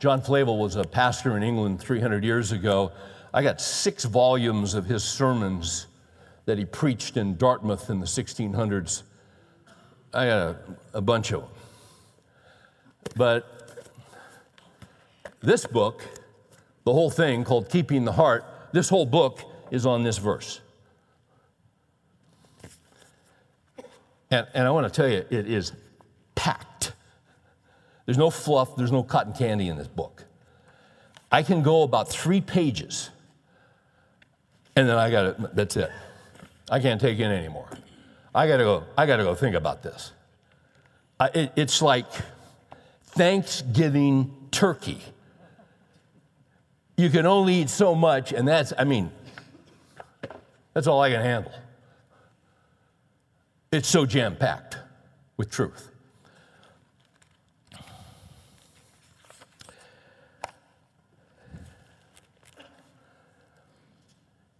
John 0.00 0.20
Flavel 0.20 0.58
was 0.58 0.74
a 0.74 0.82
pastor 0.82 1.36
in 1.36 1.44
England 1.44 1.78
300 1.78 2.24
years 2.24 2.50
ago. 2.50 2.90
I 3.32 3.44
got 3.44 3.60
six 3.60 4.04
volumes 4.04 4.74
of 4.74 4.86
his 4.86 5.04
sermons 5.04 5.86
that 6.46 6.58
he 6.58 6.64
preached 6.64 7.16
in 7.16 7.36
Dartmouth 7.36 7.88
in 7.88 8.00
the 8.00 8.06
1600s. 8.06 9.04
I 10.12 10.26
got 10.26 10.38
a, 10.40 10.56
a 10.94 11.00
bunch 11.00 11.30
of 11.30 11.42
them. 11.42 11.50
But 13.14 13.46
this 15.40 15.66
book, 15.66 16.02
the 16.82 16.92
whole 16.92 17.10
thing 17.10 17.44
called 17.44 17.68
Keeping 17.70 18.04
the 18.06 18.12
Heart, 18.12 18.44
this 18.72 18.88
whole 18.88 19.06
book 19.06 19.44
is 19.70 19.86
on 19.86 20.02
this 20.02 20.18
verse. 20.18 20.60
And, 24.32 24.48
and 24.52 24.66
I 24.66 24.72
want 24.72 24.92
to 24.92 25.00
tell 25.00 25.08
you, 25.08 25.24
it 25.30 25.48
is 25.48 25.70
packed. 26.38 26.92
There's 28.06 28.16
no 28.16 28.30
fluff, 28.30 28.76
there's 28.76 28.92
no 28.92 29.02
cotton 29.02 29.32
candy 29.32 29.68
in 29.68 29.76
this 29.76 29.88
book. 29.88 30.24
I 31.32 31.42
can 31.42 31.62
go 31.62 31.82
about 31.82 32.08
three 32.08 32.40
pages, 32.40 33.10
and 34.76 34.88
then 34.88 34.96
I 34.96 35.10
got 35.10 35.26
it, 35.26 35.56
that's 35.56 35.76
it. 35.76 35.90
I 36.70 36.78
can't 36.78 37.00
take 37.00 37.18
in 37.18 37.30
anymore. 37.30 37.68
I 38.32 38.46
gotta 38.46 38.62
go, 38.62 38.84
I 38.96 39.04
gotta 39.04 39.24
go 39.24 39.34
think 39.34 39.56
about 39.56 39.82
this. 39.82 40.12
I, 41.18 41.26
it, 41.34 41.52
it's 41.56 41.82
like, 41.82 42.06
Thanksgiving 43.02 44.32
turkey. 44.52 45.00
You 46.96 47.10
can 47.10 47.26
only 47.26 47.56
eat 47.56 47.70
so 47.70 47.96
much, 47.96 48.32
and 48.32 48.46
that's, 48.46 48.72
I 48.78 48.84
mean, 48.84 49.10
that's 50.72 50.86
all 50.86 51.00
I 51.00 51.10
can 51.10 51.20
handle. 51.20 51.52
It's 53.72 53.88
so 53.88 54.06
jam 54.06 54.36
packed 54.36 54.78
with 55.36 55.50
truth. 55.50 55.87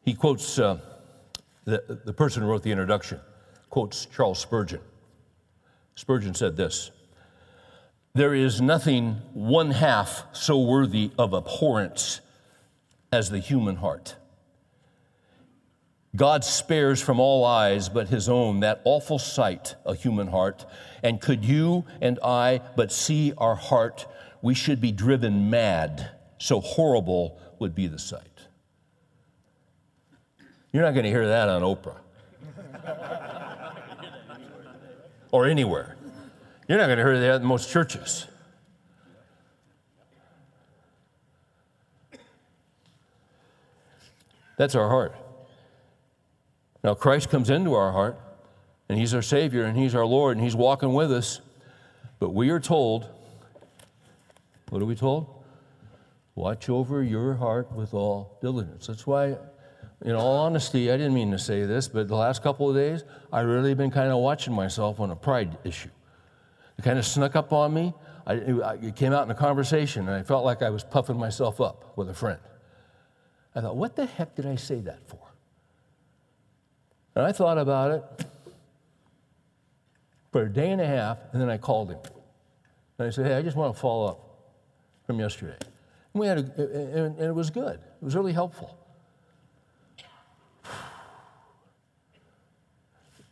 He 0.09 0.15
quotes 0.15 0.59
uh, 0.59 0.79
the, 1.67 2.01
the 2.07 2.15
person 2.15 2.43
who 2.43 2.49
wrote 2.49 2.63
the 2.63 2.71
introduction, 2.71 3.21
quotes 3.69 4.07
Charles 4.07 4.39
Spurgeon. 4.39 4.81
Spurgeon 5.97 6.35
said 6.35 6.57
this 6.57 6.93
there 8.15 8.35
is 8.35 8.59
nothing 8.63 9.17
one 9.35 9.71
half 9.71 10.25
so 10.33 10.63
worthy 10.63 11.11
of 11.19 11.35
abhorrence 11.35 12.23
as 13.13 13.29
the 13.29 13.39
human 13.39 13.77
heart. 13.77 14.17
God 16.17 16.43
spares 16.43 17.03
from 17.03 17.21
all 17.21 17.45
eyes 17.45 17.91
but 17.91 18.09
his 18.09 18.31
own 18.31 18.61
that 18.61 18.81
awful 18.85 19.19
sight, 19.19 19.75
a 19.85 19.95
human 19.95 20.29
heart. 20.29 20.65
And 21.03 21.21
could 21.21 21.45
you 21.45 21.85
and 22.01 22.19
I 22.25 22.63
but 22.77 22.93
see 22.93 23.35
our 23.37 23.57
heart, 23.57 24.07
we 24.41 24.55
should 24.55 24.81
be 24.81 24.91
driven 24.91 25.51
mad. 25.51 26.13
So 26.39 26.63
horrible 26.63 27.39
would 27.59 27.75
be 27.75 27.89
the 27.89 27.99
sight. 27.99 28.38
You're 30.73 30.83
not 30.83 30.93
going 30.93 31.05
to 31.05 31.11
hear 31.11 31.29
that 31.29 31.49
on 31.49 31.63
Oprah 31.63 31.97
or 35.31 35.47
anywhere. 35.47 35.97
You're 36.69 36.79
not 36.79 36.87
going 36.87 36.99
to 36.99 37.05
hear 37.05 37.21
that 37.21 37.41
in 37.41 37.47
most 37.47 37.71
churches. 37.71 38.27
That's 44.59 44.75
our 44.75 44.89
heart. 44.89 45.15
Now, 46.83 46.95
Christ 46.95 47.31
comes 47.31 47.49
into 47.49 47.75
our 47.75 47.93
heart, 47.93 48.19
and 48.89 48.99
He's 48.99 49.15
our 49.15 49.23
Savior, 49.23 49.65
and 49.65 49.79
He's 49.79 49.95
our 49.95 50.05
Lord, 50.05 50.37
and 50.37 50.45
He's 50.45 50.57
walking 50.57 50.93
with 50.93 51.13
us. 51.13 51.41
But 52.19 52.31
we 52.31 52.51
are 52.51 52.61
told, 52.61 53.07
what 54.71 54.83
are 54.83 54.85
we 54.85 54.97
told? 54.97 55.29
Watch 56.35 56.69
over 56.69 57.03
your 57.03 57.35
heart 57.35 57.73
with 57.73 57.95
all 57.95 58.37
diligence. 58.41 58.89
That's 58.89 59.07
why, 59.07 59.37
in 60.03 60.15
all 60.15 60.39
honesty, 60.39 60.93
I 60.93 60.97
didn't 60.97 61.15
mean 61.15 61.31
to 61.33 61.39
say 61.39 61.65
this, 61.65 61.89
but 61.89 62.07
the 62.07 62.15
last 62.15 62.43
couple 62.43 62.71
of 62.71 62.77
days, 62.77 63.05
I 63.33 63.41
really 63.41 63.75
been 63.75 63.91
kind 63.91 64.11
of 64.11 64.19
watching 64.19 64.55
myself 64.55 65.01
on 65.01 65.11
a 65.11 65.17
pride 65.17 65.59
issue. 65.65 65.91
It 66.79 66.83
kind 66.83 66.99
of 66.99 67.05
snuck 67.05 67.35
up 67.35 67.53
on 67.53 67.75
me. 67.75 67.93
I, 68.27 68.35
it 68.35 68.95
came 68.95 69.13
out 69.13 69.25
in 69.25 69.31
a 69.31 69.35
conversation, 69.35 70.07
and 70.07 70.15
I 70.15 70.23
felt 70.23 70.45
like 70.45 70.63
I 70.63 70.71
was 70.71 70.85
puffing 70.85 71.17
myself 71.19 71.61
up 71.61 71.97
with 71.97 72.11
a 72.11 72.15
friend. 72.15 72.39
I 73.55 73.61
thought, 73.61 73.77
what 73.77 73.97
the 73.97 74.07
heck 74.07 74.37
did 74.37 74.47
I 74.47 74.55
say 74.55 74.81
that 74.83 75.09
for? 75.09 75.19
And 77.17 77.27
I 77.27 77.33
thought 77.33 77.59
about 77.59 77.91
it 77.91 78.27
for 80.31 80.43
a 80.43 80.49
day 80.49 80.71
and 80.71 80.81
a 80.81 80.87
half, 80.87 81.19
and 81.33 81.43
then 81.43 81.51
I 81.51 81.57
called 81.57 81.91
him. 81.91 81.99
And 82.99 83.09
I 83.09 83.11
said, 83.11 83.27
hey, 83.27 83.35
I 83.35 83.43
just 83.43 83.57
want 83.57 83.75
to 83.75 83.81
follow 83.81 84.07
up 84.07 84.21
from 85.07 85.19
yesterday. 85.19 85.57
And, 86.15 86.21
we 86.21 86.27
had 86.29 86.39
a, 86.39 87.07
and 87.07 87.19
it 87.19 87.35
was 87.35 87.51
good. 87.51 87.81
It 87.81 88.05
was 88.05 88.15
really 88.15 88.33
helpful. 88.33 88.78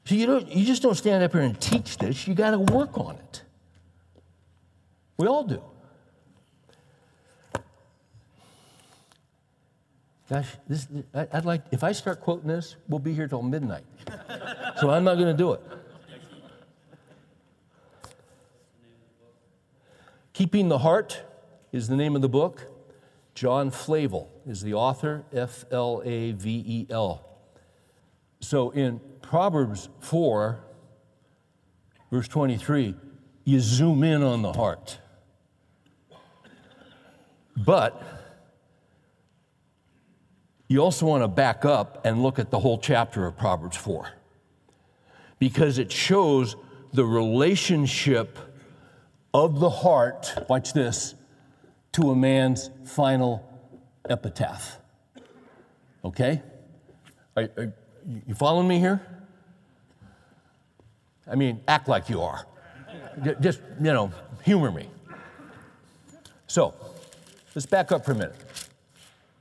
So 0.07 0.15
you, 0.15 0.27
don't, 0.27 0.49
you 0.49 0.65
just 0.65 0.83
don't 0.83 0.95
stand 0.95 1.25
up 1.25 1.33
here 1.33 1.41
and 1.41 1.61
teach 1.61 1.99
this, 1.99 2.29
you 2.29 2.35
got 2.35 2.53
to 2.53 2.61
work 2.61 2.97
on 2.97 3.17
it. 3.17 3.43
We 5.19 5.27
all 5.27 5.43
do. 5.43 5.61
Gosh, 10.31 10.47
this, 10.69 10.87
I'd 11.13 11.45
like, 11.45 11.63
if 11.73 11.83
I 11.83 11.91
start 11.91 12.21
quoting 12.21 12.47
this, 12.49 12.77
we'll 12.89 13.01
be 13.01 13.15
here 13.15 13.27
till 13.27 13.43
midnight. 13.43 13.85
so 14.81 14.91
I'm 14.91 15.03
not 15.03 15.15
going 15.15 15.27
to 15.27 15.35
do 15.35 15.53
it. 15.55 15.61
Keeping 20.33 20.69
the 20.69 20.79
Heart 20.79 21.23
is 21.73 21.89
the 21.89 21.97
name 21.97 22.15
of 22.15 22.23
the 22.23 22.29
book. 22.29 22.67
John 23.35 23.71
Flavel 23.73 24.31
is 24.47 24.63
the 24.63 24.75
author, 24.75 25.25
F 25.33 25.65
L 25.73 26.01
A 26.05 26.33
V 26.33 26.65
E 26.65 26.87
L. 26.91 27.36
So 28.41 28.71
in 28.71 29.01
Proverbs 29.23 29.89
4, 30.01 30.61
verse 32.11 32.29
23, 32.29 32.95
you 33.45 33.61
zoom 33.61 34.03
in 34.03 34.23
on 34.23 34.43
the 34.43 34.53
heart. 34.53 34.99
But 37.57 38.03
you 40.69 40.81
also 40.81 41.07
want 41.07 41.23
to 41.23 41.29
back 41.29 41.65
up 41.65 42.05
and 42.05 42.23
look 42.23 42.39
at 42.39 42.51
the 42.51 42.59
whole 42.59 42.79
chapter 42.79 43.27
of 43.27 43.37
Proverbs 43.37 43.77
4 43.77 44.09
because 45.39 45.79
it 45.79 45.93
shows 45.93 46.57
the 46.93 47.05
relationship 47.05 48.39
of 49.33 49.61
the 49.61 49.71
heart, 49.71 50.33
watch 50.49 50.73
this, 50.73 51.15
to 51.93 52.11
a 52.11 52.17
man's 52.17 52.71
final 52.85 53.47
epitaph. 54.09 54.79
Okay? 56.05 56.43
Are 57.37 57.73
you 58.07 58.35
following 58.35 58.69
me 58.69 58.79
here? 58.79 59.01
I 61.29 61.35
mean, 61.35 61.61
act 61.67 61.89
like 61.89 62.09
you 62.09 62.23
are. 62.23 62.47
Just, 63.41 63.61
you 63.81 63.93
know, 63.93 64.13
humor 64.45 64.71
me. 64.71 64.89
So, 66.47 66.75
let's 67.55 67.67
back 67.67 67.91
up 67.91 68.05
for 68.05 68.13
a 68.13 68.15
minute. 68.15 68.37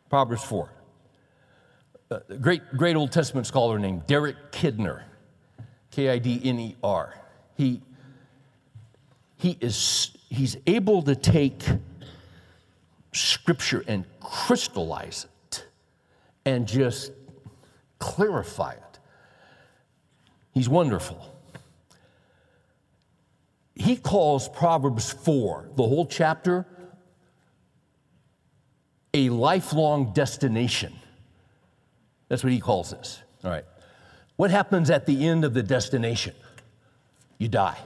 Proverbs 0.10 0.44
4. 0.44 0.70
A 2.12 2.38
great, 2.38 2.62
great 2.76 2.96
Old 2.96 3.12
Testament 3.12 3.46
scholar 3.46 3.78
named 3.78 4.08
Derek 4.08 4.52
Kidner, 4.52 5.04
K 5.92 6.10
I 6.10 6.18
D 6.20 6.42
N 6.44 6.60
E 6.60 6.76
R. 6.84 7.14
He, 7.58 7.82
he 9.38 9.58
is, 9.60 10.12
he's 10.30 10.58
able 10.66 11.02
to 11.04 11.16
take 11.16 11.64
scripture 13.12 13.84
and 13.88 14.06
crystallize 14.20 15.28
it 15.52 15.66
and 16.46 16.68
just 16.68 17.12
clarify 18.06 18.74
it. 18.74 19.00
He's 20.54 20.70
wonderful. 20.70 21.34
He 23.74 23.98
calls 23.98 24.48
Proverbs 24.48 25.12
4, 25.12 25.72
the 25.76 25.84
whole 25.84 26.06
chapter, 26.06 26.66
a 29.14 29.30
lifelong 29.30 30.14
destination. 30.14 30.94
That's 32.30 32.44
what 32.44 32.54
he 32.54 32.60
calls 32.60 32.92
this. 32.92 33.22
All 33.44 33.52
right. 33.52 33.66
What 34.36 34.52
happens 34.52 34.90
at 34.90 35.06
the 35.06 35.26
end 35.28 35.44
of 35.44 35.54
the 35.54 35.64
destination? 35.64 36.36
You 37.38 37.48
die. 37.48 37.78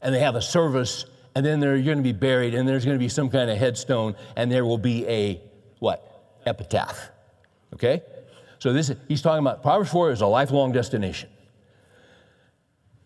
And 0.00 0.14
they 0.14 0.20
have 0.20 0.34
a 0.34 0.42
service, 0.42 1.04
and 1.34 1.44
then 1.44 1.60
they're 1.60 1.80
going 1.82 1.98
to 1.98 2.02
be 2.02 2.12
buried, 2.12 2.54
and 2.54 2.66
there's 2.66 2.84
going 2.84 2.96
to 2.96 3.02
be 3.02 3.08
some 3.08 3.28
kind 3.28 3.50
of 3.50 3.58
headstone, 3.58 4.16
and 4.34 4.50
there 4.50 4.64
will 4.64 4.78
be 4.78 5.06
a 5.06 5.40
what? 5.78 6.08
Epitaph. 6.46 7.10
Okay? 7.74 8.02
So 8.62 8.72
this 8.72 8.92
he's 9.08 9.22
talking 9.22 9.40
about 9.40 9.60
Proverbs 9.64 9.90
4 9.90 10.12
is 10.12 10.20
a 10.20 10.26
lifelong 10.28 10.70
destination. 10.70 11.28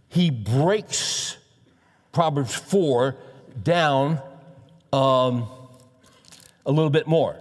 He 0.06 0.30
breaks 0.30 1.38
Proverbs 2.12 2.54
4 2.54 3.16
down 3.62 4.20
um, 4.92 5.48
a 6.66 6.70
little 6.70 6.90
bit 6.90 7.06
more. 7.06 7.40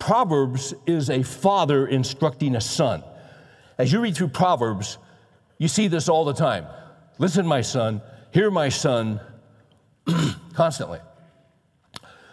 Proverbs 0.00 0.74
is 0.84 1.10
a 1.10 1.22
father 1.22 1.86
instructing 1.86 2.56
a 2.56 2.60
son. 2.60 3.04
As 3.78 3.92
you 3.92 4.00
read 4.00 4.16
through 4.16 4.30
Proverbs, 4.30 4.98
you 5.58 5.68
see 5.68 5.86
this 5.86 6.08
all 6.08 6.24
the 6.24 6.34
time. 6.34 6.66
Listen, 7.18 7.46
my 7.46 7.60
son, 7.60 8.02
hear 8.32 8.50
my 8.50 8.68
son, 8.68 9.20
constantly. 10.54 10.98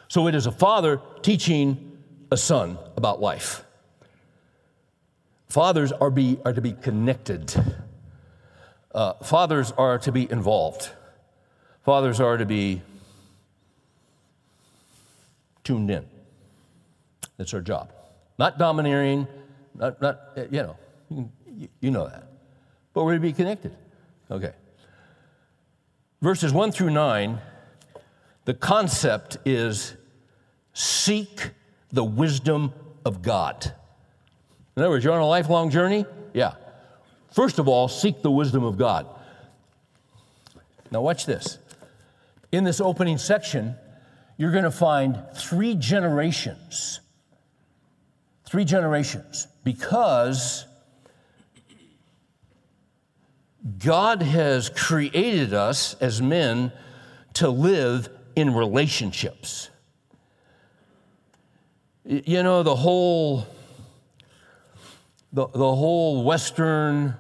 So 0.08 0.26
it 0.28 0.34
is 0.34 0.48
a 0.48 0.52
father 0.52 1.00
teaching 1.22 1.90
a 2.32 2.38
son 2.38 2.78
about 2.96 3.22
life. 3.22 3.64
Fathers 5.50 5.92
are, 5.92 6.10
be, 6.10 6.40
are 6.46 6.54
to 6.54 6.62
be 6.62 6.72
connected. 6.72 7.54
Uh, 8.96 9.14
fathers 9.16 9.72
are 9.74 10.00
to 10.00 10.12
be 10.12 10.32
involved. 10.32 10.90
Fathers 11.84 12.22
are 12.22 12.38
to 12.38 12.46
be 12.46 12.82
tuned 15.66 15.92
in. 15.92 16.06
That's 17.38 17.54
our 17.54 17.62
job. 17.62 17.92
Not 18.40 18.58
domineering, 18.58 19.28
not, 19.76 20.02
not 20.02 20.22
you 20.50 20.64
know, 20.64 20.78
you, 21.10 21.30
you 21.82 21.92
know 21.92 22.08
that. 22.08 22.28
But 22.94 23.04
we're 23.04 23.16
to 23.16 23.20
be 23.20 23.34
connected. 23.34 23.76
Okay. 24.30 24.54
Verses 26.22 26.54
1 26.54 26.72
through 26.72 26.92
9, 26.92 27.40
the 28.46 28.54
concept 28.54 29.38
is 29.44 29.96
seek 30.74 31.52
the 31.92 32.04
wisdom 32.04 32.74
of 33.06 33.22
God. 33.22 33.74
In 34.76 34.84
other 34.84 34.90
words, 34.90 35.04
you're 35.04 35.14
on 35.14 35.22
a 35.22 35.28
lifelong 35.28 35.70
journey? 35.70 36.06
Yeah. 36.34 36.54
First 37.32 37.60
of 37.60 37.68
all, 37.68 37.88
seek 37.88 38.22
the 38.22 38.32
wisdom 38.32 38.64
of 38.64 38.78
God. 38.78 39.08
Now, 40.92 41.02
watch 41.02 41.26
this. 41.26 41.58
In 42.52 42.64
this 42.64 42.82
opening 42.82 43.18
section, 43.18 43.76
you're 44.38 44.52
going 44.52 44.66
to 44.66 44.72
find 44.72 45.22
three 45.36 45.76
generations 45.76 47.02
Three 48.52 48.66
generations. 48.66 49.48
Because 49.64 50.66
God 53.80 54.22
has 54.22 54.70
created 54.70 55.54
us 55.54 55.94
as 56.02 56.22
men 56.22 56.74
to 57.36 57.50
live 57.50 58.10
in 58.36 58.54
relationships. 58.54 59.70
You 62.12 62.44
know, 62.44 62.62
the 62.62 62.76
whole, 62.76 63.48
the, 65.32 65.48
the 65.48 65.76
whole 65.76 66.26
Western 66.26 67.16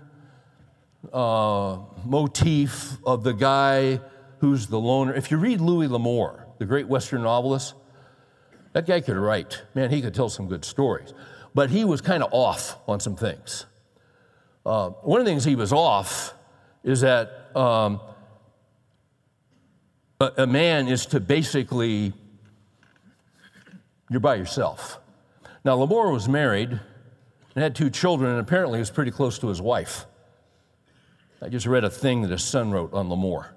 uh, 1.13 1.77
motif 2.03 2.97
of 3.05 3.23
the 3.23 3.31
guy 3.31 4.01
who's 4.39 4.67
the 4.67 4.77
loner. 4.77 5.13
If 5.13 5.31
you 5.31 5.37
read 5.37 5.61
Louis 5.61 5.87
L'Amour, 5.87 6.45
the 6.57 6.65
great 6.65 6.89
Western 6.89 7.23
novelist, 7.23 7.73
that 8.73 8.85
guy 8.85 8.99
could 8.99 9.15
write. 9.15 9.61
Man, 9.75 9.91
he 9.91 10.01
could 10.01 10.13
tell 10.13 10.27
some 10.27 10.49
good 10.49 10.65
stories. 10.65 11.13
But 11.55 11.69
he 11.69 11.85
was 11.85 12.01
kind 12.01 12.21
of 12.21 12.33
off 12.33 12.77
on 12.85 12.99
some 12.99 13.15
things. 13.15 13.67
Uh, 14.65 14.89
one 14.89 15.21
of 15.21 15.25
the 15.25 15.31
things 15.31 15.45
he 15.45 15.55
was 15.55 15.71
off 15.71 16.33
is 16.83 16.99
that 16.99 17.55
um, 17.55 18.01
a, 20.19 20.33
a 20.39 20.47
man 20.47 20.89
is 20.89 21.05
to 21.05 21.21
basically, 21.21 22.11
you're 24.11 24.19
by 24.19 24.35
yourself. 24.35 24.99
Now, 25.63 25.75
L'Amour 25.75 26.11
was 26.11 26.27
married 26.27 26.69
and 26.69 27.63
had 27.63 27.75
two 27.75 27.89
children, 27.89 28.31
and 28.31 28.39
apparently 28.41 28.77
was 28.77 28.91
pretty 28.91 29.09
close 29.09 29.39
to 29.39 29.47
his 29.47 29.61
wife. 29.61 30.05
I 31.41 31.47
just 31.47 31.65
read 31.65 31.85
a 31.85 31.89
thing 31.89 32.21
that 32.23 32.31
his 32.31 32.43
son 32.43 32.71
wrote 32.71 32.93
on 32.93 33.09
L'Amour. 33.09 33.55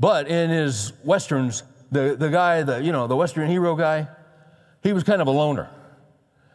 But 0.00 0.26
in 0.26 0.50
his 0.50 0.94
westerns, 1.04 1.64
the, 1.90 2.16
the 2.18 2.30
guy, 2.30 2.62
the, 2.62 2.82
you 2.82 2.92
know, 2.92 3.06
the 3.06 3.14
Western 3.14 3.48
hero 3.48 3.76
guy, 3.76 4.08
he 4.82 4.94
was 4.94 5.04
kind 5.04 5.20
of 5.20 5.28
a 5.28 5.30
loner. 5.30 5.68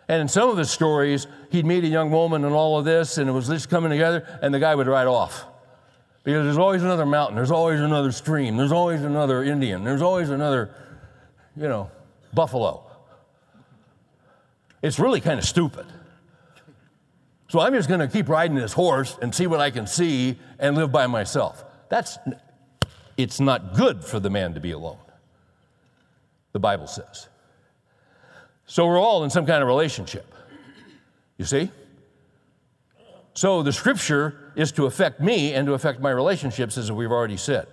And 0.09 0.21
in 0.21 0.27
some 0.27 0.49
of 0.49 0.57
his 0.57 0.71
stories, 0.71 1.27
he'd 1.51 1.65
meet 1.65 1.83
a 1.83 1.87
young 1.87 2.09
woman 2.09 2.45
and 2.45 2.53
all 2.53 2.79
of 2.79 2.85
this, 2.85 3.19
and 3.19 3.29
it 3.29 3.33
was 3.33 3.47
just 3.47 3.69
coming 3.69 3.91
together, 3.91 4.39
and 4.41 4.51
the 4.53 4.59
guy 4.59 4.73
would 4.73 4.87
ride 4.87 5.07
off. 5.07 5.45
Because 6.23 6.45
there's 6.45 6.57
always 6.57 6.81
another 6.81 7.05
mountain, 7.05 7.35
there's 7.35 7.51
always 7.51 7.79
another 7.79 8.11
stream, 8.11 8.57
there's 8.57 8.71
always 8.71 9.03
another 9.03 9.43
Indian, 9.43 9.83
there's 9.83 10.01
always 10.01 10.29
another, 10.29 10.73
you 11.55 11.67
know, 11.67 11.91
buffalo. 12.33 12.86
It's 14.81 14.99
really 14.99 15.21
kind 15.21 15.39
of 15.39 15.45
stupid. 15.45 15.85
So 17.49 17.59
I'm 17.59 17.73
just 17.73 17.87
going 17.87 18.01
to 18.01 18.07
keep 18.07 18.27
riding 18.27 18.55
this 18.55 18.73
horse 18.73 19.17
and 19.21 19.33
see 19.33 19.47
what 19.47 19.59
I 19.59 19.71
can 19.71 19.87
see 19.87 20.37
and 20.59 20.75
live 20.75 20.91
by 20.91 21.07
myself. 21.07 21.63
That's, 21.89 22.17
it's 23.15 23.39
not 23.39 23.73
good 23.73 24.03
for 24.03 24.19
the 24.19 24.29
man 24.29 24.53
to 24.53 24.59
be 24.59 24.71
alone 24.71 24.97
the 26.57 26.61
Bible 26.61 26.87
says. 26.87 27.27
So 28.65 28.87
we're 28.87 28.99
all 28.99 29.23
in 29.23 29.29
some 29.29 29.45
kind 29.45 29.61
of 29.61 29.67
relationship. 29.67 30.33
You 31.37 31.45
see? 31.45 31.71
So 33.35 33.61
the 33.61 33.71
scripture 33.71 34.51
is 34.55 34.71
to 34.71 34.87
affect 34.87 35.21
me 35.21 35.53
and 35.53 35.67
to 35.67 35.73
affect 35.73 35.99
my 35.99 36.09
relationships, 36.09 36.75
as 36.75 36.91
we've 36.91 37.11
already 37.11 37.37
said. 37.37 37.67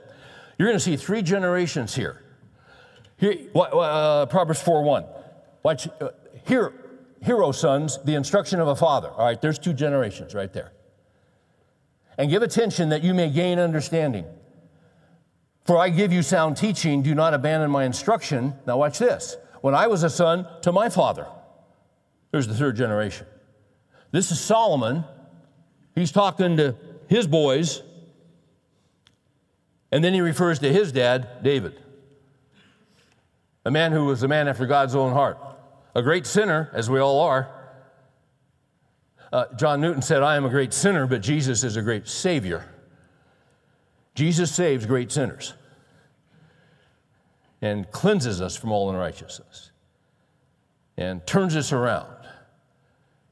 You're 0.59 0.69
going 0.69 0.77
to 0.77 0.85
see 0.85 0.97
three 0.99 1.23
generations 1.23 1.95
here. 1.95 2.23
here 3.17 3.35
uh, 3.57 4.27
Proverbs 4.27 4.61
4 4.61 4.83
1. 4.83 5.05
Watch, 5.63 5.89
uh, 6.03 6.11
hear, 6.47 6.75
hero 7.25 7.53
sons, 7.53 7.99
the 8.05 8.15
instruction 8.15 8.61
of 8.61 8.69
a 8.69 8.77
father. 8.77 9.11
All 9.11 9.25
right, 9.25 9.41
there's 9.41 9.59
two 9.59 9.73
generations 9.73 10.35
right 10.35 10.53
there. 10.53 10.73
And 12.19 12.31
give 12.31 12.43
attention 12.43 12.91
that 12.91 13.03
you 13.03 13.15
may 13.15 13.31
gain 13.31 13.59
understanding. 13.59 14.27
For 15.65 15.79
I 15.79 15.89
give 15.89 16.13
you 16.13 16.23
sound 16.23 16.57
teaching, 16.57 17.03
do 17.03 17.15
not 17.15 17.33
abandon 17.33 17.71
my 17.71 17.85
instruction. 17.85 18.55
Now, 18.67 18.77
watch 18.77 18.99
this. 18.99 19.37
When 19.63 19.75
I 19.75 19.87
was 19.87 20.03
a 20.03 20.11
son 20.11 20.47
to 20.63 20.71
my 20.71 20.91
father, 20.91 21.27
there's 22.31 22.47
the 22.47 22.55
third 22.55 22.77
generation. 22.77 23.27
This 24.11 24.31
is 24.31 24.39
Solomon. 24.39 25.05
He's 25.95 26.13
talking 26.13 26.59
to 26.59 26.77
his 27.09 27.27
boys, 27.27 27.83
and 29.91 30.05
then 30.05 30.13
he 30.13 30.21
refers 30.21 30.59
to 30.59 30.73
his 30.73 30.93
dad, 30.93 31.43
David, 31.43 31.81
a 33.65 33.71
man 33.71 33.93
who 33.93 34.05
was 34.05 34.23
a 34.23 34.29
man 34.29 34.49
after 34.49 34.67
God's 34.67 34.95
own 34.95 35.13
heart, 35.13 35.39
a 35.95 36.03
great 36.03 36.27
sinner, 36.27 36.71
as 36.73 36.91
we 36.91 36.99
all 36.99 37.21
are. 37.21 37.49
Uh, 39.33 39.47
John 39.57 39.81
Newton 39.81 40.03
said, 40.03 40.23
I 40.23 40.37
am 40.37 40.45
a 40.45 40.49
great 40.49 40.73
sinner, 40.73 41.07
but 41.07 41.21
Jesus 41.23 41.65
is 41.65 41.77
a 41.77 41.83
great 41.83 42.07
Savior. 42.07 42.65
Jesus 44.15 44.55
saves 44.55 44.87
great 44.87 45.11
sinners 45.11 45.55
and 47.61 47.91
cleanses 47.91 48.41
us 48.41 48.57
from 48.57 48.71
all 48.71 48.91
unrighteousness 48.91 49.73
and 50.97 51.27
turns 51.27 51.57
us 51.57 51.73
around 51.73 52.15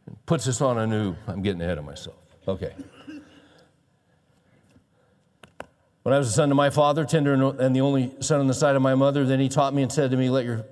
and 0.07 0.27
puts 0.27 0.49
us 0.49 0.61
on 0.61 0.79
a 0.79 0.87
new. 0.87 1.15
I'm 1.29 1.43
getting 1.43 1.61
ahead 1.61 1.79
of 1.79 1.85
myself. 1.85 2.17
Okay. 2.49 2.73
When 6.03 6.13
I 6.13 6.19
was 6.19 6.29
a 6.29 6.33
son 6.33 6.49
to 6.49 6.55
my 6.57 6.71
father, 6.71 7.05
tender 7.05 7.35
and 7.35 7.77
the 7.77 7.81
only 7.81 8.13
son 8.19 8.41
on 8.41 8.49
the 8.49 8.55
side 8.55 8.75
of 8.75 8.83
my 8.83 8.97
mother, 8.97 9.25
then 9.25 9.39
he 9.39 9.49
taught 9.49 9.73
me 9.73 9.83
and 9.83 9.93
said 9.93 10.11
to 10.11 10.17
me, 10.17 10.31
Let 10.31 10.45
your 10.45 10.65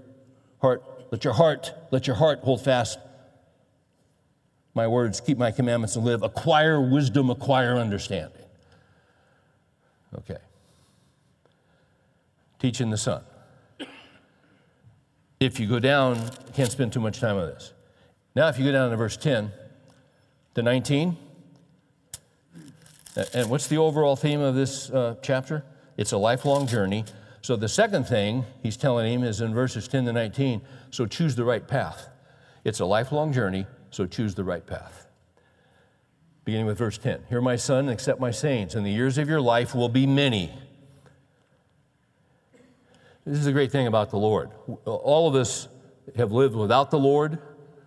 heart, 0.61 0.82
let 1.11 1.24
your 1.24 1.34
heart, 1.34 1.72
let 1.90 2.06
your 2.06 2.16
heart 2.16 2.40
hold 2.40 2.62
fast 2.62 2.98
my 4.74 4.86
words, 4.86 5.20
keep 5.20 5.36
my 5.36 5.50
commandments 5.50 5.96
and 5.96 6.04
live. 6.04 6.22
Acquire 6.22 6.80
wisdom, 6.80 7.30
acquire 7.30 7.76
understanding. 7.76 8.44
Okay. 10.18 10.38
teaching 12.58 12.90
the 12.90 12.96
son. 12.96 13.22
If 15.38 15.58
you 15.58 15.66
go 15.66 15.78
down, 15.78 16.30
can't 16.52 16.70
spend 16.70 16.92
too 16.92 17.00
much 17.00 17.20
time 17.20 17.36
on 17.36 17.46
this. 17.46 17.72
Now, 18.34 18.48
if 18.48 18.58
you 18.58 18.64
go 18.64 18.72
down 18.72 18.90
to 18.90 18.96
verse 18.96 19.16
10 19.16 19.50
to 20.54 20.62
19, 20.62 21.16
and 23.32 23.50
what's 23.50 23.66
the 23.66 23.78
overall 23.78 24.16
theme 24.16 24.40
of 24.40 24.54
this 24.54 24.90
uh, 24.90 25.16
chapter? 25.22 25.64
It's 25.96 26.12
a 26.12 26.18
lifelong 26.18 26.66
journey. 26.66 27.04
So 27.43 27.57
the 27.57 27.68
second 27.68 28.05
thing 28.05 28.45
he's 28.62 28.76
telling 28.76 29.12
him 29.12 29.24
is 29.24 29.41
in 29.41 29.55
verses 29.55 29.88
10 29.88 30.05
to 30.07 30.12
19 30.12 30.61
so 30.91 31.07
choose 31.07 31.34
the 31.36 31.45
right 31.45 31.66
path. 31.66 32.09
It's 32.64 32.80
a 32.80 32.84
lifelong 32.84 33.32
journey, 33.32 33.66
so 33.91 34.07
choose 34.07 34.34
the 34.34 34.45
right 34.45 34.66
path. 34.66 35.07
Beginning 36.45 36.66
with 36.66 36.78
verse 36.78 36.99
10 36.99 37.24
Hear 37.28 37.41
my 37.41 37.57
son, 37.57 37.88
accept 37.88 38.20
my 38.20 38.30
sayings, 38.30 38.74
and 38.74 38.84
the 38.84 38.91
years 38.91 39.18
of 39.18 39.28
your 39.28 39.41
life 39.41 39.74
will 39.74 39.88
be 39.88 40.07
many. 40.07 40.53
This 43.24 43.38
is 43.38 43.47
a 43.47 43.53
great 43.53 43.70
thing 43.70 43.86
about 43.86 44.11
the 44.11 44.16
Lord. 44.16 44.51
All 44.84 45.28
of 45.28 45.34
us 45.34 45.68
have 46.16 46.32
lived 46.32 46.57
without 46.57 46.91
the 46.91 46.99
Lord. 46.99 47.38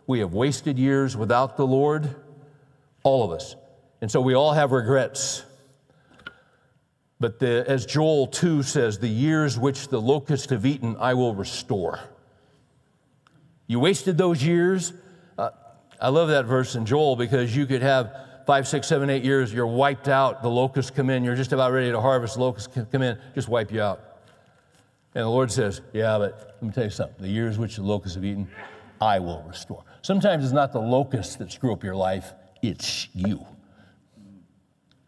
We 0.08 0.20
have 0.20 0.34
wasted 0.34 0.78
years 0.78 1.18
without 1.18 1.58
the 1.58 1.66
Lord. 1.66 2.16
All 3.04 3.24
of 3.24 3.32
us. 3.32 3.56
And 4.02 4.12
so 4.12 4.22
we 4.22 4.36
all 4.36 4.54
have 4.54 4.72
regrets. 4.72 5.44
But 7.24 7.40
the, 7.40 7.64
as 7.70 7.86
Joel 7.86 8.28
2 8.28 8.64
says, 8.64 9.00
the 9.00 9.08
years 9.08 9.58
which 9.58 9.88
the 9.88 10.02
locusts 10.02 10.50
have 10.50 10.66
eaten, 10.66 10.98
I 11.00 11.14
will 11.14 11.34
restore. 11.34 12.02
You 13.66 13.80
wasted 13.80 14.18
those 14.18 14.44
years. 14.44 14.92
Uh, 15.38 15.52
I 16.02 16.10
love 16.10 16.28
that 16.28 16.44
verse 16.44 16.76
in 16.76 16.86
Joel 16.86 17.16
because 17.16 17.56
you 17.56 17.66
could 17.66 17.82
have 17.82 18.14
five, 18.46 18.68
six, 18.68 18.88
seven, 18.88 19.10
eight 19.10 19.24
years, 19.24 19.54
you're 19.54 19.66
wiped 19.66 20.10
out. 20.10 20.42
The 20.42 20.50
locusts 20.50 20.92
come 20.92 21.10
in, 21.10 21.24
you're 21.24 21.38
just 21.38 21.54
about 21.54 21.72
ready 21.72 21.92
to 21.92 22.02
harvest. 22.02 22.34
The 22.34 22.42
locusts 22.42 22.78
come 22.92 23.02
in, 23.02 23.18
just 23.36 23.48
wipe 23.48 23.72
you 23.72 23.82
out. 23.82 24.02
And 25.16 25.24
the 25.24 25.30
Lord 25.30 25.50
says, 25.50 25.80
Yeah, 25.94 26.18
but 26.18 26.58
let 26.60 26.62
me 26.62 26.72
tell 26.72 26.84
you 26.84 26.90
something. 26.90 27.22
The 27.22 27.32
years 27.32 27.58
which 27.58 27.78
the 27.78 27.84
locusts 27.84 28.16
have 28.16 28.26
eaten, 28.26 28.50
I 29.00 29.20
will 29.20 29.44
restore. 29.48 29.86
Sometimes 30.02 30.44
it's 30.44 30.52
not 30.52 30.74
the 30.74 30.82
locusts 30.82 31.38
that 31.38 31.54
screw 31.54 31.72
up 31.72 31.86
your 31.86 31.96
life, 31.96 32.34
it's 32.62 33.08
you. 33.16 33.48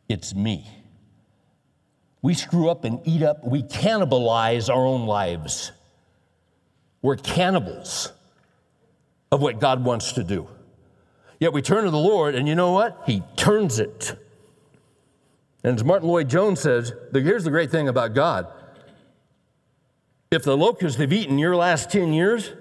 It's 0.07 0.33
me. 0.33 0.84
We 2.25 2.33
screw 2.33 2.71
up 2.71 2.85
and 2.85 3.01
eat 3.03 3.21
up, 3.21 3.43
we 3.45 3.61
cannibalize 3.61 4.73
our 4.73 4.83
own 4.83 5.05
lives. 5.05 5.71
We're 7.03 7.17
cannibals 7.17 8.11
of 9.31 9.43
what 9.43 9.59
God 9.59 9.85
wants 9.85 10.13
to 10.13 10.23
do. 10.23 10.47
Yet 11.39 11.53
we 11.53 11.61
turn 11.61 11.83
to 11.83 11.91
the 11.91 11.99
Lord, 11.99 12.33
and 12.33 12.47
you 12.47 12.55
know 12.55 12.71
what? 12.71 13.03
He 13.05 13.21
turns 13.35 13.77
it. 13.77 14.17
And 15.63 15.77
as 15.77 15.83
Martyn 15.83 16.09
Lloyd-Jones 16.09 16.59
says, 16.59 16.93
here's 17.13 17.43
the 17.43 17.51
great 17.51 17.69
thing 17.69 17.89
about 17.89 18.15
God. 18.15 18.47
If 20.31 20.41
the 20.41 20.57
locusts 20.57 20.99
have 20.99 21.13
eaten 21.13 21.37
your 21.37 21.55
last 21.55 21.91
10 21.91 22.11
years, 22.11 22.51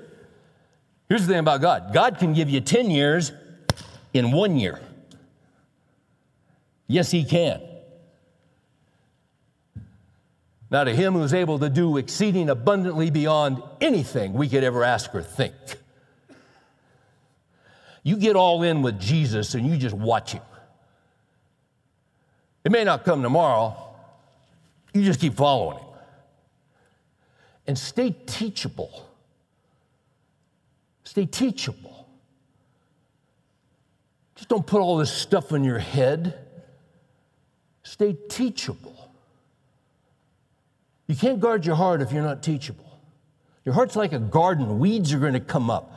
here's 1.09 1.27
the 1.27 1.33
thing 1.33 1.41
about 1.41 1.63
God 1.63 1.95
God 1.95 2.19
can 2.19 2.35
give 2.35 2.51
you 2.51 2.61
10 2.61 2.91
years 2.91 3.33
in 4.13 4.31
one 4.31 4.59
year. 4.59 4.79
Yes, 6.87 7.11
He 7.11 7.25
can. 7.25 7.63
Now, 10.75 10.83
to 10.83 10.93
Him 10.93 11.15
who's 11.15 11.33
able 11.33 11.61
to 11.61 11.71
do 11.71 11.99
exceeding 11.99 12.51
abundantly 12.51 13.09
beyond 13.09 13.63
anything 13.81 14.33
we 14.33 14.49
could 14.49 14.65
ever 14.65 14.83
ask 14.83 15.15
or 15.15 15.23
think. 15.23 15.55
You 18.03 18.17
get 18.17 18.35
all 18.35 18.65
in 18.65 18.83
with 18.83 18.99
Jesus 18.99 19.55
and 19.55 19.65
you 19.69 19.77
just 19.77 19.95
watch 19.95 20.33
Him. 20.33 20.43
It 22.65 22.73
may 22.73 22.83
not 22.83 23.05
come 23.05 23.23
tomorrow, 23.23 23.77
you 24.93 25.05
just 25.05 25.21
keep 25.21 25.35
following 25.35 25.79
Him. 25.79 25.87
And 27.69 27.79
stay 27.79 28.11
teachable. 28.27 29.09
Stay 31.05 31.27
teachable. 31.27 32.09
Just 34.35 34.49
don't 34.49 34.67
put 34.67 34.81
all 34.81 34.97
this 34.97 35.13
stuff 35.13 35.53
in 35.53 35.63
your 35.63 35.79
head. 35.79 36.35
Stay 37.85 38.17
teachable. 38.29 38.94
You 41.07 41.15
can't 41.15 41.41
guard 41.41 41.67
your 41.67 41.77
heart 41.77 42.01
if 42.01 42.13
you're 42.13 42.23
not 42.23 42.43
teachable. 42.43 43.01
Your 43.65 43.75
heart's 43.75 43.97
like 43.97 44.13
a 44.13 44.19
garden, 44.19 44.79
weeds 44.79 45.13
are 45.13 45.19
going 45.19 45.35
to 45.35 45.41
come 45.41 45.71
up 45.71 45.95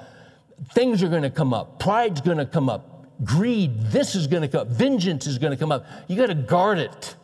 things 0.74 1.03
are 1.03 1.10
going 1.10 1.24
to 1.24 1.30
come 1.30 1.53
up. 1.53 1.80
Pride's 1.80 2.22
going 2.22 2.38
to 2.38 2.45
come 2.45 2.70
up. 2.70 3.05
Greed, 3.24 3.82
this 3.91 4.16
is 4.16 4.28
going 4.28 4.41
to 4.43 4.47
come 4.47 4.62
up. 4.62 4.68
Vengeance 4.68 5.28
is 5.28 5.38
going 5.38 5.51
to 5.51 5.58
come 5.58 5.72
up. 5.72 5.86
You 6.08 6.16
got 6.16 6.28
to 6.28 6.36
guard 6.36 6.78
it. 6.78 7.16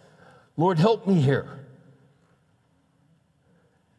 Lord, 0.58 0.80
help 0.80 1.08
me 1.08 1.22
here. 1.22 1.60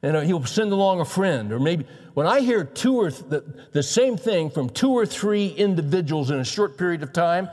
And 0.02 0.26
he'll 0.26 0.44
send 0.44 0.70
along 0.72 1.00
a 1.00 1.04
friend, 1.04 1.50
or 1.50 1.58
maybe 1.58 1.86
when 2.12 2.26
I 2.26 2.40
hear 2.40 2.62
two 2.62 2.96
or 2.96 3.10
th- 3.10 3.24
the, 3.28 3.44
the 3.72 3.82
same 3.82 4.18
thing 4.18 4.50
from 4.50 4.68
two 4.68 4.90
or 4.90 5.06
three 5.06 5.48
individuals 5.48 6.30
in 6.30 6.38
a 6.38 6.44
short 6.44 6.76
period 6.76 7.02
of 7.02 7.12
time, 7.12 7.48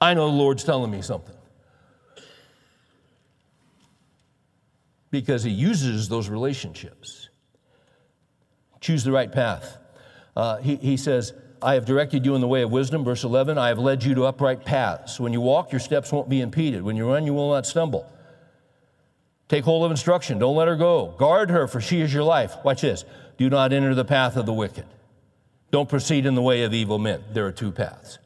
I 0.00 0.12
know 0.14 0.26
the 0.26 0.36
Lord's 0.36 0.64
telling 0.64 0.90
me 0.90 1.00
something. 1.00 1.35
Because 5.20 5.42
he 5.42 5.50
uses 5.50 6.08
those 6.08 6.28
relationships. 6.28 7.30
Choose 8.80 9.02
the 9.02 9.12
right 9.12 9.32
path. 9.32 9.78
Uh, 10.36 10.58
he, 10.58 10.76
he 10.76 10.96
says, 10.96 11.32
I 11.62 11.74
have 11.74 11.86
directed 11.86 12.26
you 12.26 12.34
in 12.34 12.42
the 12.42 12.46
way 12.46 12.62
of 12.62 12.70
wisdom. 12.70 13.02
Verse 13.02 13.24
11, 13.24 13.56
I 13.56 13.68
have 13.68 13.78
led 13.78 14.04
you 14.04 14.14
to 14.14 14.26
upright 14.26 14.64
paths. 14.64 15.18
When 15.18 15.32
you 15.32 15.40
walk, 15.40 15.72
your 15.72 15.80
steps 15.80 16.12
won't 16.12 16.28
be 16.28 16.42
impeded. 16.42 16.82
When 16.82 16.96
you 16.96 17.10
run, 17.10 17.24
you 17.24 17.32
will 17.32 17.50
not 17.50 17.64
stumble. 17.64 18.12
Take 19.48 19.64
hold 19.64 19.86
of 19.86 19.90
instruction. 19.90 20.38
Don't 20.38 20.54
let 20.54 20.68
her 20.68 20.76
go. 20.76 21.14
Guard 21.18 21.50
her, 21.50 21.66
for 21.66 21.80
she 21.80 22.02
is 22.02 22.12
your 22.12 22.24
life. 22.24 22.54
Watch 22.62 22.82
this. 22.82 23.04
Do 23.38 23.48
not 23.48 23.72
enter 23.72 23.94
the 23.94 24.04
path 24.04 24.36
of 24.36 24.44
the 24.44 24.52
wicked. 24.52 24.84
Don't 25.70 25.88
proceed 25.88 26.26
in 26.26 26.34
the 26.34 26.42
way 26.42 26.62
of 26.64 26.74
evil 26.74 26.98
men. 26.98 27.24
There 27.32 27.46
are 27.46 27.52
two 27.52 27.72
paths. 27.72 28.18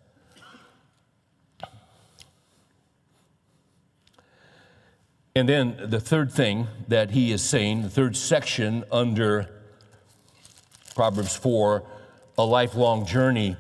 And 5.34 5.48
then 5.48 5.76
the 5.84 6.00
third 6.00 6.32
thing 6.32 6.66
that 6.88 7.10
he 7.10 7.30
is 7.32 7.42
saying, 7.42 7.82
the 7.82 7.90
third 7.90 8.16
section 8.16 8.84
under 8.90 9.48
Proverbs 10.94 11.36
4 11.36 11.84
a 12.38 12.44
lifelong 12.44 13.04
journey 13.04 13.56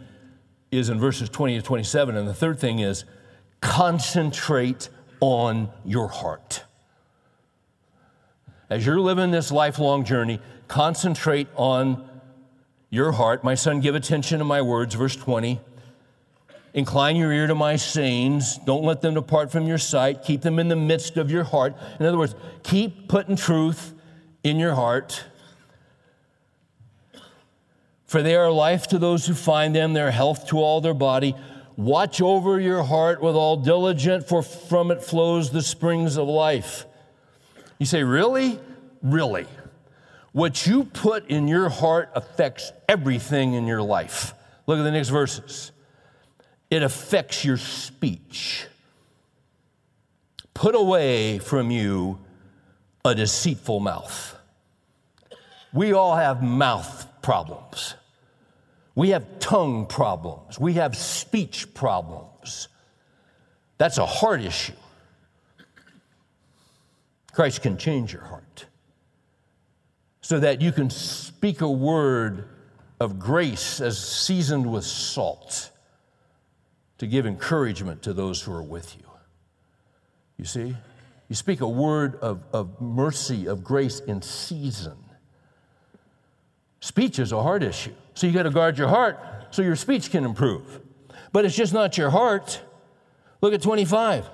is 0.70 0.88
in 0.88 0.98
verses 0.98 1.28
20 1.28 1.56
to 1.56 1.62
27. 1.62 2.16
And 2.16 2.26
the 2.26 2.34
third 2.34 2.58
thing 2.58 2.78
is 2.78 3.04
concentrate 3.60 4.88
on 5.20 5.68
your 5.84 6.08
heart. 6.08 6.64
As 8.70 8.86
you're 8.86 9.00
living 9.00 9.32
this 9.32 9.52
lifelong 9.52 10.04
journey, 10.04 10.40
concentrate 10.66 11.48
on 11.56 12.08
your 12.88 13.12
heart. 13.12 13.44
My 13.44 13.54
son, 13.54 13.80
give 13.80 13.94
attention 13.94 14.38
to 14.38 14.44
my 14.44 14.62
words, 14.62 14.94
verse 14.94 15.16
20. 15.16 15.60
Incline 16.72 17.16
your 17.16 17.32
ear 17.32 17.46
to 17.46 17.54
my 17.54 17.76
sayings. 17.76 18.58
Don't 18.58 18.84
let 18.84 19.00
them 19.00 19.14
depart 19.14 19.50
from 19.50 19.66
your 19.66 19.78
sight. 19.78 20.22
Keep 20.22 20.42
them 20.42 20.58
in 20.58 20.68
the 20.68 20.76
midst 20.76 21.16
of 21.16 21.30
your 21.30 21.44
heart. 21.44 21.74
In 21.98 22.06
other 22.06 22.18
words, 22.18 22.34
keep 22.62 23.08
putting 23.08 23.34
truth 23.36 23.92
in 24.44 24.58
your 24.58 24.74
heart. 24.74 25.24
For 28.06 28.22
they 28.22 28.36
are 28.36 28.50
life 28.50 28.88
to 28.88 28.98
those 28.98 29.26
who 29.26 29.34
find 29.34 29.74
them, 29.74 29.92
their 29.92 30.10
health 30.10 30.48
to 30.48 30.58
all 30.58 30.80
their 30.80 30.94
body. 30.94 31.34
Watch 31.76 32.20
over 32.20 32.60
your 32.60 32.82
heart 32.82 33.22
with 33.22 33.34
all 33.34 33.56
diligence, 33.56 34.24
for 34.28 34.42
from 34.42 34.90
it 34.90 35.02
flows 35.02 35.50
the 35.50 35.62
springs 35.62 36.16
of 36.16 36.28
life. 36.28 36.84
You 37.78 37.86
say, 37.86 38.02
Really? 38.02 38.60
Really? 39.02 39.46
What 40.32 40.66
you 40.66 40.84
put 40.84 41.28
in 41.28 41.48
your 41.48 41.68
heart 41.68 42.10
affects 42.14 42.72
everything 42.88 43.54
in 43.54 43.66
your 43.66 43.82
life. 43.82 44.34
Look 44.66 44.78
at 44.78 44.82
the 44.82 44.90
next 44.90 45.08
verses. 45.08 45.72
It 46.70 46.82
affects 46.82 47.44
your 47.44 47.56
speech. 47.56 48.66
Put 50.54 50.74
away 50.74 51.38
from 51.38 51.70
you 51.70 52.20
a 53.04 53.14
deceitful 53.14 53.80
mouth. 53.80 54.36
We 55.72 55.92
all 55.92 56.16
have 56.16 56.42
mouth 56.42 57.06
problems. 57.22 57.94
We 58.94 59.10
have 59.10 59.38
tongue 59.38 59.86
problems. 59.86 60.58
We 60.58 60.74
have 60.74 60.96
speech 60.96 61.72
problems. 61.74 62.68
That's 63.78 63.98
a 63.98 64.06
heart 64.06 64.42
issue. 64.42 64.74
Christ 67.32 67.62
can 67.62 67.78
change 67.78 68.12
your 68.12 68.22
heart 68.22 68.66
so 70.20 70.38
that 70.40 70.60
you 70.60 70.72
can 70.72 70.90
speak 70.90 71.60
a 71.60 71.70
word 71.70 72.48
of 73.00 73.18
grace 73.18 73.80
as 73.80 73.98
seasoned 73.98 74.70
with 74.70 74.84
salt 74.84 75.70
to 77.00 77.06
give 77.06 77.24
encouragement 77.24 78.02
to 78.02 78.12
those 78.12 78.42
who 78.42 78.52
are 78.52 78.62
with 78.62 78.94
you. 78.94 79.06
You 80.36 80.44
see? 80.44 80.76
You 81.30 81.34
speak 81.34 81.62
a 81.62 81.68
word 81.68 82.16
of, 82.16 82.42
of 82.52 82.78
mercy, 82.78 83.46
of 83.46 83.64
grace 83.64 84.00
in 84.00 84.20
season. 84.20 84.98
Speech 86.80 87.18
is 87.18 87.32
a 87.32 87.42
heart 87.42 87.62
issue. 87.62 87.94
So 88.12 88.26
you 88.26 88.34
got 88.34 88.42
to 88.42 88.50
guard 88.50 88.76
your 88.76 88.88
heart 88.88 89.18
so 89.48 89.62
your 89.62 89.76
speech 89.76 90.10
can 90.10 90.26
improve. 90.26 90.80
But 91.32 91.46
it's 91.46 91.56
just 91.56 91.72
not 91.72 91.96
your 91.96 92.10
heart. 92.10 92.60
Look 93.40 93.54
at 93.54 93.62
25. 93.62 94.28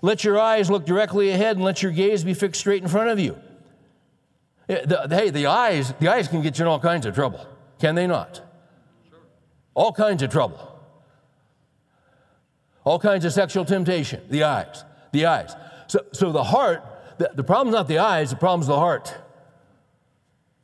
Let 0.00 0.24
your 0.24 0.40
eyes 0.40 0.70
look 0.70 0.86
directly 0.86 1.28
ahead 1.28 1.56
and 1.56 1.64
let 1.64 1.82
your 1.82 1.92
gaze 1.92 2.24
be 2.24 2.32
fixed 2.32 2.62
straight 2.62 2.82
in 2.82 2.88
front 2.88 3.10
of 3.10 3.20
you. 3.20 3.36
Eh, 4.66 4.86
the, 4.86 5.08
hey, 5.10 5.28
the 5.28 5.44
eyes, 5.44 5.92
the 6.00 6.08
eyes 6.08 6.26
can 6.26 6.40
get 6.40 6.58
you 6.58 6.64
in 6.64 6.68
all 6.68 6.80
kinds 6.80 7.04
of 7.04 7.14
trouble, 7.14 7.46
can 7.78 7.94
they 7.94 8.06
not? 8.06 8.40
All 9.74 9.92
kinds 9.92 10.22
of 10.22 10.30
trouble. 10.30 10.71
All 12.84 12.98
kinds 12.98 13.24
of 13.24 13.32
sexual 13.32 13.64
temptation. 13.64 14.22
The 14.28 14.44
eyes, 14.44 14.84
the 15.12 15.26
eyes. 15.26 15.54
So, 15.86 16.04
so 16.12 16.32
the 16.32 16.42
heart, 16.42 16.84
the, 17.18 17.30
the 17.34 17.44
problem's 17.44 17.74
not 17.74 17.88
the 17.88 17.98
eyes, 17.98 18.30
the 18.30 18.36
problem's 18.36 18.66
the 18.66 18.78
heart. 18.78 19.14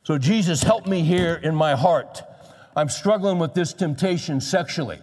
So, 0.03 0.17
Jesus, 0.17 0.63
help 0.63 0.87
me 0.87 1.01
here 1.01 1.35
in 1.35 1.55
my 1.55 1.75
heart. 1.75 2.21
I'm 2.75 2.89
struggling 2.89 3.39
with 3.39 3.53
this 3.53 3.73
temptation 3.73 4.41
sexually. 4.41 4.99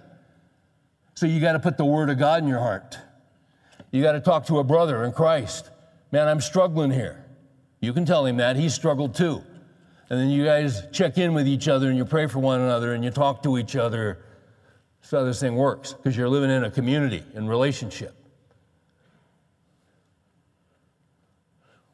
So, 1.14 1.26
you 1.26 1.40
got 1.40 1.52
to 1.52 1.60
put 1.60 1.76
the 1.76 1.84
Word 1.84 2.10
of 2.10 2.18
God 2.18 2.42
in 2.42 2.48
your 2.48 2.58
heart. 2.58 2.98
You 3.90 4.02
got 4.02 4.12
to 4.12 4.20
talk 4.20 4.46
to 4.46 4.58
a 4.58 4.64
brother 4.64 5.04
in 5.04 5.12
Christ. 5.12 5.70
Man, 6.12 6.28
I'm 6.28 6.40
struggling 6.40 6.90
here. 6.90 7.24
You 7.80 7.92
can 7.92 8.04
tell 8.04 8.26
him 8.26 8.38
that. 8.38 8.56
He 8.56 8.68
struggled 8.68 9.14
too. 9.14 9.42
And 10.08 10.20
then 10.20 10.28
you 10.28 10.44
guys 10.44 10.82
check 10.92 11.18
in 11.18 11.34
with 11.34 11.48
each 11.48 11.68
other 11.68 11.88
and 11.88 11.96
you 11.96 12.04
pray 12.04 12.26
for 12.26 12.38
one 12.38 12.60
another 12.60 12.94
and 12.94 13.04
you 13.04 13.10
talk 13.10 13.42
to 13.42 13.58
each 13.58 13.74
other. 13.74 14.18
So 15.07 15.24
this 15.24 15.38
thing 15.38 15.54
works 15.54 15.92
because 15.92 16.16
you're 16.16 16.28
living 16.28 16.50
in 16.50 16.64
a 16.64 16.70
community 16.70 17.22
in 17.34 17.46
relationship. 17.46 18.12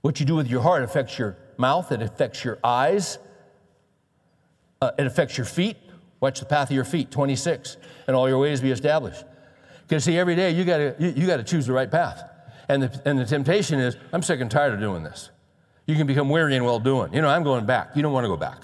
What 0.00 0.18
you 0.18 0.24
do 0.24 0.34
with 0.34 0.48
your 0.48 0.62
heart 0.62 0.82
affects 0.82 1.18
your 1.18 1.36
mouth, 1.58 1.92
it 1.92 2.00
affects 2.00 2.42
your 2.42 2.58
eyes, 2.64 3.18
uh, 4.80 4.92
it 4.98 5.06
affects 5.06 5.36
your 5.36 5.44
feet. 5.44 5.76
Watch 6.20 6.40
the 6.40 6.46
path 6.46 6.70
of 6.70 6.74
your 6.74 6.86
feet, 6.86 7.10
26, 7.10 7.76
and 8.06 8.16
all 8.16 8.30
your 8.30 8.38
ways 8.38 8.62
be 8.62 8.70
established. 8.70 9.24
Because 9.86 10.04
see, 10.04 10.16
every 10.16 10.34
day 10.34 10.52
you 10.52 10.64
gotta, 10.64 10.96
you, 10.98 11.10
you 11.10 11.26
gotta 11.26 11.44
choose 11.44 11.66
the 11.66 11.74
right 11.74 11.90
path. 11.90 12.24
And 12.70 12.84
the, 12.84 13.02
and 13.04 13.18
the 13.18 13.26
temptation 13.26 13.78
is, 13.78 13.94
I'm 14.14 14.22
sick 14.22 14.40
and 14.40 14.50
tired 14.50 14.72
of 14.72 14.80
doing 14.80 15.02
this. 15.02 15.28
You 15.86 15.96
can 15.96 16.06
become 16.06 16.30
weary 16.30 16.56
and 16.56 16.64
well 16.64 16.78
doing. 16.78 17.12
You 17.12 17.20
know, 17.20 17.28
I'm 17.28 17.42
going 17.42 17.66
back. 17.66 17.94
You 17.94 18.00
don't 18.00 18.14
want 18.14 18.24
to 18.24 18.28
go 18.28 18.38
back. 18.38 18.62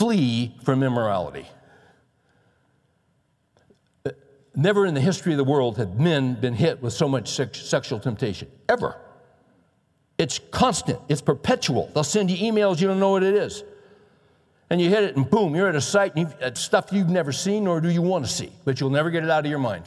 Flee 0.00 0.56
from 0.64 0.82
immorality. 0.82 1.46
Never 4.56 4.86
in 4.86 4.94
the 4.94 5.00
history 5.02 5.34
of 5.34 5.36
the 5.36 5.44
world 5.44 5.76
have 5.76 6.00
men 6.00 6.40
been 6.40 6.54
hit 6.54 6.80
with 6.80 6.94
so 6.94 7.06
much 7.06 7.28
sex, 7.28 7.60
sexual 7.60 8.00
temptation, 8.00 8.48
ever. 8.66 8.96
It's 10.16 10.38
constant, 10.38 11.00
it's 11.10 11.20
perpetual. 11.20 11.90
They'll 11.92 12.02
send 12.02 12.30
you 12.30 12.50
emails, 12.50 12.80
you 12.80 12.88
don't 12.88 12.98
know 12.98 13.10
what 13.10 13.22
it 13.22 13.34
is. 13.34 13.62
And 14.70 14.80
you 14.80 14.88
hit 14.88 15.04
it, 15.04 15.16
and 15.16 15.28
boom, 15.28 15.54
you're 15.54 15.68
at 15.68 15.74
a 15.74 15.82
site, 15.82 16.16
and 16.16 16.32
you've, 16.42 16.56
stuff 16.56 16.88
you've 16.92 17.10
never 17.10 17.30
seen, 17.30 17.64
nor 17.64 17.82
do 17.82 17.90
you 17.90 18.00
want 18.00 18.24
to 18.24 18.30
see, 18.30 18.50
but 18.64 18.80
you'll 18.80 18.88
never 18.88 19.10
get 19.10 19.22
it 19.22 19.28
out 19.28 19.44
of 19.44 19.50
your 19.50 19.58
mind. 19.58 19.84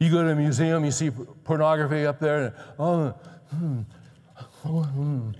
You 0.00 0.10
go 0.10 0.24
to 0.24 0.30
a 0.30 0.34
museum, 0.34 0.84
you 0.84 0.90
see 0.90 1.10
pornography 1.44 2.06
up 2.06 2.18
there, 2.18 2.46
and 2.46 2.54
oh, 2.78 3.08
hmm, 3.50 3.80
oh, 4.64 4.82
hmm. 4.82 5.30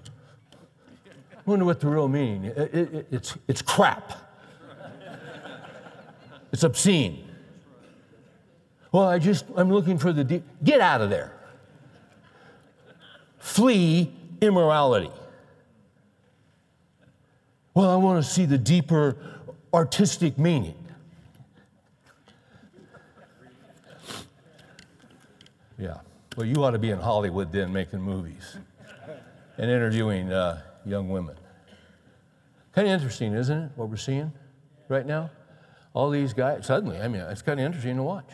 I 1.34 1.40
wonder 1.46 1.64
what 1.64 1.80
the 1.80 1.88
real 1.88 2.08
meaning. 2.08 2.44
It, 2.44 2.74
it, 2.74 3.06
it's, 3.10 3.36
it's 3.48 3.62
crap. 3.62 4.12
It's 6.52 6.62
obscene. 6.62 7.26
Well, 8.92 9.04
I 9.04 9.18
just, 9.18 9.46
I'm 9.56 9.72
looking 9.72 9.96
for 9.96 10.12
the 10.12 10.24
deep. 10.24 10.44
Get 10.62 10.82
out 10.82 11.00
of 11.00 11.08
there. 11.08 11.32
Flee 13.38 14.12
immorality. 14.42 15.10
Well, 17.72 17.88
I 17.88 17.96
want 17.96 18.22
to 18.22 18.30
see 18.30 18.44
the 18.44 18.58
deeper 18.58 19.16
artistic 19.72 20.38
meaning. 20.38 20.74
Yeah. 25.80 26.00
Well, 26.40 26.48
you 26.48 26.64
ought 26.64 26.70
to 26.70 26.78
be 26.78 26.88
in 26.88 26.98
Hollywood 26.98 27.52
then 27.52 27.70
making 27.70 28.00
movies 28.00 28.56
and 29.58 29.70
interviewing 29.70 30.32
uh, 30.32 30.62
young 30.86 31.10
women. 31.10 31.36
Kind 32.74 32.88
of 32.88 32.94
interesting, 32.94 33.34
isn't 33.34 33.64
it, 33.64 33.72
what 33.76 33.90
we're 33.90 33.98
seeing 33.98 34.32
right 34.88 35.04
now? 35.04 35.28
All 35.92 36.08
these 36.08 36.32
guys, 36.32 36.64
suddenly, 36.64 36.98
I 36.98 37.08
mean, 37.08 37.20
it's 37.20 37.42
kind 37.42 37.60
of 37.60 37.66
interesting 37.66 37.96
to 37.96 38.02
watch. 38.02 38.30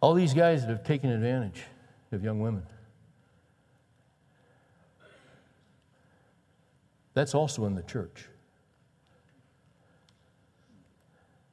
All 0.00 0.12
these 0.12 0.34
guys 0.34 0.62
that 0.62 0.70
have 0.70 0.82
taken 0.82 1.08
advantage 1.10 1.62
of 2.10 2.24
young 2.24 2.40
women. 2.40 2.64
That's 7.12 7.32
also 7.32 7.64
in 7.66 7.76
the 7.76 7.84
church. 7.84 8.26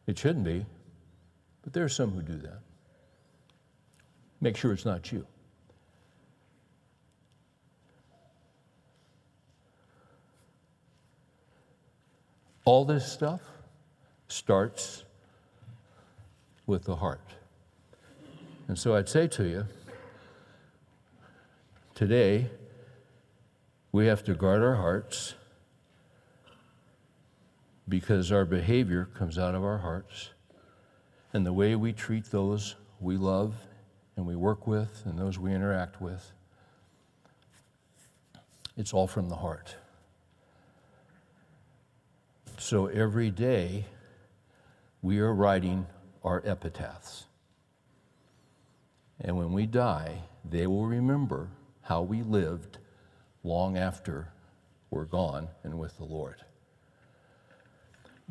It 0.07 0.17
shouldn't 0.17 0.45
be, 0.45 0.65
but 1.61 1.73
there 1.73 1.83
are 1.83 1.89
some 1.89 2.09
who 2.09 2.23
do 2.23 2.37
that. 2.37 2.61
Make 4.41 4.57
sure 4.57 4.73
it's 4.73 4.85
not 4.85 5.11
you. 5.11 5.25
All 12.65 12.85
this 12.85 13.11
stuff 13.11 13.41
starts 14.27 15.03
with 16.65 16.85
the 16.85 16.95
heart. 16.95 17.21
And 18.67 18.77
so 18.77 18.95
I'd 18.95 19.09
say 19.09 19.27
to 19.27 19.43
you, 19.43 19.65
today, 21.93 22.49
we 23.91 24.07
have 24.07 24.23
to 24.23 24.33
guard 24.33 24.63
our 24.63 24.75
hearts 24.75 25.35
because 27.89 28.31
our 28.31 28.45
behavior 28.45 29.05
comes 29.05 29.37
out 29.37 29.53
of 29.53 29.63
our 29.63 29.79
hearts. 29.79 30.29
And 31.33 31.45
the 31.45 31.53
way 31.53 31.75
we 31.75 31.93
treat 31.93 32.25
those 32.25 32.75
we 32.99 33.17
love 33.17 33.55
and 34.21 34.27
we 34.27 34.35
work 34.35 34.67
with 34.67 35.01
and 35.05 35.17
those 35.17 35.39
we 35.39 35.51
interact 35.51 35.99
with, 35.99 36.31
it's 38.77 38.93
all 38.93 39.07
from 39.07 39.29
the 39.29 39.37
heart. 39.37 39.75
So 42.59 42.85
every 42.85 43.31
day, 43.31 43.85
we 45.01 45.17
are 45.17 45.33
writing 45.33 45.87
our 46.23 46.43
epitaphs. 46.45 47.25
And 49.19 49.37
when 49.37 49.53
we 49.53 49.65
die, 49.65 50.21
they 50.45 50.67
will 50.67 50.85
remember 50.85 51.49
how 51.81 52.03
we 52.03 52.21
lived 52.21 52.77
long 53.43 53.75
after 53.75 54.27
we're 54.91 55.05
gone 55.05 55.47
and 55.63 55.79
with 55.79 55.97
the 55.97 56.03
Lord. 56.05 56.45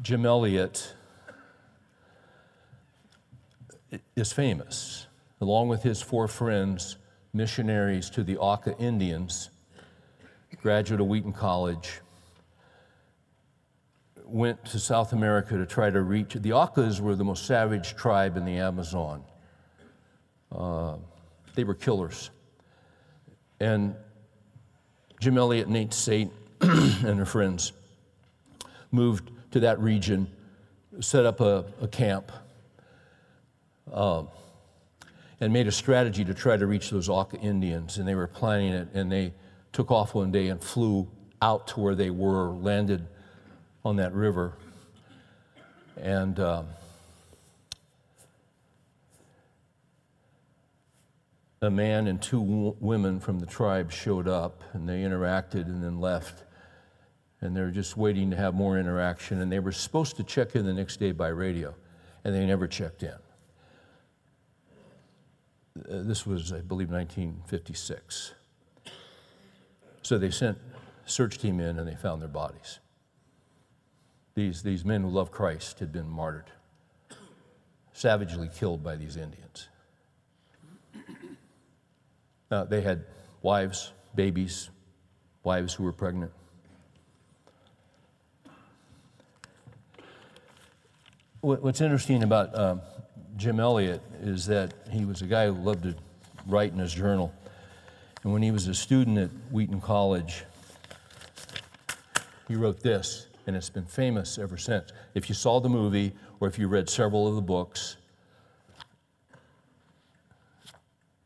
Jim 0.01 0.25
Elliot 0.25 0.95
is 4.15 4.33
famous, 4.33 5.09
along 5.41 5.69
with 5.69 5.83
his 5.83 6.03
four 6.03 6.29
friends, 6.29 6.97
missionaries 7.33 8.11
to 8.11 8.23
the 8.23 8.37
Auca 8.37 8.77
Indians, 8.79 9.51
graduate 10.63 11.01
of 11.01 11.07
Wheaton 11.07 11.33
College 11.33 12.01
went 14.31 14.65
to 14.65 14.79
South 14.79 15.13
America 15.13 15.57
to 15.57 15.67
try 15.67 15.91
to 15.91 16.03
reach. 16.03 16.35
The 16.35 16.51
Aucas 16.51 17.01
were 17.01 17.17
the 17.17 17.25
most 17.25 17.47
savage 17.47 17.97
tribe 17.97 18.37
in 18.37 18.45
the 18.45 18.59
Amazon. 18.59 19.25
Uh, 20.53 20.97
they 21.55 21.65
were 21.65 21.75
killers. 21.75 22.31
And 23.59 23.95
Jim 25.21 25.37
Elliot, 25.37 25.69
Nate 25.69 25.93
Saint, 25.93 26.33
and 26.61 27.19
their 27.19 27.27
friends 27.27 27.73
moved 28.93 29.31
to 29.51 29.61
that 29.61 29.81
region, 29.81 30.29
set 31.01 31.27
up 31.27 31.41
a, 31.41 31.65
a 31.81 31.89
camp, 31.89 32.31
uh, 33.93 34.25
and 35.41 35.53
made 35.53 35.67
a 35.67 35.73
strategy 35.73 36.25
to 36.25 36.35
try 36.35 36.57
to 36.57 36.67
reach 36.67 36.91
those 36.91 37.09
Auca 37.09 37.39
Indians. 37.39 37.99
And 37.99 38.07
they 38.07 38.15
were 38.15 38.27
planning 38.27 38.73
it, 38.73 38.89
and 38.93 39.11
they 39.11 39.33
took 39.73 39.91
off 39.91 40.15
one 40.15 40.31
day 40.31 40.49
and 40.49 40.63
flew 40.63 41.09
out 41.41 41.67
to 41.69 41.81
where 41.81 41.95
they 41.95 42.11
were, 42.11 42.51
landed 42.51 43.07
on 43.85 43.97
that 43.97 44.13
river. 44.13 44.55
And 45.97 46.39
um, 46.39 46.67
a 51.63 51.71
man 51.71 52.07
and 52.07 52.21
two 52.21 52.41
w- 52.41 52.77
women 52.81 53.21
from 53.21 53.39
the 53.39 53.47
tribe 53.47 53.93
showed 53.93 54.29
up 54.29 54.63
and 54.73 54.89
they 54.89 55.01
interacted 55.01 55.67
and 55.67 55.83
then 55.83 56.01
left. 56.01 56.45
And 57.41 57.57
they 57.57 57.63
were 57.63 57.71
just 57.71 57.97
waiting 57.97 58.31
to 58.31 58.37
have 58.37 58.55
more 58.55 58.79
interaction. 58.79 59.41
And 59.41 59.51
they 59.51 59.61
were 59.61 59.73
supposed 59.73 60.17
to 60.17 60.25
check 60.25 60.55
in 60.55 60.67
the 60.67 60.75
next 60.75 60.99
day 60.99 61.13
by 61.13 61.29
radio, 61.29 61.75
and 62.25 62.35
they 62.35 62.45
never 62.45 62.67
checked 62.67 63.03
in. 63.03 63.17
Uh, 65.79 66.03
this 66.03 66.27
was, 66.27 66.53
I 66.53 66.61
believe, 66.61 66.91
1956. 66.91 68.35
So 70.03 70.19
they 70.19 70.31
sent 70.31 70.59
search 71.05 71.39
team 71.39 71.61
in 71.61 71.79
and 71.79 71.87
they 71.87 71.95
found 71.95 72.21
their 72.23 72.29
bodies. 72.29 72.81
These, 74.35 74.63
these 74.63 74.85
men 74.85 75.03
who 75.03 75.09
loved 75.09 75.33
Christ 75.33 75.81
had 75.81 75.93
been 75.93 76.09
martyred, 76.09 76.51
savagely 77.93 78.49
killed 78.55 78.83
by 78.83 78.97
these 78.97 79.17
Indians. 79.17 79.69
They 82.69 82.81
had 82.81 83.05
wives, 83.43 83.93
babies, 84.15 84.71
wives 85.45 85.75
who 85.75 85.85
were 85.85 85.93
pregnant. 85.93 86.33
What's 91.41 91.81
interesting 91.81 92.23
about 92.23 92.59
um, 92.59 92.83
Jim 93.41 93.59
Elliot 93.59 94.03
is 94.21 94.45
that 94.49 94.75
he 94.91 95.07
was 95.07 95.23
a 95.23 95.25
guy 95.25 95.47
who 95.47 95.55
loved 95.55 95.85
to 95.85 95.95
write 96.47 96.73
in 96.73 96.79
his 96.79 96.93
journal. 96.93 97.33
And 98.23 98.35
when 98.35 98.43
he 98.43 98.51
was 98.51 98.69
a 98.69 98.75
student 98.75 99.17
at 99.17 99.31
Wheaton 99.51 99.81
College, 99.81 100.45
he 102.49 102.55
wrote 102.55 102.81
this, 102.81 103.29
and 103.47 103.57
it's 103.57 103.71
been 103.71 103.87
famous 103.87 104.37
ever 104.37 104.59
since. 104.59 104.93
If 105.15 105.31
you 105.31 105.35
saw 105.35 105.59
the 105.59 105.71
movie 105.71 106.13
or 106.39 106.49
if 106.49 106.59
you 106.59 106.69
read 106.69 106.91
several 106.91 107.27
of 107.27 107.35
the 107.35 107.41
books, 107.41 107.97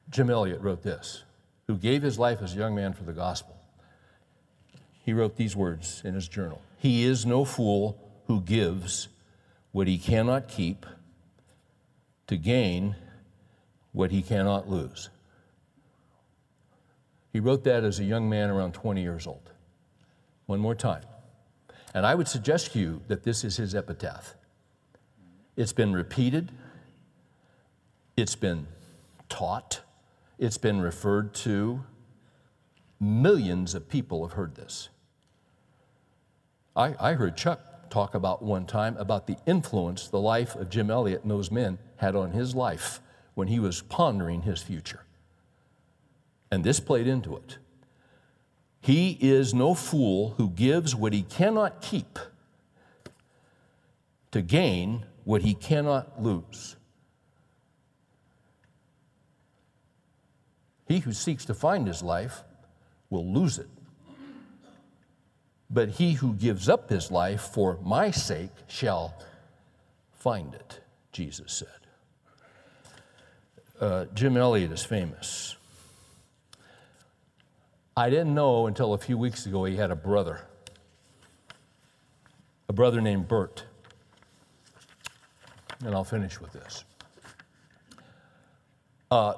Jim 0.08 0.30
Elliot 0.30 0.60
wrote 0.60 0.84
this, 0.84 1.24
who 1.66 1.76
gave 1.76 2.00
his 2.00 2.16
life 2.16 2.40
as 2.42 2.54
a 2.54 2.56
young 2.56 2.76
man 2.76 2.92
for 2.92 3.02
the 3.02 3.12
gospel. 3.12 3.56
He 5.04 5.12
wrote 5.12 5.34
these 5.34 5.56
words 5.56 6.00
in 6.04 6.14
his 6.14 6.28
journal 6.28 6.62
He 6.78 7.02
is 7.02 7.26
no 7.26 7.44
fool 7.44 7.98
who 8.28 8.40
gives 8.40 9.08
what 9.72 9.88
he 9.88 9.98
cannot 9.98 10.46
keep 10.46 10.86
to 12.26 12.36
gain 12.36 12.96
what 13.92 14.10
he 14.10 14.22
cannot 14.22 14.68
lose. 14.68 15.10
He 17.32 17.40
wrote 17.40 17.64
that 17.64 17.84
as 17.84 17.98
a 17.98 18.04
young 18.04 18.28
man 18.28 18.50
around 18.50 18.74
20 18.74 19.02
years 19.02 19.26
old. 19.26 19.50
One 20.46 20.60
more 20.60 20.74
time. 20.74 21.02
And 21.92 22.04
I 22.04 22.14
would 22.14 22.28
suggest 22.28 22.72
to 22.72 22.78
you 22.78 23.02
that 23.08 23.22
this 23.22 23.44
is 23.44 23.56
his 23.56 23.74
epitaph. 23.74 24.34
It's 25.56 25.72
been 25.72 25.92
repeated, 25.92 26.50
it's 28.16 28.34
been 28.34 28.66
taught, 29.28 29.80
it's 30.38 30.58
been 30.58 30.80
referred 30.80 31.34
to. 31.34 31.84
Millions 33.00 33.74
of 33.74 33.88
people 33.88 34.26
have 34.26 34.36
heard 34.36 34.54
this. 34.54 34.88
I, 36.76 36.94
I 36.98 37.12
heard 37.14 37.36
Chuck 37.36 37.90
talk 37.90 38.14
about 38.14 38.42
one 38.42 38.66
time 38.66 38.96
about 38.96 39.26
the 39.26 39.36
influence 39.46 40.08
the 40.08 40.20
life 40.20 40.56
of 40.56 40.70
Jim 40.70 40.90
Elliot 40.90 41.22
and 41.22 41.30
those 41.30 41.50
men 41.50 41.78
had 42.05 42.14
on 42.14 42.32
his 42.32 42.55
life 42.55 43.00
when 43.34 43.48
he 43.48 43.59
was 43.59 43.80
pondering 43.80 44.42
his 44.42 44.62
future. 44.62 45.05
And 46.50 46.62
this 46.62 46.78
played 46.78 47.07
into 47.07 47.34
it. 47.36 47.57
He 48.80 49.16
is 49.20 49.55
no 49.55 49.72
fool 49.74 50.34
who 50.36 50.50
gives 50.50 50.94
what 50.94 51.14
he 51.14 51.22
cannot 51.22 51.80
keep 51.80 52.18
to 54.32 54.42
gain 54.42 55.07
what 55.24 55.40
he 55.40 55.55
cannot 55.55 56.22
lose. 56.22 56.76
He 60.86 60.98
who 60.98 61.14
seeks 61.14 61.46
to 61.46 61.55
find 61.55 61.86
his 61.86 62.02
life 62.02 62.44
will 63.09 63.26
lose 63.26 63.59
it. 63.59 63.70
But 65.70 65.88
he 65.88 66.12
who 66.12 66.34
gives 66.34 66.68
up 66.68 66.90
his 66.90 67.11
life 67.11 67.40
for 67.40 67.78
my 67.82 68.11
sake 68.11 68.52
shall 68.66 69.14
find 70.12 70.55
it, 70.55 70.80
Jesus 71.11 71.52
said. 71.52 71.84
Uh, 73.80 74.04
Jim 74.14 74.36
Elliot 74.36 74.70
is 74.70 74.84
famous. 74.84 75.56
I 77.96 78.10
didn't 78.10 78.34
know 78.34 78.66
until 78.66 78.94
a 78.94 78.98
few 78.98 79.18
weeks 79.18 79.46
ago 79.46 79.64
he 79.64 79.76
had 79.76 79.90
a 79.90 79.96
brother, 79.96 80.40
a 82.68 82.72
brother 82.72 83.00
named 83.00 83.28
Bert. 83.28 83.64
And 85.84 85.94
I'll 85.94 86.04
finish 86.04 86.40
with 86.40 86.52
this. 86.52 86.84
Uh, 89.10 89.34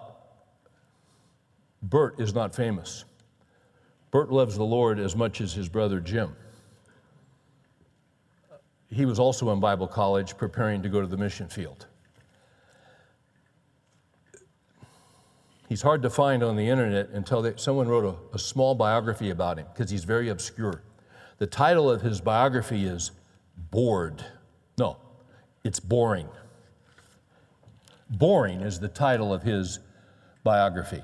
Bert 1.82 2.20
is 2.20 2.34
not 2.34 2.54
famous. 2.54 3.04
Bert 4.10 4.30
loves 4.30 4.56
the 4.56 4.64
Lord 4.64 4.98
as 4.98 5.16
much 5.16 5.40
as 5.40 5.52
his 5.52 5.68
brother 5.68 6.00
Jim. 6.00 6.34
He 8.90 9.04
was 9.04 9.18
also 9.18 9.50
in 9.52 9.60
Bible 9.60 9.88
college 9.88 10.36
preparing 10.36 10.82
to 10.82 10.88
go 10.88 11.00
to 11.00 11.06
the 11.06 11.16
mission 11.16 11.48
field. 11.48 11.86
He's 15.68 15.82
hard 15.82 16.02
to 16.02 16.10
find 16.10 16.42
on 16.42 16.56
the 16.56 16.68
internet 16.68 17.10
until 17.10 17.42
they, 17.42 17.54
someone 17.56 17.88
wrote 17.88 18.04
a, 18.04 18.36
a 18.36 18.38
small 18.38 18.74
biography 18.74 19.30
about 19.30 19.58
him 19.58 19.66
because 19.72 19.90
he's 19.90 20.04
very 20.04 20.28
obscure. 20.28 20.82
The 21.38 21.46
title 21.46 21.90
of 21.90 22.02
his 22.02 22.20
biography 22.20 22.86
is 22.86 23.10
Bored. 23.70 24.24
No, 24.78 24.96
it's 25.64 25.80
Boring. 25.80 26.28
Boring 28.08 28.60
is 28.60 28.78
the 28.78 28.88
title 28.88 29.34
of 29.34 29.42
his 29.42 29.80
biography. 30.44 31.02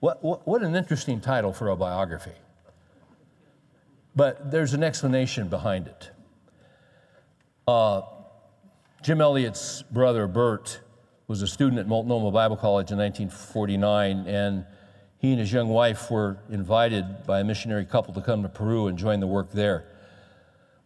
What, 0.00 0.22
what, 0.24 0.46
what 0.46 0.62
an 0.62 0.74
interesting 0.74 1.20
title 1.20 1.52
for 1.52 1.68
a 1.68 1.76
biography. 1.76 2.32
But 4.16 4.50
there's 4.50 4.74
an 4.74 4.82
explanation 4.82 5.48
behind 5.48 5.86
it. 5.86 6.10
Uh, 7.68 8.02
Jim 9.02 9.20
Elliot's 9.20 9.82
brother, 9.82 10.26
Bert, 10.26 10.80
was 11.30 11.42
a 11.42 11.46
student 11.46 11.78
at 11.78 11.86
Multnomah 11.86 12.32
Bible 12.32 12.56
College 12.56 12.90
in 12.90 12.98
1949, 12.98 14.26
and 14.26 14.64
he 15.18 15.30
and 15.30 15.38
his 15.38 15.52
young 15.52 15.68
wife 15.68 16.10
were 16.10 16.38
invited 16.50 17.24
by 17.24 17.38
a 17.38 17.44
missionary 17.44 17.84
couple 17.84 18.12
to 18.14 18.20
come 18.20 18.42
to 18.42 18.48
Peru 18.48 18.88
and 18.88 18.98
join 18.98 19.20
the 19.20 19.28
work 19.28 19.52
there. 19.52 19.86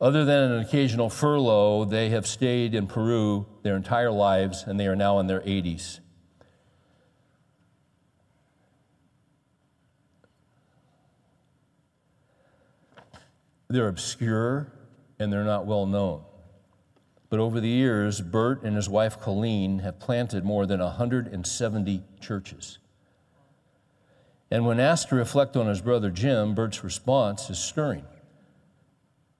Other 0.03 0.27
than 0.27 0.53
an 0.53 0.61
occasional 0.61 1.09
furlough, 1.09 1.87
they 1.87 2.11
have 2.11 2.27
stayed 2.27 2.75
in 2.75 2.87
Peru 2.87 3.47
their 3.63 3.75
entire 3.75 4.11
lives, 4.11 4.65
and 4.67 4.79
they 4.79 4.87
are 4.87 4.95
now 4.95 5.19
in 5.19 5.29
their 5.29 5.41
80s. 5.41 6.01
They're 13.69 13.89
obscure 13.89 14.71
and 15.19 15.33
they're 15.33 15.43
not 15.43 15.65
well 15.65 15.87
known. 15.87 16.23
But 17.35 17.41
over 17.41 17.59
the 17.59 17.69
years, 17.69 18.21
Bert 18.21 18.63
and 18.63 18.77
his 18.77 18.89
wife 18.89 19.21
Colleen 19.21 19.81
have 19.81 19.99
planted 19.99 20.45
more 20.45 20.67
than 20.67 20.79
170 20.79 22.05
churches. 22.21 22.79
And 24.53 24.65
when 24.65 24.79
asked 24.79 25.09
to 25.09 25.17
reflect 25.17 25.57
on 25.57 25.67
his 25.67 25.81
brother 25.81 26.11
Jim, 26.11 26.55
Bert's 26.55 26.85
response 26.85 27.51
is 27.51 27.59
stirring. 27.59 28.05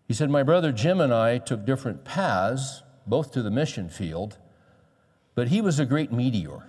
He 0.09 0.13
said, 0.13 0.29
My 0.29 0.43
brother 0.43 0.73
Jim 0.73 1.01
and 1.01 1.15
I 1.15 1.39
took 1.39 1.65
different 1.65 2.05
paths, 2.05 2.83
both 3.07 3.31
to 3.35 3.43
the 3.43 3.51
mission 3.53 3.89
field, 3.89 4.39
but 5.37 5.47
he 5.47 5.61
was 5.61 5.79
a 5.79 5.87
great 5.87 6.11
meteor 6.11 6.67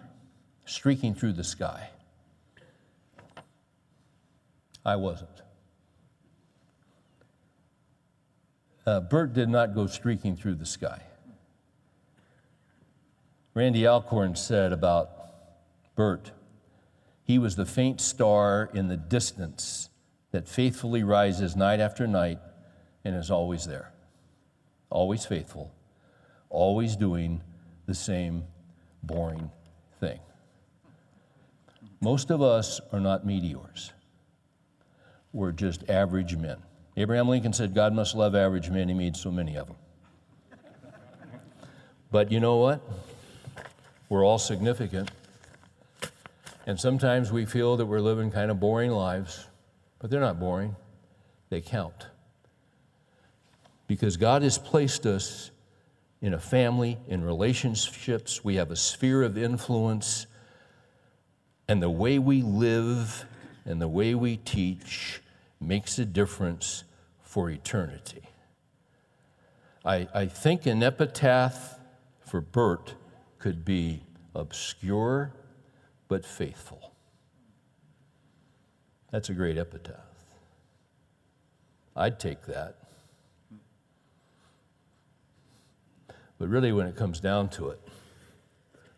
streaking 0.66 1.16
through 1.16 1.34
the 1.34 1.44
sky. 1.44 1.90
I 4.86 4.96
wasn't. 4.96 5.42
Uh, 8.86 9.00
Bert 9.00 9.34
did 9.34 9.50
not 9.50 9.74
go 9.74 9.88
streaking 9.88 10.36
through 10.36 10.54
the 10.54 10.68
sky. 10.68 11.02
Randy 13.56 13.88
Alcorn 13.88 14.36
said 14.36 14.74
about 14.74 15.10
Bert, 15.96 16.32
he 17.24 17.40
was 17.40 17.56
the 17.56 17.66
faint 17.66 18.02
star 18.02 18.70
in 18.74 18.90
the 18.90 18.98
distance 18.98 19.90
that 20.32 20.46
faithfully 20.46 21.04
rises 21.04 21.56
night 21.56 21.80
after 21.80 22.06
night 22.06 22.40
and 23.06 23.16
is 23.16 23.32
always 23.32 23.66
there, 23.66 23.94
always 24.90 25.26
faithful, 25.26 25.74
always 26.50 26.98
doing 26.98 27.42
the 27.86 27.96
same 27.96 28.44
boring 29.02 29.50
thing. 30.02 30.20
Most 32.02 32.32
of 32.32 32.42
us 32.42 32.82
are 32.92 33.00
not 33.00 33.26
meteors, 33.26 33.94
we're 35.32 35.54
just 35.54 35.90
average 35.90 36.36
men. 36.36 36.58
Abraham 36.98 37.30
Lincoln 37.30 37.54
said, 37.54 37.74
God 37.74 37.94
must 37.94 38.16
love 38.16 38.36
average 38.36 38.70
men. 38.70 38.88
He 38.88 38.94
made 38.94 39.18
so 39.18 39.30
many 39.30 39.58
of 39.58 39.68
them. 39.68 39.76
But 42.10 42.32
you 42.32 42.40
know 42.40 42.56
what? 42.56 42.82
We're 44.10 44.26
all 44.26 44.38
significant. 44.38 45.12
And 46.68 46.80
sometimes 46.80 47.32
we 47.32 47.46
feel 47.46 47.78
that 47.78 47.86
we're 47.86 48.00
living 48.00 48.32
kind 48.32 48.50
of 48.50 48.60
boring 48.60 48.92
lives, 48.92 49.48
but 50.00 50.10
they're 50.10 50.20
not 50.20 50.40
boring, 50.40 50.76
they 51.50 51.62
count. 51.62 52.08
Because 53.88 54.18
God 54.18 54.42
has 54.42 54.58
placed 54.58 55.06
us 55.06 55.52
in 56.22 56.34
a 56.34 56.40
family, 56.40 56.98
in 57.08 57.24
relationships, 57.24 58.44
we 58.44 58.56
have 58.56 58.72
a 58.72 58.76
sphere 58.76 59.22
of 59.22 59.38
influence, 59.38 60.26
and 61.68 61.82
the 61.82 61.90
way 61.90 62.18
we 62.18 62.42
live 62.42 63.26
and 63.66 63.82
the 63.82 63.88
way 63.88 64.16
we 64.16 64.38
teach 64.38 65.22
makes 65.60 66.00
a 66.00 66.06
difference 66.06 66.84
for 67.22 67.50
eternity. 67.50 68.22
I, 69.84 70.08
I 70.14 70.26
think 70.26 70.66
an 70.66 70.82
epitaph 70.82 71.80
for 72.22 72.42
Bert 72.42 72.96
could 73.46 73.64
be 73.64 74.02
obscure 74.34 75.32
but 76.08 76.26
faithful. 76.26 76.96
That's 79.12 79.30
a 79.30 79.36
great 79.36 79.56
epitaph. 79.56 80.00
I'd 81.96 82.20
take 82.20 82.44
that. 82.48 82.78
But 86.40 86.50
really, 86.50 86.72
when 86.72 86.88
it 86.88 86.96
comes 86.96 87.20
down 87.20 87.50
to 87.50 87.70
it, 87.70 87.80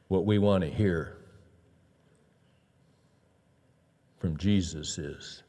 what 0.07 0.25
we 0.25 0.37
want 0.37 0.63
to 0.63 0.69
hear 0.69 1.17
from 4.17 4.37
Jesus 4.37 4.97
is 4.97 5.43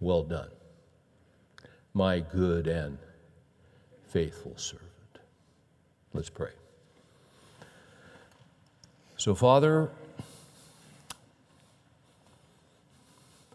well 0.00 0.24
done, 0.24 0.50
my 1.94 2.18
good 2.18 2.66
and 2.66 2.98
faithful 4.08 4.56
servant. 4.56 4.90
Let's 6.12 6.30
pray. 6.30 6.50
So, 9.18 9.34
Father, 9.34 9.90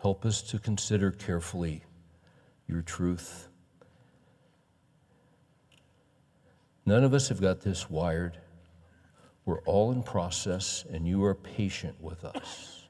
help 0.02 0.26
us 0.26 0.42
to 0.42 0.58
consider 0.58 1.12
carefully 1.12 1.84
your 2.68 2.82
truth. 2.82 3.48
None 6.86 7.04
of 7.04 7.14
us 7.14 7.30
have 7.30 7.40
got 7.40 7.62
this 7.62 7.92
wired. 7.92 8.38
We're 9.46 9.62
all 9.62 9.92
in 9.92 10.02
process, 10.02 10.84
and 10.92 11.08
you 11.08 11.24
are 11.26 11.36
patient 11.36 11.96
with 12.02 12.26
us. 12.26 12.88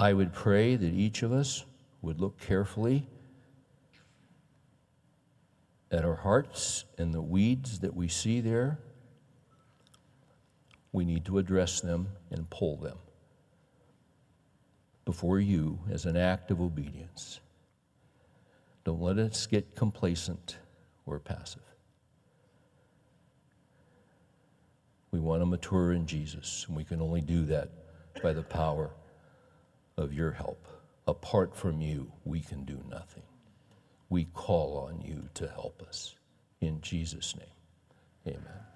I 0.00 0.14
would 0.14 0.32
pray 0.32 0.76
that 0.76 0.92
each 0.92 1.22
of 1.22 1.30
us 1.30 1.64
would 2.00 2.20
look 2.20 2.40
carefully 2.40 3.06
at 5.90 6.06
our 6.06 6.14
hearts 6.14 6.84
and 6.96 7.12
the 7.12 7.20
weeds 7.20 7.80
that 7.80 7.94
we 7.94 8.08
see 8.08 8.40
there. 8.40 8.78
We 10.92 11.04
need 11.04 11.24
to 11.26 11.38
address 11.38 11.80
them 11.80 12.08
and 12.30 12.48
pull 12.50 12.76
them 12.76 12.98
before 15.04 15.40
you 15.40 15.78
as 15.90 16.04
an 16.04 16.16
act 16.16 16.50
of 16.50 16.60
obedience. 16.60 17.40
Don't 18.84 19.00
let 19.00 19.18
us 19.18 19.46
get 19.46 19.74
complacent 19.74 20.58
or 21.06 21.18
passive. 21.18 21.62
We 25.10 25.20
want 25.20 25.40
to 25.40 25.46
mature 25.46 25.92
in 25.92 26.06
Jesus, 26.06 26.66
and 26.68 26.76
we 26.76 26.84
can 26.84 27.00
only 27.00 27.22
do 27.22 27.46
that 27.46 27.70
by 28.22 28.32
the 28.32 28.42
power 28.42 28.90
of 29.96 30.12
your 30.12 30.32
help. 30.32 30.66
Apart 31.06 31.56
from 31.56 31.80
you, 31.80 32.12
we 32.24 32.40
can 32.40 32.64
do 32.64 32.78
nothing. 32.90 33.22
We 34.10 34.26
call 34.26 34.76
on 34.88 35.00
you 35.00 35.28
to 35.34 35.48
help 35.48 35.82
us. 35.88 36.14
In 36.60 36.80
Jesus' 36.82 37.34
name, 37.36 38.34
amen. 38.36 38.67